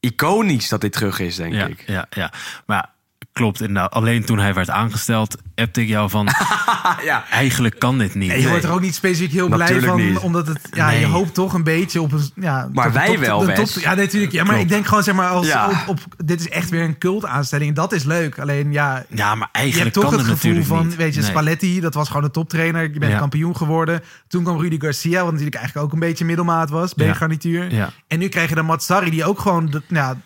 [0.00, 1.82] iconisch dat hij terug is, denk Ja, ik.
[1.86, 2.32] ja, ja.
[2.66, 2.94] Maar
[3.36, 3.90] klopt inderdaad.
[3.92, 6.28] Alleen toen hij werd aangesteld, appte ik jou van...
[7.04, 7.24] ja.
[7.30, 8.28] eigenlijk kan dit niet.
[8.28, 10.18] Nee, je wordt er ook niet specifiek heel blij van, niet.
[10.18, 11.00] omdat het, ja, Nee.
[11.00, 13.68] je hoopt toch een beetje op een, ja, Maar wij top- wel, de top-.
[13.68, 14.32] Ja, nee, natuurlijk.
[14.32, 14.62] Ja, maar Klopt.
[14.62, 15.68] ik denk gewoon, zeg maar, als Ja.
[15.68, 17.74] op, op, dit is echt weer een cult aanstelling.
[17.74, 18.38] Dat is leuk.
[18.38, 20.96] Alleen, ja, Ja, maar je eigenlijk hebt toch kan het het gevoel van, niet.
[20.96, 21.30] weet je, Nee.
[21.30, 22.82] Spalletti, dat was gewoon een toptrainer.
[22.92, 23.18] Je bent Ja.
[23.18, 24.02] kampioen geworden.
[24.28, 26.92] Toen kwam Rudy Garcia, wat natuurlijk eigenlijk ook een beetje middelmaat was.
[26.92, 27.74] B-garnituur.
[27.74, 27.90] Ja.
[28.06, 30.16] En nu krijg je dan Matsari, die ook gewoon, de, ja,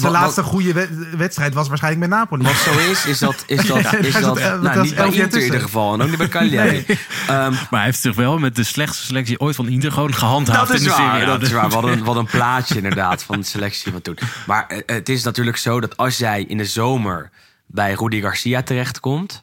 [0.00, 2.42] zijn Wat- laatste goede wed- wedstrijd was waarschijnlijk met Napoli.
[2.42, 3.44] Wat zo is, is dat...
[3.46, 5.94] Is dat, Ja, is dat nou, dat niet bij Inter in ieder geval.
[5.94, 6.84] En ook niet bij Cagliari.
[7.28, 10.66] Ehm, Maar hij heeft zich wel met de slechtste selectie ooit van Inter gewoon gehandhaafd
[10.68, 11.26] dat is in de waar, Serie A.
[11.26, 11.68] dat is waar.
[11.68, 14.18] Wat een, wat een plaatje inderdaad van de selectie van toen.
[14.46, 17.30] Maar eh, het is natuurlijk zo dat als jij in de zomer
[17.66, 19.42] bij Rudy Garcia terechtkomt...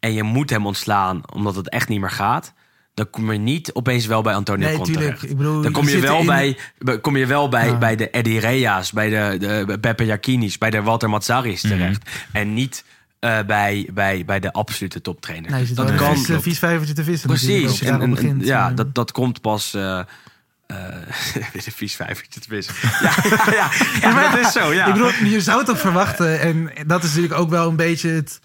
[0.00, 2.52] en je moet hem ontslaan omdat het echt niet meer gaat...
[2.96, 5.14] dan kom je niet opeens wel bij Antonio Nee, Conte tuurlijk.
[5.14, 5.30] terecht.
[5.32, 7.78] Ik bedoel, dan kom je wel in- bij, kom je wel bij, Ja.
[7.78, 9.36] bij de Eddie Rea's, bij de,
[9.66, 10.58] de Beppe Jacquinis...
[10.58, 11.72] bij de Walter Mazzaris Mhm.
[11.72, 12.10] terecht.
[12.32, 12.84] En niet
[13.18, 15.50] eh, bij, bij, bij de absolute toptrainer.
[15.50, 16.16] Nee, dat kan.
[16.18, 17.28] vies, vies vijvertje te vissen.
[17.28, 17.78] Precies.
[17.78, 18.44] je En, en- begint.
[18.46, 19.74] ja, Eh, dat, dat komt pas.
[19.74, 20.76] eh eh,
[21.52, 22.74] weer een vies vijvertje te wissen.
[23.02, 23.70] Ja, ja, ja,
[24.00, 24.86] ja, maar dat is zo, ja.
[24.86, 26.40] Ik bedoel, je zou het toch verwachten.
[26.40, 28.40] En dat is natuurlijk ook wel een beetje het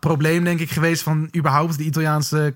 [0.00, 2.54] probleem, denk ik, geweest van überhaupt de Italiaanse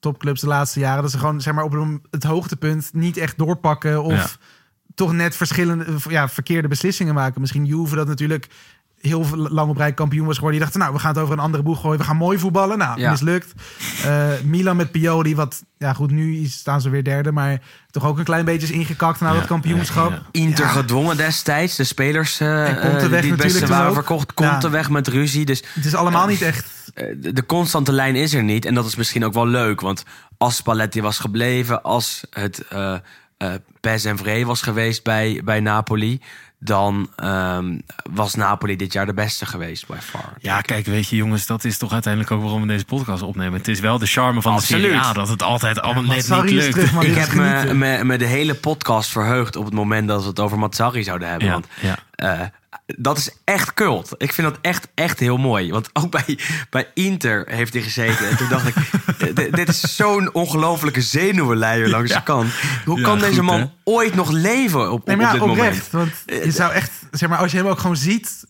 [0.00, 1.02] topclubs de laatste jaren.
[1.02, 4.02] Dat ze gewoon zeg maar, op het hoogtepunt niet echt doorpakken.
[4.02, 4.26] Of Ja.
[4.94, 7.40] toch net verschillende, ja, verkeerde beslissingen maken.
[7.40, 8.46] Misschien Juve dat natuurlijk
[9.00, 10.58] heel veel- lang op rij kampioen was geworden.
[10.60, 11.98] Die dachten, nou, we gaan het over een andere boeg gooien.
[11.98, 12.78] We gaan mooi voetballen.
[12.78, 13.10] Nou, Ja.
[13.10, 13.52] mislukt.
[14.04, 17.32] Eh, Milan met Pioli, wat, ja goed, nu staan ze weer derde.
[17.32, 20.10] Maar toch ook een klein beetje is ingekakt na Ja, dat kampioenschap.
[20.10, 20.40] ja, ja.
[20.40, 20.70] Inter Ja.
[20.70, 21.76] gedwongen destijds.
[21.76, 23.94] De spelers weg die het beste waren ook.
[23.94, 24.34] verkocht.
[24.34, 24.70] Komt Ja.
[24.70, 25.44] weg met ruzie.
[25.44, 26.70] Dus Het is allemaal niet echt...
[26.94, 28.64] eh, de, constante lijn is er niet.
[28.64, 29.80] En dat is misschien ook wel leuk.
[29.80, 30.04] Want
[30.38, 32.94] als Spalletti was gebleven, als het eh
[33.36, 36.20] eh Pes en Vree was geweest bij, bij Napoli,
[36.58, 37.78] dan ehm,
[38.10, 40.32] was Napoli dit jaar de beste geweest, by far.
[40.40, 43.58] Ja, kijk, weet je jongens, dat is toch uiteindelijk ook waarom we deze podcast opnemen.
[43.58, 44.82] Het is wel de charme van Absoluut.
[44.82, 46.72] de Serie A, dat het altijd allemaal net niet is lukt.
[46.72, 47.02] terug.
[47.02, 50.40] Ik heb me, me, me de hele podcast verheugd op het moment dat we het
[50.40, 51.46] over Mazzari zouden hebben.
[51.46, 51.96] Ja, want ja.
[52.10, 52.46] eh,
[52.96, 54.14] dat is echt cult.
[54.16, 55.70] Ik vind dat echt, echt heel mooi.
[55.70, 56.38] Want ook bij,
[56.70, 58.28] bij Inter heeft hij gezeten.
[58.28, 62.52] En toen dacht ik, eh, dit- dit is zo'n ongelofelijke zenuwenleier langs de kant.
[62.84, 63.66] Hoe Ja, kan deze man hè?
[63.84, 65.66] ooit nog leven op, op, Nee, maar op ja, dit moment?
[65.68, 65.90] oprecht.
[65.92, 68.44] Want je zou echt, zeg maar, als je hem ook gewoon ziet,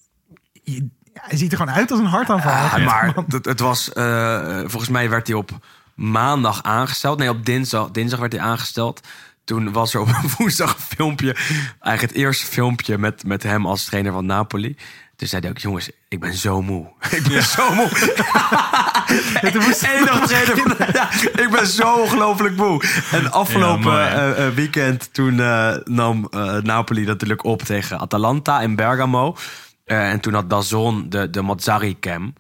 [0.62, 2.53] je, hij ziet er gewoon uit als een hartaanval.
[2.53, 5.51] Echt, maar het was, eh, volgens mij werd hij op
[5.95, 7.18] maandag aangesteld.
[7.18, 9.01] Nee, op dinsdag, dinsdag werd hij aangesteld.
[9.49, 11.35] Toen was er op woensdag een filmpje,
[11.81, 14.77] eigenlijk het eerste filmpje met, met hem als trainer van Napoli.
[15.17, 16.87] Toen zei hij ook, jongens, ik ben zo moe.
[17.17, 17.89] Ik ben zo moe.
[19.43, 22.83] Eén dag trainer ja, ik ben zo ongelooflijk moe.
[23.11, 26.29] En afgelopen Ja, eh, eh, weekend, toen eh, nam
[26.63, 29.37] Napoli natuurlijk op tegen Atalanta in Bergamo.
[29.85, 32.33] En toen had Dazon de, de Mazzari-cam.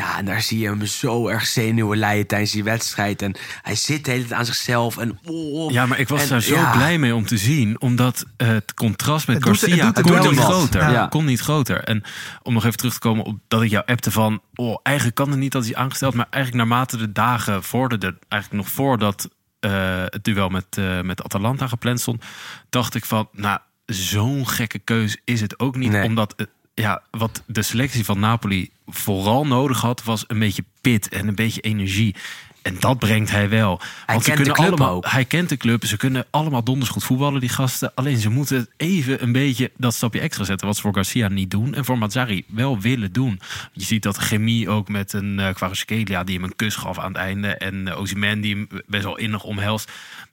[0.00, 3.22] Ja, en daar zie je hem zo erg zenuwen leiden tijdens die wedstrijd.
[3.22, 4.98] En hij zit de hele tijd aan zichzelf.
[4.98, 6.72] En, oh, Ja, maar ik was en, daar zo ja.
[6.72, 7.80] blij mee om te zien.
[7.80, 10.90] Omdat het contrast met Het het Garcia er kon niet groter.
[10.90, 11.06] Ja.
[11.06, 11.84] Kon niet groter.
[11.84, 12.02] En
[12.42, 14.42] om nog even terug te komen op dat ik jou appte van...
[14.54, 16.14] Oh, eigenlijk kan het niet dat hij aangesteld.
[16.14, 18.18] Maar eigenlijk naarmate de dagen vorderden...
[18.28, 19.28] Eigenlijk nog voordat
[19.60, 22.24] eh, het duel met, eh, met Atalanta gepland stond...
[22.70, 25.90] dacht ik van, nou, zo'n gekke keus is het ook niet.
[25.90, 26.04] Nee.
[26.04, 26.34] Omdat...
[26.80, 31.34] ja, wat de selectie van Napoli vooral nodig had, was een beetje pit en een
[31.34, 32.14] beetje energie.
[32.62, 33.80] En dat brengt hij wel.
[34.06, 35.10] Want ze kent de kunnen club allemaal, ook.
[35.10, 35.84] Hij kent de club.
[35.84, 37.94] Ze kunnen allemaal donders goed voetballen, die gasten.
[37.94, 40.66] Alleen ze moeten even een beetje dat stapje extra zetten.
[40.66, 41.74] Wat ze voor Garcia niet doen.
[41.74, 43.40] En voor Mazzari wel willen doen.
[43.72, 47.16] Je ziet dat chemie ook met een uh, die hem een kus gaf aan het
[47.16, 47.48] einde.
[47.48, 49.90] En uh, Ozyman die hem best wel innig omhelst.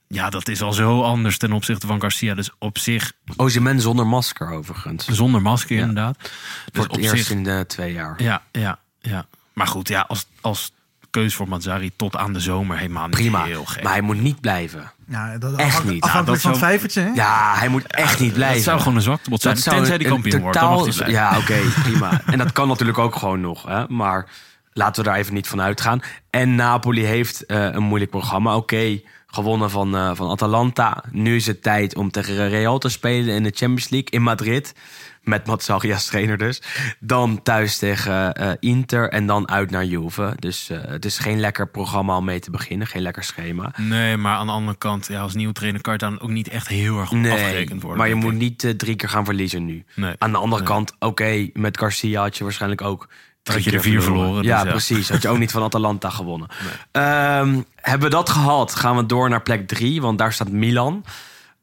[0.07, 2.35] Ja, dat is al zo anders ten opzichte van Garcia.
[2.35, 3.11] Dus op zich...
[3.35, 5.05] Ozyman zonder masker overigens.
[5.07, 5.81] Zonder masker Ja.
[5.81, 6.17] inderdaad.
[6.19, 6.31] Dus
[6.73, 8.23] Voor het op eerst zich, in de twee jaar.
[8.23, 9.25] ja, ja, ja.
[9.53, 10.71] Maar goed, ja, als, als
[11.09, 13.43] keus voor Mazzari tot aan de zomer helemaal niet Prima.
[13.43, 13.83] heel gek.
[13.83, 14.91] Maar hij moet niet blijven.
[15.07, 16.01] Ja, dat, Echt niet.
[16.03, 17.09] Afhankelijk Ja, van dat het vijvertje, hè?
[17.13, 18.55] Ja, hij moet echt niet blijven.
[18.55, 19.53] Het zou gewoon een zwaktebod zijn.
[19.55, 20.59] Dat zou tenzij die een kampioen wordt.
[20.59, 21.09] Dan mag totaal-.
[21.09, 22.21] Ja, oké, prima.
[22.25, 23.63] En dat kan natuurlijk ook gewoon nog.
[23.63, 23.87] Hè?
[23.87, 24.27] Maar
[24.73, 26.01] laten we daar even niet van uitgaan.
[26.29, 28.55] En Napoli heeft eh, een moeilijk programma.
[28.55, 28.99] Oké,
[29.37, 31.03] gewonnen van, eh, van Atalanta.
[31.11, 34.73] Nu is het tijd om tegen Real te spelen in de Champions League in Madrid.
[35.21, 36.61] Met Mazzarri als trainer dus.
[36.99, 40.33] Dan thuis tegen eh, Inter en dan uit naar Juve.
[40.39, 42.87] Dus eh, het is geen lekker programma om mee te beginnen.
[42.87, 43.73] Geen lekker schema.
[43.77, 46.47] Nee, maar aan de andere kant, ja, als nieuwe trainer kan je dan ook niet
[46.47, 47.99] echt heel erg Nee, afgerekend worden.
[47.99, 49.83] maar je moet niet drie keer gaan verliezen nu.
[49.95, 50.15] Nee.
[50.17, 50.71] Aan de andere Nee.
[50.71, 53.07] kant, oké, met Garcia had je waarschijnlijk ook
[53.53, 55.09] Had je er vier verloren, dus ja, precies.
[55.09, 56.47] Had je ook niet van Atalanta gewonnen.
[56.91, 61.03] Ehm, hebben we dat gehad, gaan we door naar plek drie, want daar staat Milan.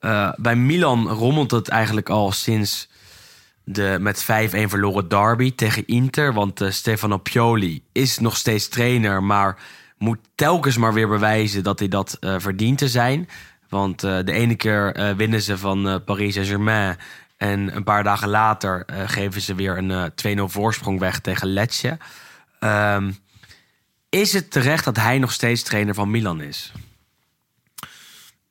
[0.05, 2.89] Eh, bij Milan rommelt het eigenlijk al sinds
[3.64, 6.32] de met 5-1 verloren derby tegen Inter.
[6.32, 9.57] Want eh, Stefano Pioli is nog steeds trainer, maar
[9.99, 13.28] moet telkens maar weer bewijzen dat hij dat eh, verdient te zijn.
[13.68, 16.97] Want de ene keer winnen ze van Paris Saint-Germain.
[17.45, 21.49] En een paar dagen later eh, geven ze weer een eh, 2-0 voorsprong weg tegen
[21.49, 21.99] Lecce.
[22.59, 23.12] Ehm,
[24.09, 26.72] is het terecht dat hij nog steeds trainer van Milan is?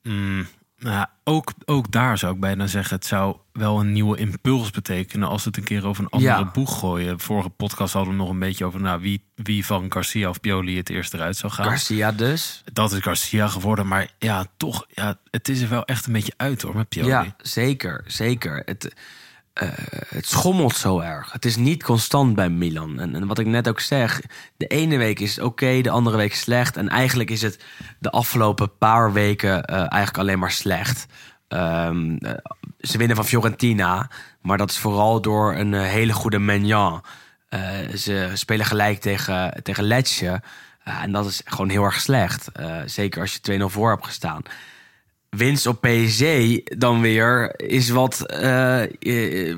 [0.02, 0.46] Mm,
[0.84, 5.28] nou, ook, ook daar zou ik bijna zeggen, het zou wel een nieuwe impuls betekenen
[5.28, 6.50] als we het een keer over een andere Ja.
[6.52, 7.20] boeg gooien.
[7.20, 10.76] Vorige podcast hadden we nog een beetje over nou, wie, wie van Garcia of Pioli
[10.76, 11.64] het eerst eruit zou gaan.
[11.64, 12.62] Garcia dus.
[12.72, 16.34] Dat is Garcia geworden, maar ja, toch, ja, het is er wel echt een beetje
[16.36, 17.08] uit hoor met Pioli.
[17.08, 18.62] Ja, zeker, zeker.
[18.64, 18.94] Het,
[19.54, 19.68] eh,
[20.08, 21.32] het schommelt zo erg.
[21.32, 23.00] Het is niet constant bij Milan.
[23.00, 24.22] En, en wat ik net ook zeg,
[24.56, 26.76] de ene week is oké, de andere week slecht.
[26.76, 27.64] En eigenlijk is het
[27.98, 31.06] de afgelopen paar weken eh, eigenlijk alleen maar slecht.
[31.48, 32.32] Ehm, eh,
[32.80, 37.04] ze winnen van Fiorentina, maar dat is vooral door een hele goede Magnan.
[37.48, 37.60] Eh,
[37.96, 40.42] ze spelen gelijk tegen, tegen Lecce.
[40.84, 42.48] En dat is gewoon heel erg slecht.
[42.86, 44.42] Zeker als je 2-0 voor hebt gestaan
[45.36, 46.24] winst op PSG
[46.78, 49.56] dan weer is wat eh, eh,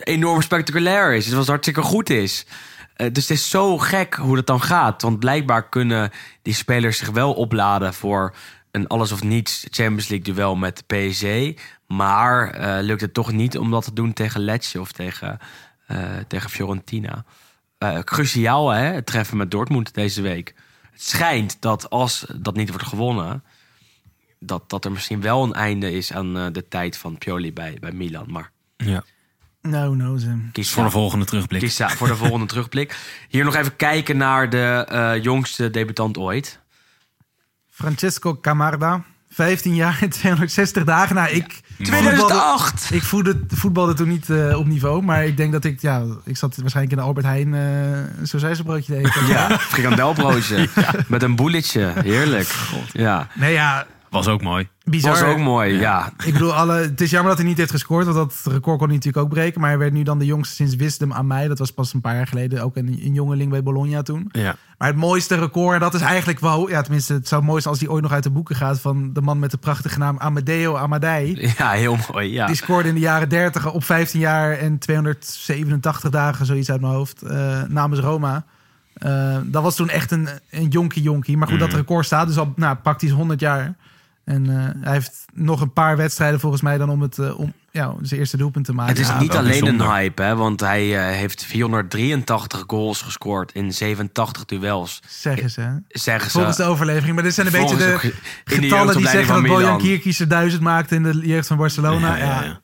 [0.00, 1.26] enorm spectaculair is.
[1.26, 2.46] Is wat hartstikke goed is.
[2.94, 5.02] Eh, dus het is zo gek hoe dat dan gaat.
[5.02, 6.10] Want blijkbaar kunnen
[6.42, 8.34] die spelers zich wel opladen voor
[8.70, 11.52] een alles of niets Champions League duel met PSG.
[11.86, 15.38] Maar lukt het toch niet om dat te doen tegen Lecce of tegen,
[16.26, 17.24] tegen Fiorentina.
[18.04, 20.54] Cruciaal hè, het treffen met Dortmund deze week.
[20.92, 23.42] Het schijnt dat als dat niet wordt gewonnen
[24.40, 27.76] dat, dat er misschien wel een einde is aan eh, de tijd van Pioli bij,
[27.80, 28.26] bij Milan.
[28.30, 29.02] Maar Ja.
[29.62, 30.18] No, no,
[30.52, 31.60] kies Voor de volgende terugblik.
[31.60, 32.96] Kies ja, voor de volgende terugblik.
[33.28, 36.60] Hier nog even kijken naar de eh, jongste debutant ooit.
[37.70, 39.04] Francesco Camarda.
[39.30, 41.14] 15 jaar en 260 dagen.
[41.14, 41.60] Nou, ik...
[41.76, 42.88] 2008!
[42.92, 46.36] Ik voelde, voetbalde toen niet eh, op niveau, maar ik denk dat ik, ja, ik
[46.36, 49.26] zat waarschijnlijk in de Albert Heijn uh, zo zei ze broodje te eten.
[49.26, 50.68] Ja, frikandelbroodje.
[51.08, 51.92] Met een boeletje.
[52.02, 52.54] Heerlijk.
[52.92, 54.68] Ja, Oh, Nee, ja, Was ook mooi.
[54.84, 55.10] bizar.
[55.10, 55.78] was ook mooi.
[55.78, 56.12] Ja.
[56.24, 58.86] Ik bedoel, alle, het is jammer dat hij niet heeft gescoord, want dat record kon
[58.86, 59.60] hij natuurlijk ook breken.
[59.60, 61.48] Maar hij werd nu dan de jongste sinds Wisdom aan mij.
[61.48, 64.28] Dat was pas een paar jaar geleden, ook een, een jongeling bij Bologna toen.
[64.32, 64.56] Ja.
[64.78, 67.74] Maar het mooiste record, en dat is eigenlijk wel, ja, tenminste, het zou mooi zijn
[67.74, 70.18] als die ooit nog uit de boeken gaat van de man met de prachtige naam
[70.18, 71.52] Amadeo Amadei.
[71.58, 72.32] ja, heel mooi.
[72.32, 72.46] Ja.
[72.46, 76.92] Die scoorde in de jaren 30 op 15 jaar en 287 dagen, zoiets uit mijn
[76.92, 78.44] hoofd, eh, namens Roma.
[78.98, 81.36] Eh, dat was toen echt een, een jonkie jonkie.
[81.36, 83.74] Maar goed, dat record staat dus al nou, praktisch 100 jaar.
[84.28, 87.52] En eh, hij heeft nog een paar wedstrijden volgens mij dan om, het, eh, om
[87.70, 88.92] ja, zijn eerste doelpunt te maken.
[88.94, 89.86] Het is Ja, niet alleen bijzonder.
[89.86, 95.02] een hype, hè, want hij eh, heeft 483 goals gescoord in 87 duels.
[95.08, 95.60] Zeggen ze.
[95.60, 95.72] hè?
[95.88, 96.36] Zeggen ze.
[96.36, 97.14] Volgens de overlevering.
[97.14, 98.12] Maar dit zijn een beetje de
[98.44, 99.78] getallen die zeggen dat Bojan.
[99.78, 102.16] Kierkies er duizend maakte in de jeugd van Barcelona.
[102.16, 102.60] Ja, Ja, ja, ja.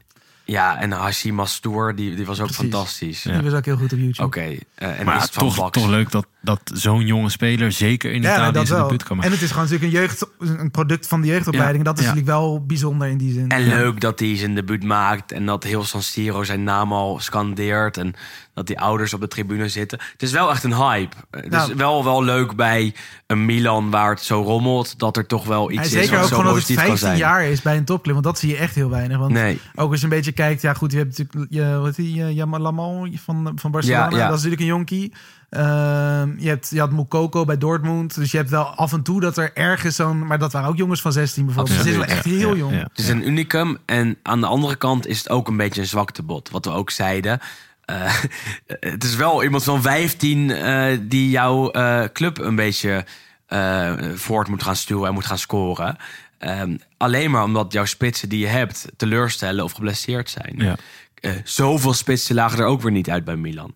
[0.47, 2.63] Ja, en Hashim Mastour, die, die was ook Precies.
[2.71, 3.23] fantastisch.
[3.23, 4.23] Die was ook heel goed op YouTube.
[4.27, 4.41] Oké,
[4.75, 8.23] eh, en Maar is het toch, toch leuk dat, dat zo'n jonge speler zeker in
[8.23, 9.33] Ja, Italië dat zijn debuut kan En maken.
[9.33, 10.27] het is gewoon natuurlijk een, jeugd,
[10.61, 11.85] een product van de jeugdopleiding.
[11.85, 12.11] Ja, Dat is ja.
[12.11, 13.49] natuurlijk wel bijzonder in die zin.
[13.49, 17.19] En leuk dat hij zijn debuut maakt en dat heel San Siro zijn naam al
[17.21, 18.15] scandeert en
[18.55, 19.99] dat die ouders op de tribune zitten.
[20.13, 21.17] Het is wel echt een hype.
[21.31, 21.71] Het Nou.
[21.71, 22.95] is wel, wel leuk bij
[23.27, 26.21] een Milan waar het zo rommelt, dat er toch wel iets En is zeker wat
[26.23, 27.19] ook zo gewoon dat het positief kan 15 zijn.
[27.19, 28.13] jaar is bij een topclub.
[28.15, 29.19] Want dat zie je echt heel weinig.
[29.19, 29.61] Want Nee.
[29.75, 30.63] ook als je een beetje kijkt.
[30.63, 34.11] Ja goed, je hebt natuurlijk je, wat die, eh, Yamal Lamal van, van Barcelona.
[34.11, 34.29] Ja, ja.
[34.29, 35.13] Dat is natuurlijk een jonkie.
[35.55, 38.15] Ehm, je, hebt, je had Moukoko bij Dortmund.
[38.15, 40.27] Dus je hebt wel af en toe dat er ergens zo'n...
[40.27, 41.77] Maar dat waren ook jongens van 16 bijvoorbeeld.
[41.77, 42.73] Dus het is wel echt heel ja, jong.
[42.73, 42.79] ja.
[42.79, 45.87] Het is een unicum en aan de andere kant is het ook een beetje een
[45.87, 46.51] zwaktebod.
[46.51, 47.41] Wat we ook zeiden.
[47.85, 48.15] Eh,
[48.95, 53.05] het is wel iemand van 15 eh, die jouw eh, club een beetje
[53.47, 55.97] eh, voort moet gaan stuwen en moet gaan scoren.
[56.39, 60.55] Ehm, alleen maar omdat jouw spitsen die je hebt teleurstellen of geblesseerd zijn.
[60.57, 60.77] Ja.
[61.25, 63.75] Eh, zoveel spitsen lagen er ook weer niet uit bij Milan.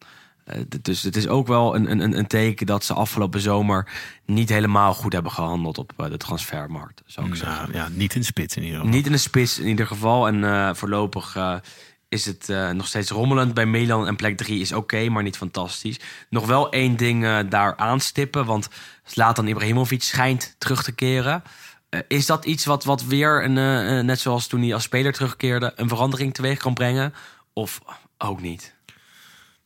[0.48, 3.88] Eh, dus het is ook wel een, een, een teken dat ze afgelopen zomer
[4.24, 7.02] niet helemaal goed hebben gehandeld op eh, de transfermarkt.
[7.06, 7.68] Zou ik zeggen.
[7.72, 8.94] Ja, niet in spits in ieder geval.
[8.94, 10.26] Niet in de spits in ieder geval.
[10.26, 11.36] En eh, voorlopig
[12.08, 14.06] is het nog steeds rommelend bij Milan.
[14.06, 16.00] En plek 3 is oké, maar niet fantastisch.
[16.30, 18.44] Nog wel één ding daar aanstippen.
[18.44, 18.68] Want
[19.04, 21.42] Zlatan Ibrahimovic schijnt terug te keren.
[22.08, 25.72] Is dat iets wat, wat weer, een, net zoals toen hij als speler terugkeerde...
[25.76, 27.14] een verandering teweeg kan brengen?
[27.52, 27.80] Of
[28.18, 28.76] ook niet?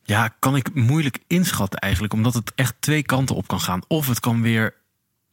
[0.03, 3.81] Ja, kan ik moeilijk inschatten eigenlijk, omdat het echt twee kanten op kan gaan.
[3.87, 4.75] Of het kan weer,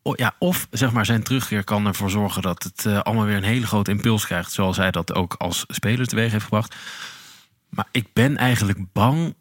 [0.02, 3.42] ja, of zeg maar zijn terugkeer kan ervoor zorgen dat het eh, allemaal weer een
[3.42, 6.74] hele grote impuls krijgt, zoals hij dat ook als speler teweeg heeft gebracht.
[7.68, 9.34] Maar ik ben eigenlijk bang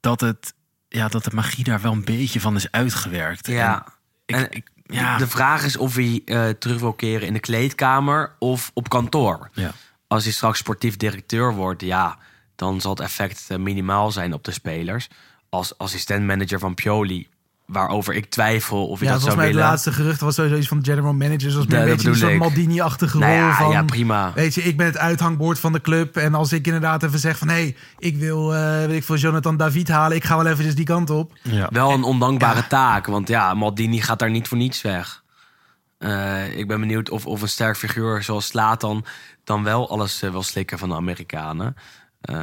[0.00, 0.54] dat het,
[0.88, 3.46] ja, dat de magie daar wel een beetje van is uitgewerkt.
[3.46, 3.86] Ja.
[4.26, 7.32] En ik, En ik, ja, De vraag is of hij eh, terug wil keren in
[7.32, 9.50] de kleedkamer of op kantoor.
[9.52, 9.72] ja.
[10.06, 12.18] als hij straks sportief directeur wordt, ja,
[12.56, 15.08] dan zal het effect eh, minimaal zijn op de spelers.
[15.48, 17.28] Als assistent-manager van Pioli,
[17.66, 20.56] waarover ik twijfel of je Ja, dat volgens zou mij het laatste gerucht was sowieso
[20.56, 21.50] iets van de general manager.
[21.50, 22.38] Zoals meer Ja, een beetje een soort ik.
[22.38, 23.40] Maldini-achtige Nou rol.
[23.40, 24.32] ja, van, ja, prima.
[24.34, 26.16] Weet je, ik ben het uithangbord van de club.
[26.16, 27.48] En als ik inderdaad even zeg van...
[27.48, 30.16] hé, hey, ik wil eh, weet ik veel Jonathan David halen.
[30.16, 31.32] Ik ga wel eventjes die kant op.
[31.42, 31.68] Ja.
[31.72, 32.66] Wel een ondankbare Ja.
[32.66, 35.24] taak, want ja, Maldini gaat daar niet voor niets weg.
[35.98, 39.04] Eh, ik ben benieuwd of, of een sterk figuur zoals Slatan
[39.44, 41.76] dan wel alles eh, wil slikken van de Amerikanen.
[42.26, 42.36] Eh,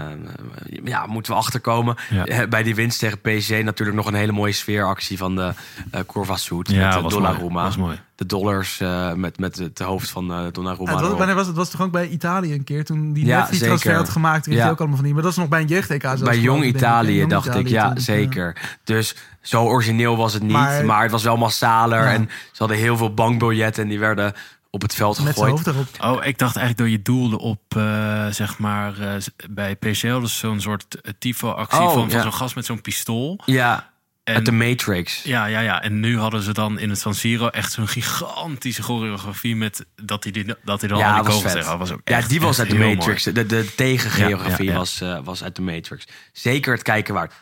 [0.84, 1.96] ja, moeten we achterkomen.
[2.10, 2.26] Ja.
[2.26, 5.54] Eh, bij die winst tegen PSG natuurlijk nog een hele mooie sfeeractie van de
[5.92, 6.70] eh Curva Soet.
[6.70, 7.48] Ja, met Donnarumma.
[7.54, 8.00] mooi, was mooi.
[8.16, 10.92] De dollars eh, met, met het hoofd van eh Donnarumma.
[10.92, 11.18] Ja, het was, erop.
[11.18, 11.56] wanneer was het?
[11.56, 12.86] Was toch ook bij Italië een keer?
[12.86, 13.68] Toen die Ja, net die zeker.
[13.68, 14.46] transfer had gemaakt.
[14.46, 14.70] Ja.
[14.70, 15.14] ook allemaal van die.
[15.14, 16.76] Maar dat is nog bij een jeugd-EK zelfs, Bij Jong ik.
[16.76, 18.02] Italië Jong dacht ik, ja, toen.
[18.02, 18.56] zeker.
[18.84, 22.04] Dus zo origineel was het niet, Maar- maar, het was wel massaler.
[22.04, 22.14] Ja.
[22.14, 24.34] En ze hadden heel veel bankbiljetten en die werden
[24.74, 25.76] op het veld Met zijn gegooid.
[25.76, 26.18] hoofd erop.
[26.18, 29.16] Oh, ik dacht eigenlijk dat je doelde op, eh, zeg maar, eh,
[29.50, 33.40] bij PCL, dus zo'n soort eh, tifo-actie Oh, van, van zo'n gast met zo'n pistool.
[33.46, 33.92] Ja,
[34.24, 35.24] En- uit de Matrix.
[35.24, 35.82] Ja, ja, ja.
[35.82, 40.24] En nu hadden ze dan in het San Siro echt zo'n gigantische choreografie met dat
[40.24, 42.70] hij, die, dat hij dan Ja, die kogels tegen was ook Ja, die was uit
[42.70, 43.26] de Matrix.
[43.26, 43.38] mooi.
[43.38, 44.78] De, de tegengeografie Ja, ja, ja.
[44.78, 46.06] Was, eh, was uit de Matrix.
[46.32, 47.34] Zeker het kijken waard.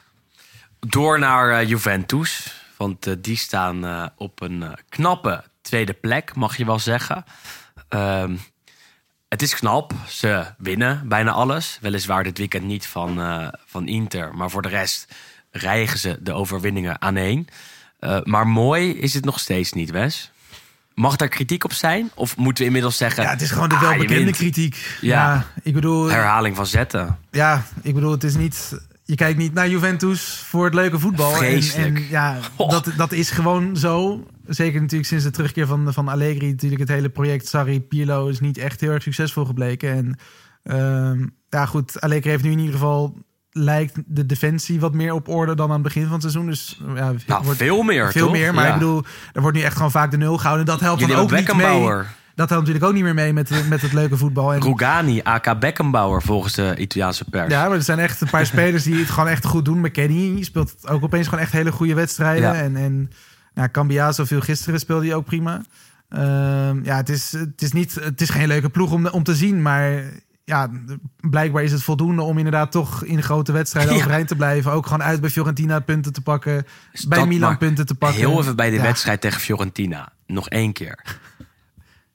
[0.80, 2.60] Door naar Juventus.
[2.82, 7.24] Want eh, die staan eh, op een eh, knappe tweede plek, mag je wel zeggen.
[7.90, 8.36] Ehm,
[9.28, 9.94] het is knap.
[10.08, 11.78] Ze winnen bijna alles.
[11.82, 13.20] Weliswaar dit weekend niet van,
[13.66, 14.36] van Inter.
[14.36, 15.14] Maar voor de rest
[15.52, 17.48] rijgen ze de overwinningen aan één.
[18.00, 20.32] Eh, maar mooi is het nog steeds niet, Wes.
[20.94, 22.12] Mag daar kritiek op zijn?
[22.16, 23.24] Of moeten we inmiddels zeggen...
[23.24, 24.98] Ja, het is gewoon de ah, welbekende kritiek.
[25.02, 25.34] Ja.
[25.34, 25.46] Ja.
[25.64, 26.10] ik bedoel...
[26.10, 27.18] Herhaling van zetten.
[27.32, 28.74] Ja, ik bedoel, het is niet.
[29.12, 31.32] Je kijkt niet naar Juventus voor het leuke voetbal.
[31.32, 31.98] En, Vreselijk.
[31.98, 32.70] en ja, Oh.
[32.70, 34.26] dat, dat is gewoon zo.
[34.48, 36.50] Zeker natuurlijk sinds de terugkeer van, van Allegri.
[36.50, 39.92] Natuurlijk het hele project Sarri Pirlo is niet echt heel erg succesvol gebleken.
[39.94, 40.18] En
[40.64, 43.18] ehm, ja, goed, Allegri heeft nu in ieder geval
[43.52, 46.46] lijkt de defensie wat meer op orde dan aan het begin van het seizoen.
[46.46, 48.36] Dus ja, Nou, wordt veel meer, veel toch?
[48.36, 48.54] meer.
[48.54, 48.74] Maar Ja.
[48.74, 50.66] ik bedoel, er wordt nu echt gewoon vaak de nul gehouden.
[50.66, 52.04] En dat helpt Jullie dan ook niet mee.
[52.36, 54.54] Dat helpt natuurlijk ook niet meer mee met, met het leuke voetbal.
[54.54, 57.52] En Rugani, AK Beckenbauer volgens de Italiaanse pers.
[57.54, 59.80] Ja, maar er zijn echt een paar spelers die het gewoon echt goed doen.
[59.80, 62.54] McKennie speelt ook opeens gewoon echt hele goede wedstrijden.
[62.54, 62.62] Ja.
[62.62, 63.12] En, en
[63.54, 65.62] nou, Cambiaso viel gisteren speelde hij ook prima.
[66.10, 69.36] Ehm, ja, het is, het, is niet, het is geen leuke ploeg om, om te
[69.36, 69.62] zien.
[69.62, 70.04] Maar
[70.46, 70.70] ja,
[71.20, 74.00] blijkbaar is het voldoende om inderdaad toch in grote wedstrijden Ja.
[74.00, 74.72] overeind te blijven.
[74.72, 76.66] Ook gewoon uit bij Fiorentina punten te pakken.
[77.08, 78.20] Bij Milan punten te pakken.
[78.20, 80.12] Heel even bij de Ja, wedstrijd tegen Fiorentina.
[80.26, 81.20] Nog één keer.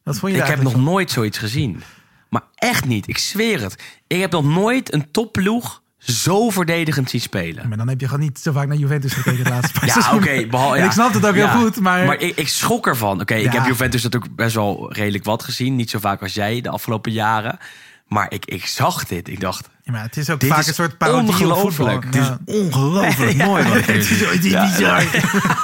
[0.06, 1.82] Wat vond je Ik heb nog nooit zoiets gezien.
[2.28, 3.08] Maar echt niet.
[3.08, 3.82] Ik zweer het.
[4.06, 7.68] Ik heb nog nooit een topploeg zo verdedigend zien spelen.
[7.68, 10.14] Maar dan heb je gewoon niet zo vaak naar Juventus gekeken de laatste paar Ja,
[10.14, 10.30] oké.
[10.76, 10.84] ja.
[10.84, 11.50] Ik snap het ook Ja.
[11.52, 12.06] heel goed, maar...
[12.06, 13.20] Maar ik, ik schrok ervan.
[13.20, 13.58] Oké, ik Ja.
[13.58, 15.76] heb Juventus natuurlijk best wel redelijk wat gezien.
[15.76, 17.58] Niet zo vaak als jij de afgelopen jaren.
[18.06, 19.28] Maar ik, ik zag dit.
[19.28, 22.04] Ik dacht, Ja, maar het is ook Dit vaak is een soort parodie ongelooflijk.
[22.04, 22.38] Het is Ja.
[22.44, 25.04] Ongelooflijk mooi Het is bizar.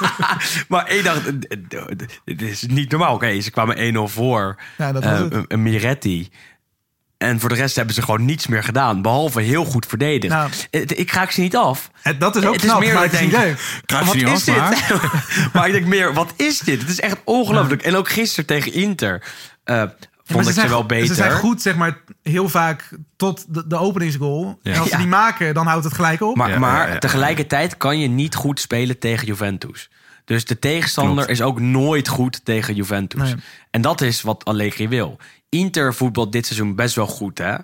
[0.69, 1.85] Maar ik dacht, eh, eh,
[2.25, 3.13] dit is niet normaal.
[3.13, 4.55] Oké, ze kwamen 1-0 voor.
[4.77, 5.45] Ja, dat was Eh, het.
[5.47, 6.29] een- Miretti.
[7.17, 9.01] En voor de rest hebben ze gewoon niets meer gedaan.
[9.01, 10.33] Behalve heel goed verdedigd.
[10.33, 10.49] Nou.
[10.71, 11.89] Ik raak ze niet af.
[12.19, 14.05] Dat is ook Het is knap, meer maar dat het is ik niet denk- leuk.
[14.05, 14.55] Wat is hand dit?
[14.57, 15.49] maar?
[15.53, 16.81] maar ik denk meer, wat is dit?
[16.81, 17.81] Het is echt ongelooflijk.
[17.81, 19.23] En ook gisteren tegen Inter
[20.25, 21.07] Ja, vond ik ze zijn, wel beter.
[21.07, 24.59] Ze zijn goed, zeg maar, heel vaak tot de, de openingsgoal.
[24.61, 24.71] Ja.
[24.73, 24.99] En als ze Ja.
[25.01, 26.35] die maken, dan houdt het gelijk op.
[26.35, 26.99] Maar, Ja, maar ja, ja.
[26.99, 29.89] tegelijkertijd kan je niet goed spelen tegen Juventus.
[30.25, 31.29] Dus de tegenstander Klopt.
[31.29, 33.21] is ook nooit goed tegen Juventus.
[33.21, 33.35] Nee.
[33.71, 35.17] En dat is wat Allegri wil.
[35.49, 37.55] Inter voetbal dit seizoen best wel goed, hè?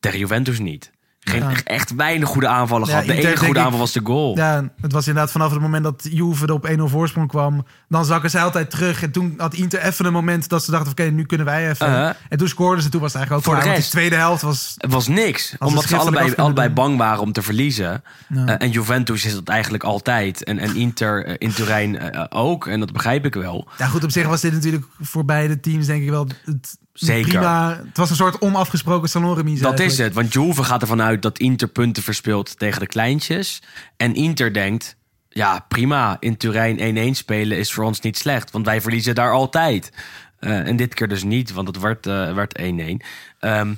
[0.00, 0.90] Tegen Juventus niet.
[1.28, 1.50] Geen, Ja.
[1.64, 3.06] Echt weinig goede aanvallen Ja, gehad.
[3.06, 4.36] De enige goede ik- aanval was de goal.
[4.36, 7.66] Ja, het was inderdaad vanaf het moment dat Juve er op 1-0 voorsprong kwam.
[7.88, 9.02] Dan zakken ze altijd terug.
[9.02, 10.90] En toen had Inter even een moment dat ze dachten...
[10.90, 11.88] oké, nu kunnen wij even.
[11.88, 12.10] Uh-huh.
[12.28, 12.88] En toen scoorden ze.
[12.88, 13.78] Toen was het eigenlijk ook Voor de klaar.
[13.80, 13.92] Rest.
[13.92, 14.74] die tweede helft was...
[14.76, 15.56] Het was niks.
[15.58, 18.02] omdat ze allebei, allebei bang waren om te verliezen.
[18.28, 18.46] Ja.
[18.46, 20.44] Eh, en Juventus is dat eigenlijk altijd.
[20.44, 22.66] En, en Inter eh, in Turijn eh, ook.
[22.66, 23.68] En dat begrijp ik wel.
[23.78, 27.28] Ja, goed, op zich was dit natuurlijk voor beide teams denk ik wel het Zeker.
[27.28, 27.80] prima.
[27.86, 29.62] Het was een soort onafgesproken salonremise.
[29.62, 33.62] Dat is het, want Juve gaat ervan uit dat Inter punten verspeelt tegen de kleintjes.
[33.96, 34.96] En Inter denkt,
[35.28, 38.50] ja prima, in Turijn 1-1 spelen is voor ons niet slecht.
[38.50, 39.92] Want wij verliezen daar altijd.
[40.38, 43.00] Eh, en dit keer dus niet, want het werd, eh, werd 1-1.
[43.38, 43.74] Ehm,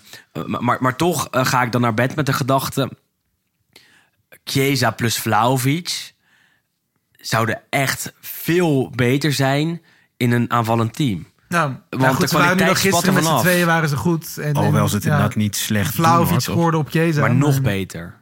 [0.46, 2.90] maar, maar, maar toch eh, ga ik dan naar bed met de gedachte...
[4.44, 6.14] Chiesa plus Vlaovic
[7.12, 9.82] zouden echt veel beter zijn
[10.16, 11.26] in een aanvallend team.
[11.50, 13.66] Nou, Want nou goed, de ze waren nu nog kwaliteit gisteren er met z'n tweeën
[13.66, 14.38] waren ze goed.
[14.38, 15.94] En, Oh, en, wel zit ja, inderdaad niet slecht.
[15.94, 17.20] Vlaovic scoorde op Chiesa.
[17.20, 18.14] Maar nog beter.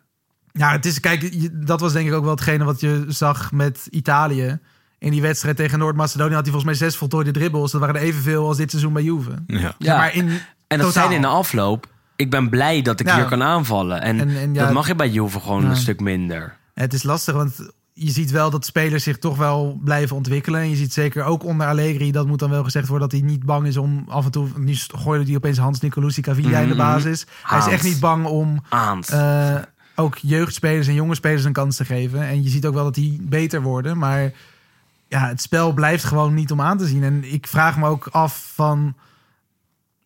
[0.53, 3.87] Ja, het is, kijk, dat was denk ik ook wel hetgene wat je zag met
[3.91, 4.59] Italië.
[4.99, 7.71] In die wedstrijd tegen Noord-Macedonië had hij volgens mij zes voltooide dribbles.
[7.71, 9.31] Dat waren er evenveel als dit seizoen bij Juve.
[9.47, 9.75] Ja.
[9.79, 9.97] Ja.
[9.97, 10.93] Maar in En dat totaal.
[10.93, 11.87] zijn in de afloop
[12.17, 13.15] ik ben blij dat ik Ja.
[13.17, 14.01] hier kan aanvallen.
[14.03, 15.69] En, En- en ja, dat mag je bij Juve gewoon Ja.
[15.71, 16.57] een stuk minder.
[16.75, 20.61] Het is lastig, want je ziet wel dat spelers zich toch wel blijven ontwikkelen.
[20.61, 23.09] En je ziet zeker ook onder Allegri, dat moet dan wel gezegd worden...
[23.09, 24.49] dat hij niet bang is om af en toe...
[24.57, 26.83] Nu gooide hij opeens Hans Nicolucci Cavilla in de Mhm.
[26.87, 27.27] basis.
[27.43, 28.63] Hij is echt niet bang om
[29.09, 29.55] eh,
[29.95, 32.23] ook jeugdspelers en jonge spelers een kans te geven.
[32.23, 33.99] En je ziet ook wel dat die beter worden.
[33.99, 34.33] Maar
[35.09, 37.03] ja, het spel blijft gewoon niet om aan te zien.
[37.05, 38.95] En ik vraag me ook af van...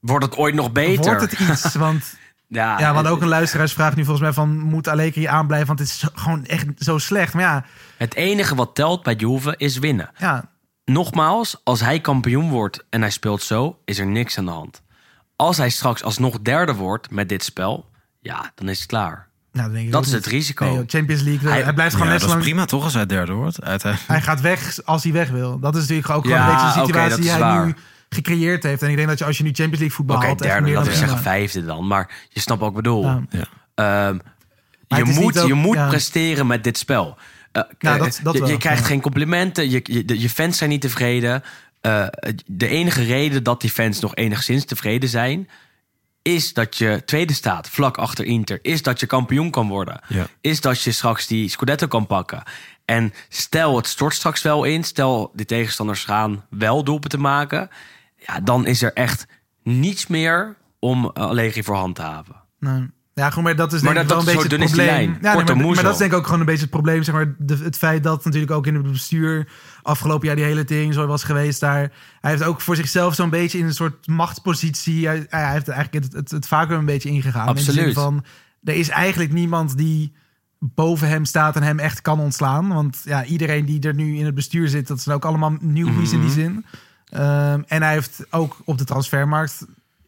[0.01, 1.05] Wordt het ooit nog beter?
[1.05, 1.75] Wordt het iets?
[1.87, 2.15] Want
[2.55, 4.59] Ja, ja, want het- ook een luisteraarsvraag nu volgens mij van...
[4.59, 5.67] moet Allegri aanblijven?
[5.67, 7.35] Want het is gewoon echt zo slecht.
[7.35, 7.65] Maar ja,
[7.97, 10.11] Het enige wat telt bij Juve is winnen.
[10.19, 10.51] ja
[10.85, 14.83] Nogmaals, als hij kampioen wordt en hij speelt zo, is er niks aan de hand.
[15.37, 19.29] Als hij straks alsnog derde wordt met dit spel, ja, dan is het klaar.
[19.53, 20.17] Nou, dan denk ik Dat is niet.
[20.17, 20.65] het risico.
[20.65, 21.49] Nee, Champions League.
[21.51, 22.53] Hij- Hij, blijft gewoon Ja, net dat zo is lang.
[22.55, 24.11] prima toch als hij derde wordt uiteindelijk.
[24.13, 25.59] Hij gaat weg als hij weg wil.
[25.59, 27.41] Dat is natuurlijk ook gewoon Ja, een beetje de oké, situatie dat die is hij
[27.41, 27.67] waar.
[27.67, 27.75] nu
[28.13, 28.83] gecreëerd heeft.
[28.83, 30.67] En ik denk dat je als je nu Champions League voetbal Oké, haalt, echt derde,
[30.67, 31.87] laten dan we zeggen vijfde dan.
[31.87, 33.05] Maar je snapt wat ik bedoel.
[33.05, 33.23] Ja.
[33.31, 33.47] Ja.
[33.75, 34.19] Ehm,
[34.99, 35.89] je moet, ook- je moet ja.
[35.89, 37.17] presteren met dit spel.
[37.53, 38.87] Eh, Ja, eh, dat- dat je, wel, je krijgt ja.
[38.87, 41.43] geen complimenten, je, je, fans zijn niet tevreden.
[41.81, 42.07] Eh,
[42.47, 45.49] de enige reden dat die fans nog enigszins tevreden zijn...
[46.23, 48.59] is dat je tweede staat, vlak achter Inter.
[48.63, 50.01] Is dat je kampioen kan worden.
[50.09, 50.27] Ja.
[50.41, 52.43] Is dat je straks die Scudetto kan pakken.
[52.85, 54.85] En stel, het stort straks wel in.
[54.85, 57.71] Stel, die tegenstanders gaan wel doelpunten maken.
[58.27, 59.27] Ja, dan is er echt
[59.63, 62.35] niets meer om eh, Allegri voor hand te haven.
[62.59, 62.91] Nee.
[63.15, 64.89] Ja, gewoon, maar dat is Maar denk ik dat- wel een beetje het probleem.
[65.23, 67.03] Ja, nee, maar, dat is denk ik ook gewoon een beetje het probleem.
[67.03, 69.49] Zeg maar, de, het feit dat natuurlijk ook in het bestuur
[69.83, 71.93] afgelopen jaar die hele tering zo was geweest daar.
[72.21, 75.07] Hij heeft ook voor zichzelf zo'n beetje in een soort machtspositie.
[75.07, 77.49] Hij, hij heeft eigenlijk het, het, het vacuüm een beetje ingegaan.
[77.49, 77.85] In de Absoluut.
[77.85, 78.25] zin van,
[78.65, 80.13] er is eigenlijk niemand die
[80.59, 82.69] boven hem staat en hem echt kan ontslaan.
[82.69, 86.13] Want ja, iedereen die er nu in het bestuur zit, dat zijn ook allemaal nieuwbies
[86.13, 86.39] in die Mhm.
[86.39, 86.65] zin.
[87.13, 89.67] Ehm, en hij heeft ook op de transfermarkt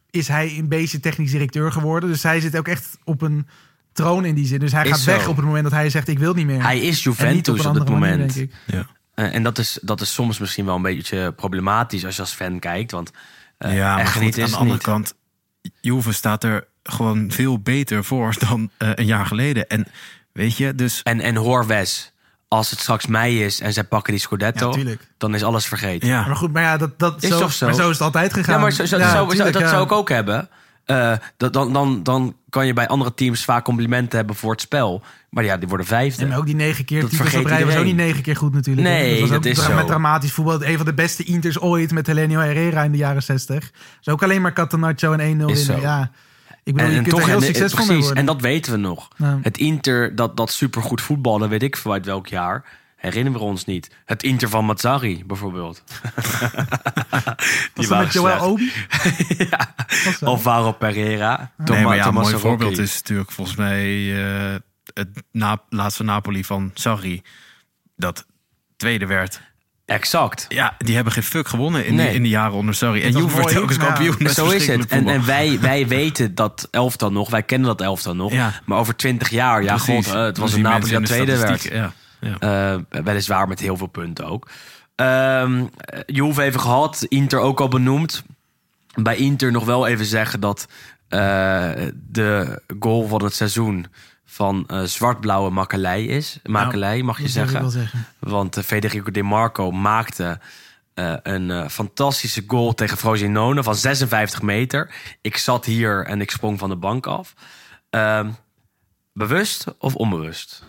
[0.09, 2.09] is hij een beetje technisch directeur geworden.
[2.09, 3.47] Dus hij zit ook echt op een
[3.93, 4.59] troon in die zin.
[4.59, 6.61] Dus hij Is gaat weg op het moment dat hij zegt ik wil niet meer.
[6.61, 8.33] Hij is Juventus op, manier, moment.
[8.33, 8.55] denk ik.
[8.65, 8.87] Ja.
[9.13, 12.33] Eh, en dat is, dat is soms misschien wel een beetje problematisch als je als
[12.33, 12.91] fan kijkt.
[12.91, 13.11] Want
[13.57, 14.83] eh, ja, maar echt goed, niet aan de andere niet.
[14.83, 15.15] kant,
[15.81, 19.67] Juve staat er gewoon veel beter voor dan eh, een jaar geleden.
[19.67, 19.85] En
[20.31, 22.13] weet je, dus En, en hoor Wes,
[22.47, 26.07] als het straks mei is en zij pakken die Scudetto, Ja, dan is alles vergeten.
[26.07, 27.65] ja, Maar goed, maar ja, dat, dat Is zo, toch zo?
[27.65, 28.55] Maar zo is het altijd gegaan.
[28.55, 29.69] Ja, maar zo, zo, Ja, zo- zo- tuurlijk, dat ja.
[29.69, 30.49] zou ik ook hebben.
[30.85, 34.61] Eh, dat, dan, dan, dan kan je bij andere teams vaak complimenten hebben voor het
[34.61, 35.03] spel.
[35.29, 36.25] Maar ja, die worden vijfde.
[36.25, 38.87] En ook die negen keer Dat vergeet rij was ook niet negen keer goed natuurlijk.
[38.87, 39.73] Nee, was ook dat is dra- zo.
[39.75, 40.63] Met dramatisch voetbal.
[40.63, 43.71] Een van de beste Inters ooit met Helenio Herrera in de jaren 60.
[44.01, 45.81] Dus ook alleen maar Catenaccio en 1-0 Is winnen.
[45.81, 45.87] zo.
[45.87, 46.11] Ja,
[46.65, 48.17] ik bedoel, je kunt er heel en- succesvol precies, worden.
[48.17, 49.07] en dat weten we nog.
[49.17, 49.39] Ja.
[49.41, 52.65] Het Inter dat, dat supergoed voetballen, weet ik veel uit welk jaar,
[52.95, 53.91] herinneren we ons niet.
[54.05, 55.83] Het Inter van Mazzari bijvoorbeeld.
[56.13, 57.23] was
[57.73, 58.39] dat waren met Joel.
[58.51, 58.71] Obi?
[60.03, 60.23] Was?
[60.23, 61.51] Alvaro Pereira.
[61.57, 64.15] nee, Toma- maar ja, een mooi voorbeeld is natuurlijk volgens mij
[64.53, 64.55] eh,
[64.93, 67.21] het na, laatste Napoli van Sarri.
[67.95, 68.25] Dat
[68.75, 69.41] tweede werd.
[69.85, 70.45] Exact.
[70.49, 72.09] Ja, die hebben geen fuck gewonnen in, Nee.
[72.09, 73.01] de, in de jaren onder Sarri.
[73.01, 74.15] En Juve telkens maar ja, kampioen.
[74.19, 74.87] met Zo is het.
[74.87, 77.29] En, en wij, wij weten dat elftal nog.
[77.29, 78.31] Wij kennen dat elftal nog.
[78.31, 78.61] Ja.
[78.65, 80.05] Maar over twintig jaar, ja, Precies.
[80.05, 81.63] god, eh, het was een Napoli dat tweede werd.
[81.63, 82.39] Ja, ja.
[82.89, 84.49] Eh, weliswaar met heel veel punten ook.
[84.95, 85.65] Ehm
[86.05, 88.23] Juve even gehad, Inter ook al benoemd.
[88.93, 90.67] Bij Inter nog wel even zeggen dat
[91.07, 91.19] eh,
[91.93, 93.85] de goal van het seizoen
[94.35, 96.39] van eh, zwart-blauwe makelei is.
[96.43, 97.71] Makelei mag je Dat zou ik zeggen.
[97.71, 98.05] wel zeggen.
[98.19, 100.39] Want eh, Federico De Marco maakte
[100.93, 104.93] eh, een fantastische goal tegen Frosinone van 56 meter.
[105.21, 107.33] Ik zat hier en ik sprong van de bank af.
[107.89, 108.29] Ehm,
[109.13, 110.63] bewust of onbewust?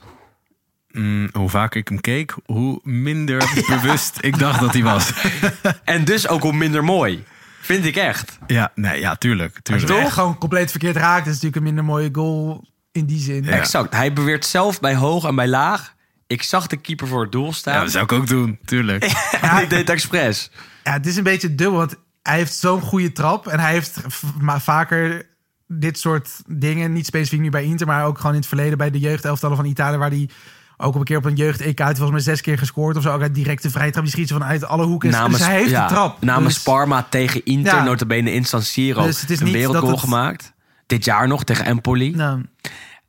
[0.90, 5.12] Mm, hoe vaker ik hem keek, hoe minder bewust ik dacht dat hij was.
[5.84, 7.24] En dus ook hoe minder mooi.
[7.60, 8.38] Vind ik echt.
[8.46, 9.50] Ja, nee, ja, tuurlijk.
[9.50, 9.88] Als je tuurlijk.
[9.92, 12.64] het echt gewoon compleet verkeerd raakt, is het natuurlijk een minder mooie goal
[12.96, 13.44] in die zin.
[13.44, 13.50] Ja.
[13.50, 13.94] Exact.
[13.94, 15.94] Hij beweert zelf bij hoog en bij laag.
[16.26, 17.80] Ik zag de keeper voor het doel Ja, staan.
[17.82, 19.04] dat zou ik ook doen, tuurlijk.
[19.62, 20.50] ik deed het expres.
[20.84, 23.46] Ja, het is een beetje dubbel, want hij heeft zo'n goede trap.
[23.46, 24.00] En hij heeft
[24.40, 25.26] maar vaker
[25.66, 28.90] dit soort dingen, niet specifiek nu bij Inter, maar ook gewoon in het verleden bij
[28.90, 30.28] de jeugdelftallen van Italië, waar hij
[30.76, 33.12] ook op een keer op een jeugd-EK heeft volgens mij zes keer gescoord of zo.
[33.12, 34.04] Ook uit directe vrije trap.
[34.04, 35.10] Die schiet ze vanuit alle hoeken.
[35.10, 36.22] Namens, dus hij heeft ja, de trap.
[36.22, 37.82] namens Dus- Parma tegen Inter, Ja.
[37.84, 39.02] notabene in San Siro.
[39.04, 40.52] Dus het is een niet wereldgoal dat het- gemaakt.
[40.86, 42.10] Dit jaar nog tegen Empoli.
[42.10, 42.42] Nou,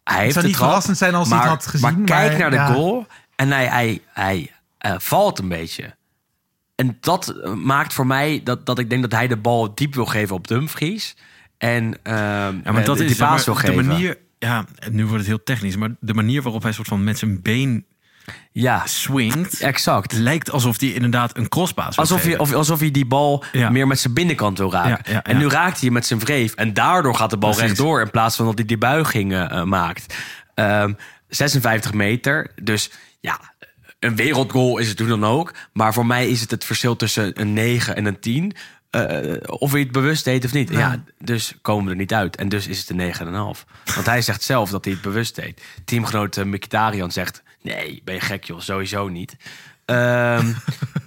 [0.03, 2.05] Hij heeft zou de niet trap, verrassend zijn als hij maar, het had gezien, Maar
[2.05, 2.73] kijk maar naar de ja.
[2.73, 5.95] goal en hij, hij, hij eh, valt een beetje.
[6.75, 9.93] En dat eh, maakt voor mij dat, dat ik denk dat hij de bal diep
[9.95, 11.15] wil geven op Dumfries.
[11.57, 12.15] En ehm
[12.63, 13.85] Ja, maar dat die is paas zeg wil de geven.
[13.85, 14.17] manier.
[14.39, 17.41] Ja, nu wordt het heel technisch, maar de manier waarop hij soort van met zijn
[17.41, 17.85] been
[18.51, 19.59] Ja, swingt.
[19.61, 20.11] exact.
[20.11, 23.69] Het lijkt alsof hij inderdaad een crosspaas wil Alsof of, alsof hij die bal Ja.
[23.69, 24.89] meer met zijn binnenkant wil raken.
[24.89, 25.39] Ja, ja, En ja.
[25.39, 26.53] nu raakt hij met zijn wreef.
[26.53, 27.67] En daardoor gaat de bal Precies.
[27.67, 28.01] rechtdoor.
[28.01, 30.15] In plaats van dat hij die buiging eh, eh, maakt.
[30.53, 30.93] Ehm,
[31.27, 32.51] 56 meter.
[32.61, 33.39] Dus ja,
[33.99, 35.53] een wereldgoal is het toen dan ook.
[35.73, 38.53] Maar voor mij is het het verschil tussen een 9 en een 10.
[38.89, 40.69] Eh, of hij het bewust deed of niet.
[40.69, 41.03] Ja.
[41.19, 42.35] dus komen we er niet uit.
[42.35, 43.65] En dus is het een 9,5.
[43.95, 45.61] Want hij zegt zelf dat hij het bewust deed.
[45.85, 47.43] Teamgenoot Mkhitaryan zegt...
[47.68, 49.35] Nee, ben je gek joh, sowieso niet.
[49.85, 50.48] Ehm,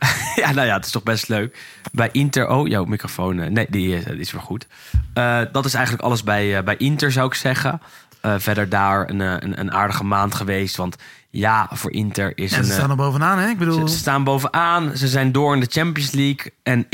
[0.43, 1.59] ja, nou ja, het is toch best leuk.
[1.93, 2.49] Bij Inter...
[2.49, 3.41] Oh, jouw microfoon...
[3.41, 4.66] eh, nee, die, is- die is weer goed.
[5.15, 7.81] Eh, dat is eigenlijk alles bij, eh, bij Inter, zou ik zeggen.
[8.20, 10.77] Eh, verder daar een, eh, een, een aardige maand geweest.
[10.77, 10.97] Want
[11.31, 12.65] ja, voor Inter is En een...
[12.65, 13.49] ze eh, staan er bovenaan, hè?
[13.49, 13.89] Ik bedoel...
[13.89, 14.97] ze staan bovenaan.
[14.97, 16.53] Ze zijn door in de Champions League.
[16.62, 16.85] En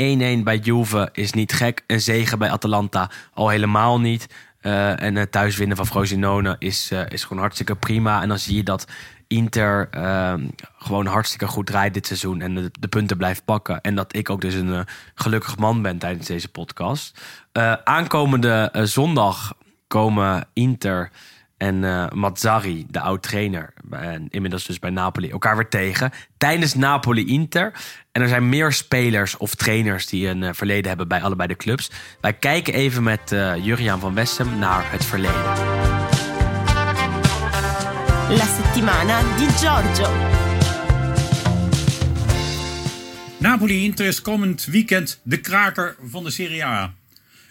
[0.40, 1.82] 1-1 bij Juve is niet gek.
[1.86, 4.26] Een zegen bij Atalanta al helemaal niet.
[4.60, 8.22] Eh, en het thuiswinnen van Frosinone is, eh, is gewoon hartstikke prima.
[8.22, 8.86] En dan zie je dat
[9.28, 10.34] Inter eh,
[10.86, 12.40] gewoon hartstikke goed draait dit seizoen.
[12.40, 13.80] En de, punten blijft pakken.
[13.80, 14.80] En dat ik ook dus een eh,
[15.14, 17.20] gelukkig man ben tijdens deze podcast.
[17.52, 19.54] Eh, aankomende eh, zondag
[19.88, 21.10] komen Inter
[21.56, 26.10] en Mazzari, de oud-trainer, en inmiddels dus bij Napoli, elkaar weer tegen.
[26.38, 27.72] Tijdens Napoli-Inter.
[28.12, 31.90] En er zijn meer spelers of trainers die een verleden hebben bij allebei de clubs.
[32.20, 33.30] Wij kijken even met
[33.62, 35.75] Juriaan van Wessem naar het verleden.
[38.28, 40.10] La settimana di Giorgio.
[43.38, 46.94] Napoli-Inter is komend weekend de kraker van de Serie A.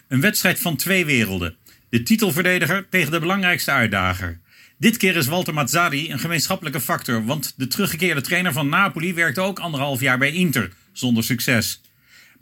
[0.07, 1.55] Een wedstrijd van twee werelden.
[1.89, 4.39] De titelverdediger tegen de belangrijkste uitdager.
[4.77, 9.41] Dit keer is Walter Mazzari een gemeenschappelijke factor, want de teruggekeerde trainer van Napoli werkte
[9.41, 11.81] ook anderhalf jaar bij Inter, zonder succes.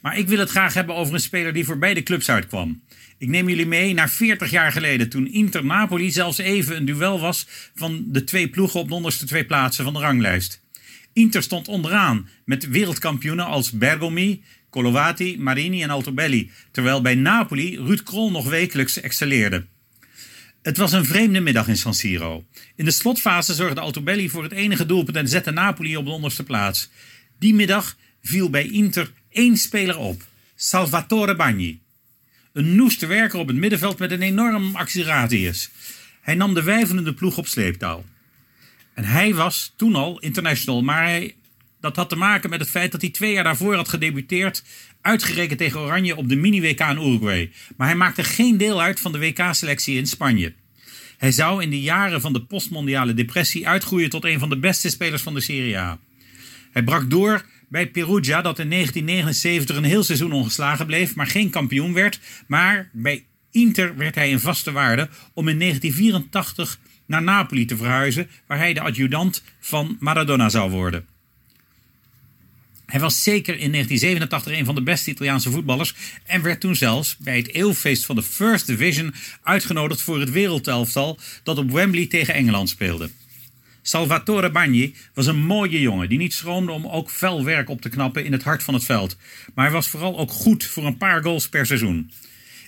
[0.02, 2.82] Maar ik wil het graag hebben over een speler die voor beide clubs uitkwam.
[3.24, 7.20] Ik neem jullie mee naar 40 jaar geleden, toen Inter Napoli zelfs even een duel
[7.20, 10.62] was van de twee ploegen op de onderste twee plaatsen van de ranglijst.
[11.14, 18.04] Inter stond onderaan met wereldkampioenen als Bergomi, Colovati, Marini en Altobelli, terwijl bij Napoli Ruud
[18.04, 19.66] Krol nog wekelijks excelleerde.
[20.62, 22.46] Het was een vreemde middag in San Siro.
[22.76, 26.44] In de slotfase zorgde Altobelli voor het enige doelpunt en zette Napoli op de onderste
[26.44, 26.90] plaats.
[27.40, 30.24] Die middag viel bij Inter één speler op:
[30.56, 31.83] Salvatore Bagni.
[32.54, 35.70] Een noeste werker op het middenveld met een enorm actieradius.
[36.22, 38.06] Hij nam de wijvelende ploeg op sleeptouw.
[38.94, 41.22] En hij was toen al international, maar
[41.80, 44.64] dat had te maken met het feit dat hij twee jaar daarvoor had gedebuteerd,
[45.02, 47.52] uitgerekend tegen Oranje op de mini-WK in Uruguay.
[47.78, 50.54] Maar hij maakte geen deel uit van de WK-selectie in Spanje.
[51.18, 54.90] Hij zou in de jaren van de postmondiale depressie uitgroeien tot een van de beste
[54.90, 56.00] spelers van de Serie A.
[56.72, 61.50] Hij brak door bij Perugia, dat in 1979 een heel seizoen ongeslagen bleef, maar geen
[61.50, 62.20] kampioen werd.
[62.48, 68.30] Maar bij Inter werd hij een vaste waarde om in 1984 naar Napoli te verhuizen,
[68.48, 71.06] waar hij de adjudant van Maradona zou worden.
[72.86, 75.94] Hij was zeker in 1987 een van de beste Italiaanse voetballers
[76.26, 79.14] en werd toen zelfs bij het eeuwfeest van de First Division
[79.44, 83.10] uitgenodigd voor het wereldelftal dat op Wembley tegen Engeland speelde.
[83.86, 87.90] Salvatore Bagni was een mooie jongen die niet schroomde om ook fel werk op te
[87.90, 89.18] knappen in het hart van het veld.
[89.54, 92.12] Maar hij was vooral ook goed voor een paar goals per seizoen.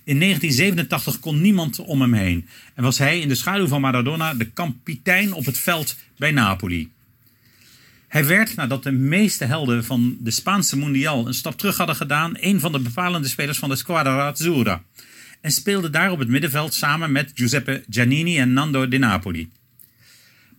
[0.03, 4.33] In 1987 kon niemand om hem heen en was hij in de schaduw van Maradona
[4.33, 6.91] de kapitein op het veld bij Napoli.
[8.07, 12.33] Hij werd, nadat de meeste helden van de Spaanse Mundial een stap terug hadden gedaan,
[12.39, 14.83] een van de bepalende spelers van de Squadra Azzurra.
[15.41, 19.49] En speelde daar op het middenveld samen met Giuseppe Giannini en Nando Di Napoli.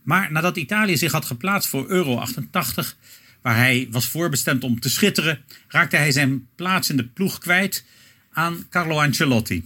[0.07, 2.97] Maar nadat Italië zich had geplaatst voor Euro 88,
[3.41, 7.85] waar hij was voorbestemd om te schitteren, raakte hij zijn plaats in de ploeg kwijt
[8.31, 9.63] aan Carlo Ancelotti.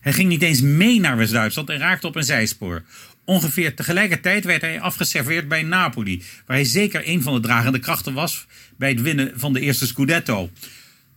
[0.00, 2.82] Hij ging niet eens mee naar West-Duitsland en raakte op een zijspoor.
[3.24, 8.14] Ongeveer tegelijkertijd werd hij afgeserveerd bij Napoli, waar hij zeker een van de dragende krachten
[8.14, 8.46] was
[8.76, 10.50] bij het winnen van de eerste Scudetto.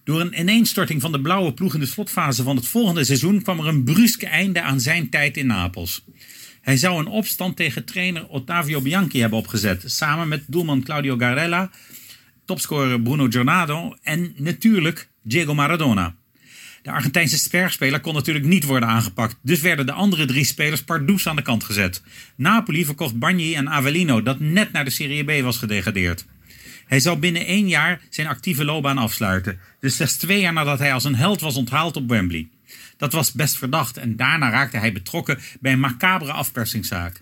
[0.03, 3.59] Door een ineenstorting van de blauwe ploeg in de slotfase van het volgende seizoen kwam
[3.59, 6.03] er een bruske einde aan zijn tijd in Napels.
[6.61, 11.69] Hij zou een opstand tegen trainer Ottavio Bianchi hebben opgezet, samen met doelman Claudio Garella,
[12.45, 16.15] topscorer Bruno Giordano en natuurlijk Diego Maradona.
[16.81, 21.27] De Argentijnse sperspeler kon natuurlijk niet worden aangepakt, dus werden de andere drie spelers pardoes
[21.27, 22.03] aan de kant gezet.
[22.35, 26.25] Napoli verkocht Bagni en Avellino, dat net naar de Serie B was gedegradeerd.
[26.85, 30.93] Hij zou binnen één jaar zijn actieve loopbaan afsluiten, dus slechts twee jaar nadat hij
[30.93, 32.49] als een held was onthaald op Wembley.
[32.97, 37.21] Dat was best verdacht en daarna raakte hij betrokken bij een macabere afpersingszaak.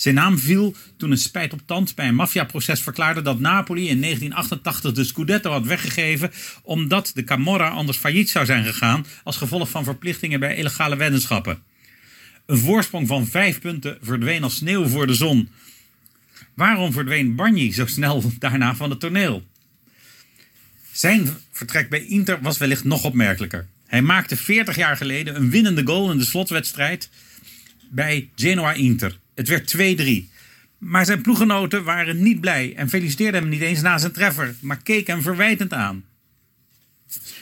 [0.00, 4.00] Zijn naam viel toen een spijt op tand bij een maffiaproces verklaarde dat Napoli in
[4.00, 6.30] 1988 de Scudetto had weggegeven
[6.62, 11.62] omdat de Camorra anders failliet zou zijn gegaan als gevolg van verplichtingen bij illegale weddenschappen.
[12.46, 15.48] Een voorsprong van vijf punten verdween als sneeuw voor de zon.
[16.54, 19.46] Waarom verdween Barney zo snel daarna van het toneel?
[20.92, 23.66] Zijn vertrek bij Inter was wellicht nog opmerkelijker.
[23.90, 27.10] Hij maakte 40 jaar geleden een winnende goal in de slotwedstrijd
[27.88, 29.18] bij Genoa Inter.
[29.34, 30.28] Het werd 2-3.
[30.78, 34.82] Maar zijn ploeggenoten waren niet blij en feliciteerden hem niet eens na zijn treffer, maar
[34.82, 36.04] keken hem verwijtend aan.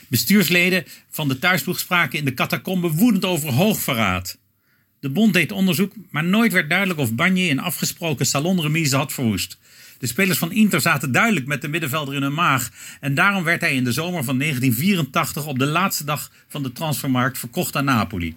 [0.08, 4.38] Bestuursleden van de thuisploeg spraken in de catacombe woedend over hoogverraad.
[5.00, 9.58] De bond deed onderzoek, maar nooit werd duidelijk of Banje een afgesproken salonremise had verwoest.
[9.98, 12.70] De spelers van Inter zaten duidelijk met de middenvelder in hun maag.
[13.00, 16.72] En daarom werd hij in de zomer van 1984 op de laatste dag van de
[16.72, 18.36] transfermarkt verkocht aan Napoli.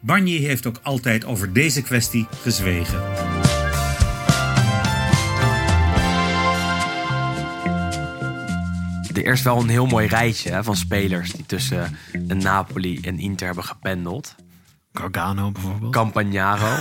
[0.00, 3.02] Banje heeft ook altijd over deze kwestie gezwegen.
[9.14, 13.46] Er is wel een heel mooi rijtje van spelers die tussen een Napoli en Inter
[13.46, 14.34] hebben gependeld.
[14.98, 15.92] Gargano bijvoorbeeld.
[15.92, 16.66] Campagnaro.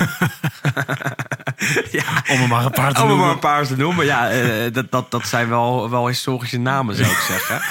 [1.91, 3.29] ja, Om er maar een paar te om er maar noemen.
[3.29, 4.05] een paar te noemen.
[4.05, 7.61] Ja, eh, dat, dat, dat zijn wel, wel historische namen, zou ik zeggen.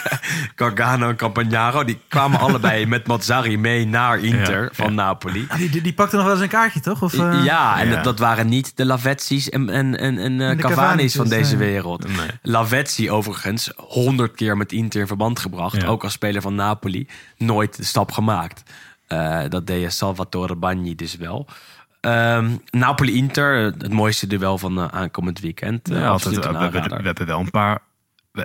[0.57, 5.47] Gargano en Campagnaro, die kwamen allebei met Mazzari mee naar Inter Ja, van Napoli.
[5.49, 7.03] Ah, Die, die, die pakte nog wel eens een kaartje, toch?
[7.03, 7.95] Of, eh, ja, en ja.
[7.95, 11.57] Dat, dat waren niet de Lavetzi's en, en, en, en eh, de Cavani's van deze
[11.57, 12.07] wereld.
[12.09, 12.29] Nee.
[12.43, 15.81] Lavezzi overigens, honderd keer met Inter in verband gebracht.
[15.83, 15.87] Ja.
[15.89, 17.09] Ook als speler van Napoli.
[17.37, 18.63] Nooit de stap gemaakt.
[19.07, 21.47] Eh, dat deed Salvatore Bagni dus wel.
[22.01, 25.91] Ehm, Napoli-Inter, het mooiste duel van eh, aankomend weekend.
[25.91, 27.83] Eh, Ja, altijd, we, we hebben wel een paar...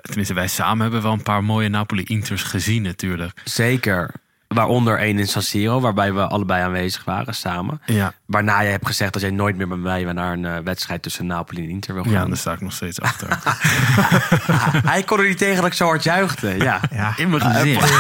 [0.02, 3.42] Tenminste, wij samen hebben wel een paar mooie Napoli-Inters gezien natuurlijk.
[3.44, 4.14] Zeker.
[4.54, 7.82] Waaronder één in San Siro, waarbij we allebei aanwezig waren samen.
[7.86, 11.02] Ja, Waarna je hebt gezegd dat jij nooit meer met mij naar een eh, wedstrijd
[11.02, 12.12] tussen Napoli en Inter wil gaan.
[12.12, 13.28] ja daar sta ik nog steeds achter.
[14.92, 16.56] Hij kon er niet tegen dat ik zo hard juichte.
[16.58, 16.80] Ja.
[16.92, 17.14] Ja.
[17.18, 17.92] In mijn gezicht.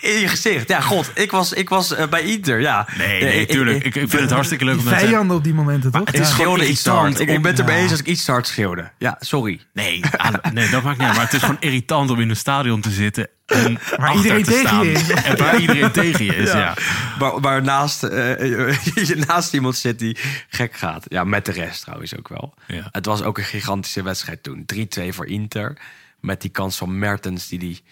[0.00, 0.68] In je gezicht.
[0.68, 1.10] Ja, god.
[1.14, 2.60] Ik was, ik was eh, bij Inter.
[2.60, 2.86] Ja.
[2.98, 3.76] Nee, Eh, nee, ik- tuurlijk.
[3.76, 6.00] ik- Ik, ik vind het hartstikke leuk Die om dat vijanden op die momenten, toch?
[6.06, 6.22] Het Ja.
[6.22, 7.02] is gewoon schreeuwde iets te hard.
[7.02, 7.28] irritant.
[7.28, 7.82] Ik, ik ben het ermee Ja.
[7.82, 8.90] eens als ik iets te hard schreeuwde.
[8.98, 9.60] Ja, sorry.
[9.72, 11.16] Nee, aan- nee, dat maakt niet uit.
[11.16, 13.28] Maar het is gewoon irritant om in een stadion te zitten.
[13.46, 14.84] En Waar iedereen te tegen staan.
[14.86, 15.10] je is.
[15.10, 16.74] En waar iedereen tegen je is, ja.
[17.18, 18.74] Waar, waar naast, eh,
[19.08, 20.16] je naast iemand zit die
[20.48, 21.04] gek gaat.
[21.08, 22.54] Ja, met de rest trouwens ook wel.
[22.66, 22.88] Ja.
[22.90, 24.64] Het was ook een gigantische wedstrijd toen.
[24.74, 25.76] 3-2 voor Inter.
[26.20, 27.82] Met die kans van Mertens die die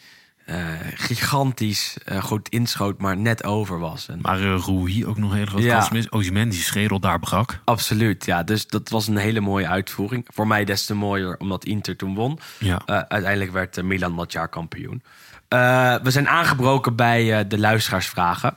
[0.45, 0.57] eh,
[0.95, 4.09] gigantisch eh, goed inschoot, maar net over was.
[4.09, 5.79] En Maar uh, Rui ook nog een hele grote Ja.
[5.79, 6.11] kans mis.
[6.11, 7.61] Ozyman die schedel daar brak.
[7.65, 8.43] Absoluut, ja.
[8.43, 10.27] Dus dat was een hele mooie uitvoering.
[10.33, 12.39] Voor mij des te mooier, omdat Inter toen won.
[12.59, 12.83] Ja.
[12.87, 15.03] Uiteindelijk werd Milan dat jaar kampioen.
[15.49, 18.55] Eh, we zijn aangebroken bij eh, de luisteraarsvragen.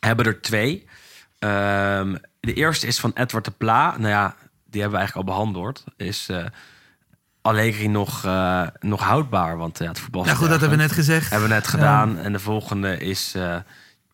[0.00, 0.86] We hebben er twee.
[1.38, 3.94] Ehm, de eerste is van Edward de Pla.
[3.98, 4.34] Nou ja,
[4.64, 5.84] die hebben we eigenlijk al behandeld.
[5.96, 6.44] Is eh
[7.42, 8.26] Allegri nog,
[8.80, 9.56] nog houdbaar?
[9.56, 11.30] Want ja, het voetbal Ja, goed, dat hebben we net gezegd.
[11.30, 12.18] Hebben we net gedaan.
[12.18, 13.34] En de volgende is...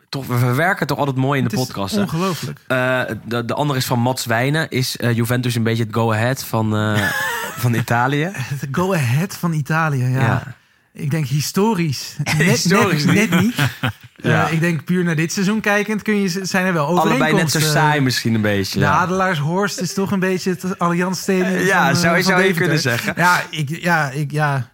[0.09, 1.97] toch, we verwerken toch altijd mooi in de Het podcast.
[1.97, 2.61] ongelooflijk.
[2.67, 4.71] De, de andere is van Mats Wijnen.
[4.71, 6.97] Is Juventus een beetje het go-ahead van,
[7.65, 8.31] van Italië?
[8.33, 10.21] Het go-ahead van Italië, ja.
[10.21, 10.55] Ja.
[10.95, 12.17] Ik denk historisch.
[12.25, 13.31] Net, Historisch net, niet.
[13.31, 13.55] net niet.
[14.17, 14.47] Ja.
[14.47, 17.19] Eh, ik denk puur naar dit seizoen kijkend kun je, zijn er wel Allebei net
[17.19, 17.63] zo overeenkomsten.
[17.63, 18.79] saai misschien een beetje.
[18.79, 18.91] De Ja.
[18.93, 22.45] Adelaarshorst is toch een beetje het Allianz Stadium Ja, van, eh, zou je- van zou
[22.47, 23.13] je kunnen zeggen.
[23.17, 24.71] Ja, ik, ja, ik, ja.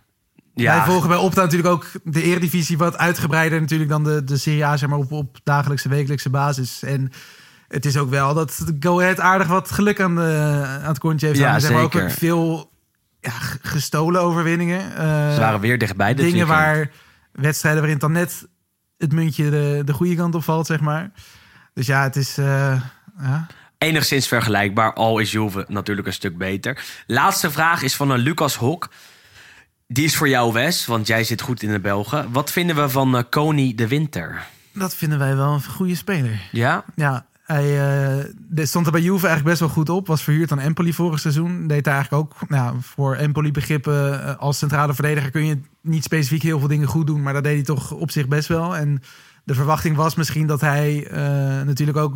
[0.54, 0.76] Ja.
[0.76, 4.64] Wij volgen bij Opta natuurlijk ook de Eredivisie wat uitgebreider natuurlijk dan de, de Serie
[4.64, 6.82] A, zeg maar, op, op dagelijkse, wekelijkse basis.
[6.82, 7.10] En
[7.68, 11.26] het is ook wel dat Go Ahead aardig wat geluk aan, de, aan het kontje
[11.26, 11.38] heeft.
[11.38, 11.82] Ja, zeker.
[12.04, 12.70] ook veel
[13.30, 14.80] ja, gestolen overwinningen.
[14.96, 16.48] Eh, Ze waren weer dichtbij dingen weekend.
[16.58, 16.90] waar
[17.32, 18.46] wedstrijden waarin het dan net
[18.98, 21.10] het muntje de, de goede kant op valt, zeg maar.
[21.74, 22.38] Dus ja, het is.
[22.38, 22.82] eh,
[23.20, 23.46] ja.
[23.78, 26.84] Enigszins vergelijkbaar, al is Juve natuurlijk een stuk beter.
[27.06, 28.88] Laatste vraag is van een Lucas Hok.
[29.86, 32.32] Die is voor jou, Wes, want jij zit goed in de Belgen.
[32.32, 34.46] Wat vinden we van eh Koni de Winter?
[34.72, 36.40] Dat vinden wij wel een goede speler.
[36.52, 36.84] Ja?
[36.94, 37.80] Ja, hij
[38.54, 40.06] eh, stond er bij Juve eigenlijk best wel goed op.
[40.06, 41.66] Was verhuurd aan Empoli vorig seizoen.
[41.66, 46.04] Deed daar eigenlijk ook nou, voor Empoli begrippen eh, als centrale verdediger kun je niet
[46.04, 47.22] specifiek heel veel dingen goed doen.
[47.22, 48.76] Maar dat deed hij toch op zich best wel.
[48.76, 49.02] En
[49.44, 51.20] de verwachting was misschien dat hij eh,
[51.66, 52.14] natuurlijk ook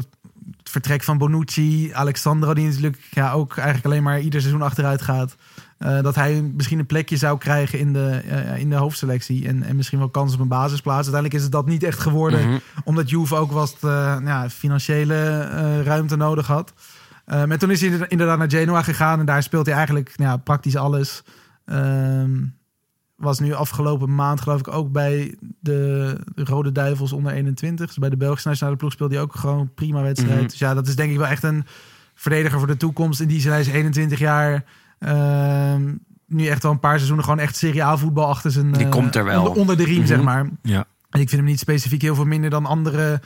[0.57, 5.03] het vertrek van Bonucci, Alexandro, die natuurlijk ja, ook eigenlijk alleen maar ieder seizoen achteruit
[5.03, 5.37] gaat.
[5.83, 9.49] Eh, dat hij misschien een plekje zou krijgen in de, eh, in de hoofdselectie.
[9.49, 11.03] En, en misschien wel kans op een basisplaats.
[11.09, 12.59] Uiteindelijk is het dat niet echt geworden Mhm.
[12.85, 15.47] omdat Juve ook wat eh, ja, financiële
[15.83, 16.73] ruimte nodig had.
[17.27, 19.19] Maar toen is hij inderdaad naar Genoa gegaan.
[19.19, 21.23] En daar speelt hij eigenlijk nou ja, praktisch alles.
[21.65, 22.31] Ehm,
[23.17, 27.87] was nu afgelopen maand geloof ik ook bij de Rode Duivels onder 21.
[27.87, 30.39] Dus bij de Belgische nationale ploeg speelde hij ook gewoon prima wedstrijd.
[30.39, 30.49] Mhm.
[30.49, 31.67] Dus ja, dat is denk ik wel echt een
[32.15, 33.21] verdediger voor de toekomst.
[33.21, 34.65] In die zin, hij is 21 jaar.
[35.03, 35.93] Ehm,
[36.27, 38.73] nu echt al een paar seizoenen gewoon echt Serie A voetbal achter zijn...
[38.73, 39.39] Die eh, komt er wel.
[39.39, 40.07] Onder, onder de riem, Mhm.
[40.07, 40.49] zeg maar.
[40.63, 40.85] Ja.
[41.11, 43.21] En ik vind hem niet specifiek heel veel minder dan andere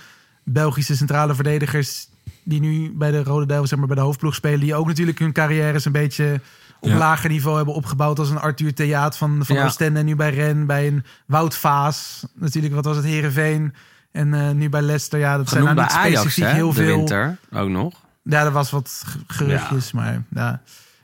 [0.44, 2.08] Belgische centrale verdedigers
[2.42, 5.18] die nu bij de Rode Duivel, zeg maar bij de hoofdploeg spelen, die ook natuurlijk
[5.18, 6.40] hun carrières een beetje
[6.80, 6.96] op Ja.
[6.96, 8.18] lager niveau hebben opgebouwd.
[8.18, 9.64] Als een Arthur Theaat van, van Ja.
[9.64, 12.26] Oostende en nu bij Ren, bij een Wout Vaas.
[12.34, 13.74] Natuurlijk, wat was het, Herenveen.
[14.12, 16.50] En eh, nu bij Leicester, ja, dat zijn nou niet Ajax, specifiek hè?
[16.52, 16.96] heel de veel.
[16.96, 17.94] winter ook nog.
[18.22, 20.60] Ja, er was wat geruchtjes, maar ja,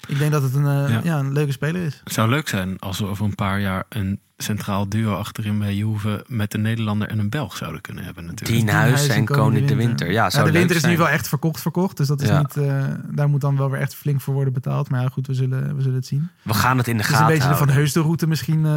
[0.08, 1.00] ik denk dat het een, eh, Ja.
[1.04, 1.18] ja.
[1.18, 2.00] een leuke speler is.
[2.04, 5.74] Het zou leuk zijn als we over een paar jaar een centraal duo achterin bij
[5.74, 8.58] Juve met een Nederlander en een Belg zouden kunnen hebben natuurlijk.
[8.60, 10.10] Tienhuis en Koning de Winter.
[10.12, 11.96] Ja, zou de winter is nu wel echt verkocht, verkocht.
[11.96, 12.38] Dus dat is Ja.
[12.38, 14.90] niet, eh, daar moet dan wel weer echt flink voor worden betaald.
[14.90, 16.28] Maar ja, goed, we zullen, we zullen het zien.
[16.42, 18.02] We gaan het in de Het is een gaten beetje de Van houden.
[18.02, 18.64] Route misschien.
[18.66, 18.72] eh,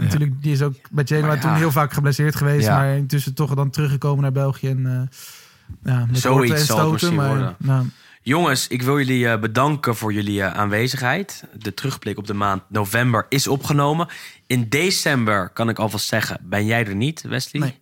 [0.00, 1.40] Natuurlijk, die is ook bij Genoa ja.
[1.40, 2.66] toen heel vaak geblesseerd geweest.
[2.66, 2.76] Ja.
[2.76, 4.68] Maar intussen toch dan teruggekomen naar België.
[4.68, 7.54] En, eh, ja, met Zoiets en zal het Maar, worden.
[7.58, 7.86] nou,
[8.24, 11.44] Jongens, ik wil jullie eh, bedanken voor jullie eh, aanwezigheid.
[11.58, 14.08] De terugblik op de maand november is opgenomen.
[14.46, 17.62] In december kan ik alvast zeggen, ben jij er niet, Wesley?
[17.62, 17.80] Nee.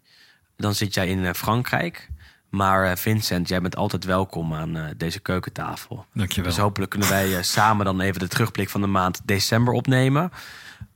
[0.57, 2.09] Dan zit jij in eh, Frankrijk.
[2.49, 6.07] Maar Vincent, jij bent altijd welkom aan deze keukentafel.
[6.15, 6.51] Dankjewel.
[6.51, 10.31] Dus hopelijk kunnen wij samen dan even de terugblik van de maand december opnemen.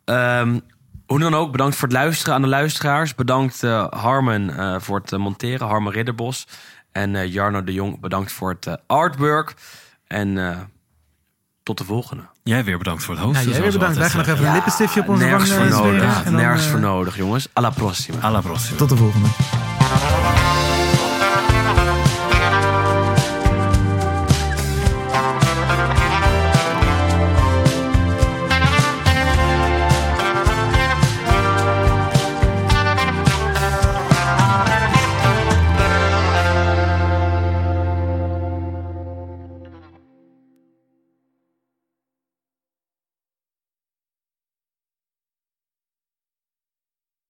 [0.05, 0.59] Ehm,
[1.07, 3.15] hoe dan ook, bedankt voor het luisteren aan de luisteraars.
[3.15, 6.47] Bedankt eh, Harmen voor het monteren, Harmen Ridderbos.
[6.95, 9.55] En eh, Jarno de Jong, bedankt voor het eh, artwork.
[10.07, 10.59] En eh,
[11.63, 12.23] tot de volgende.
[12.43, 13.51] Jij weer bedankt voor het ja, hosten.
[13.51, 13.97] jij weer bedankt.
[13.97, 16.17] Wij gaan nog even een lippenstiftje op onze Nergens voor nodig.
[16.19, 17.49] En dan, Nergens voor nodig, jongens.
[17.53, 18.21] Alla prossima.
[18.21, 18.31] zeggen.
[18.31, 18.79] À la prossima.
[18.79, 19.29] Tot de volgende.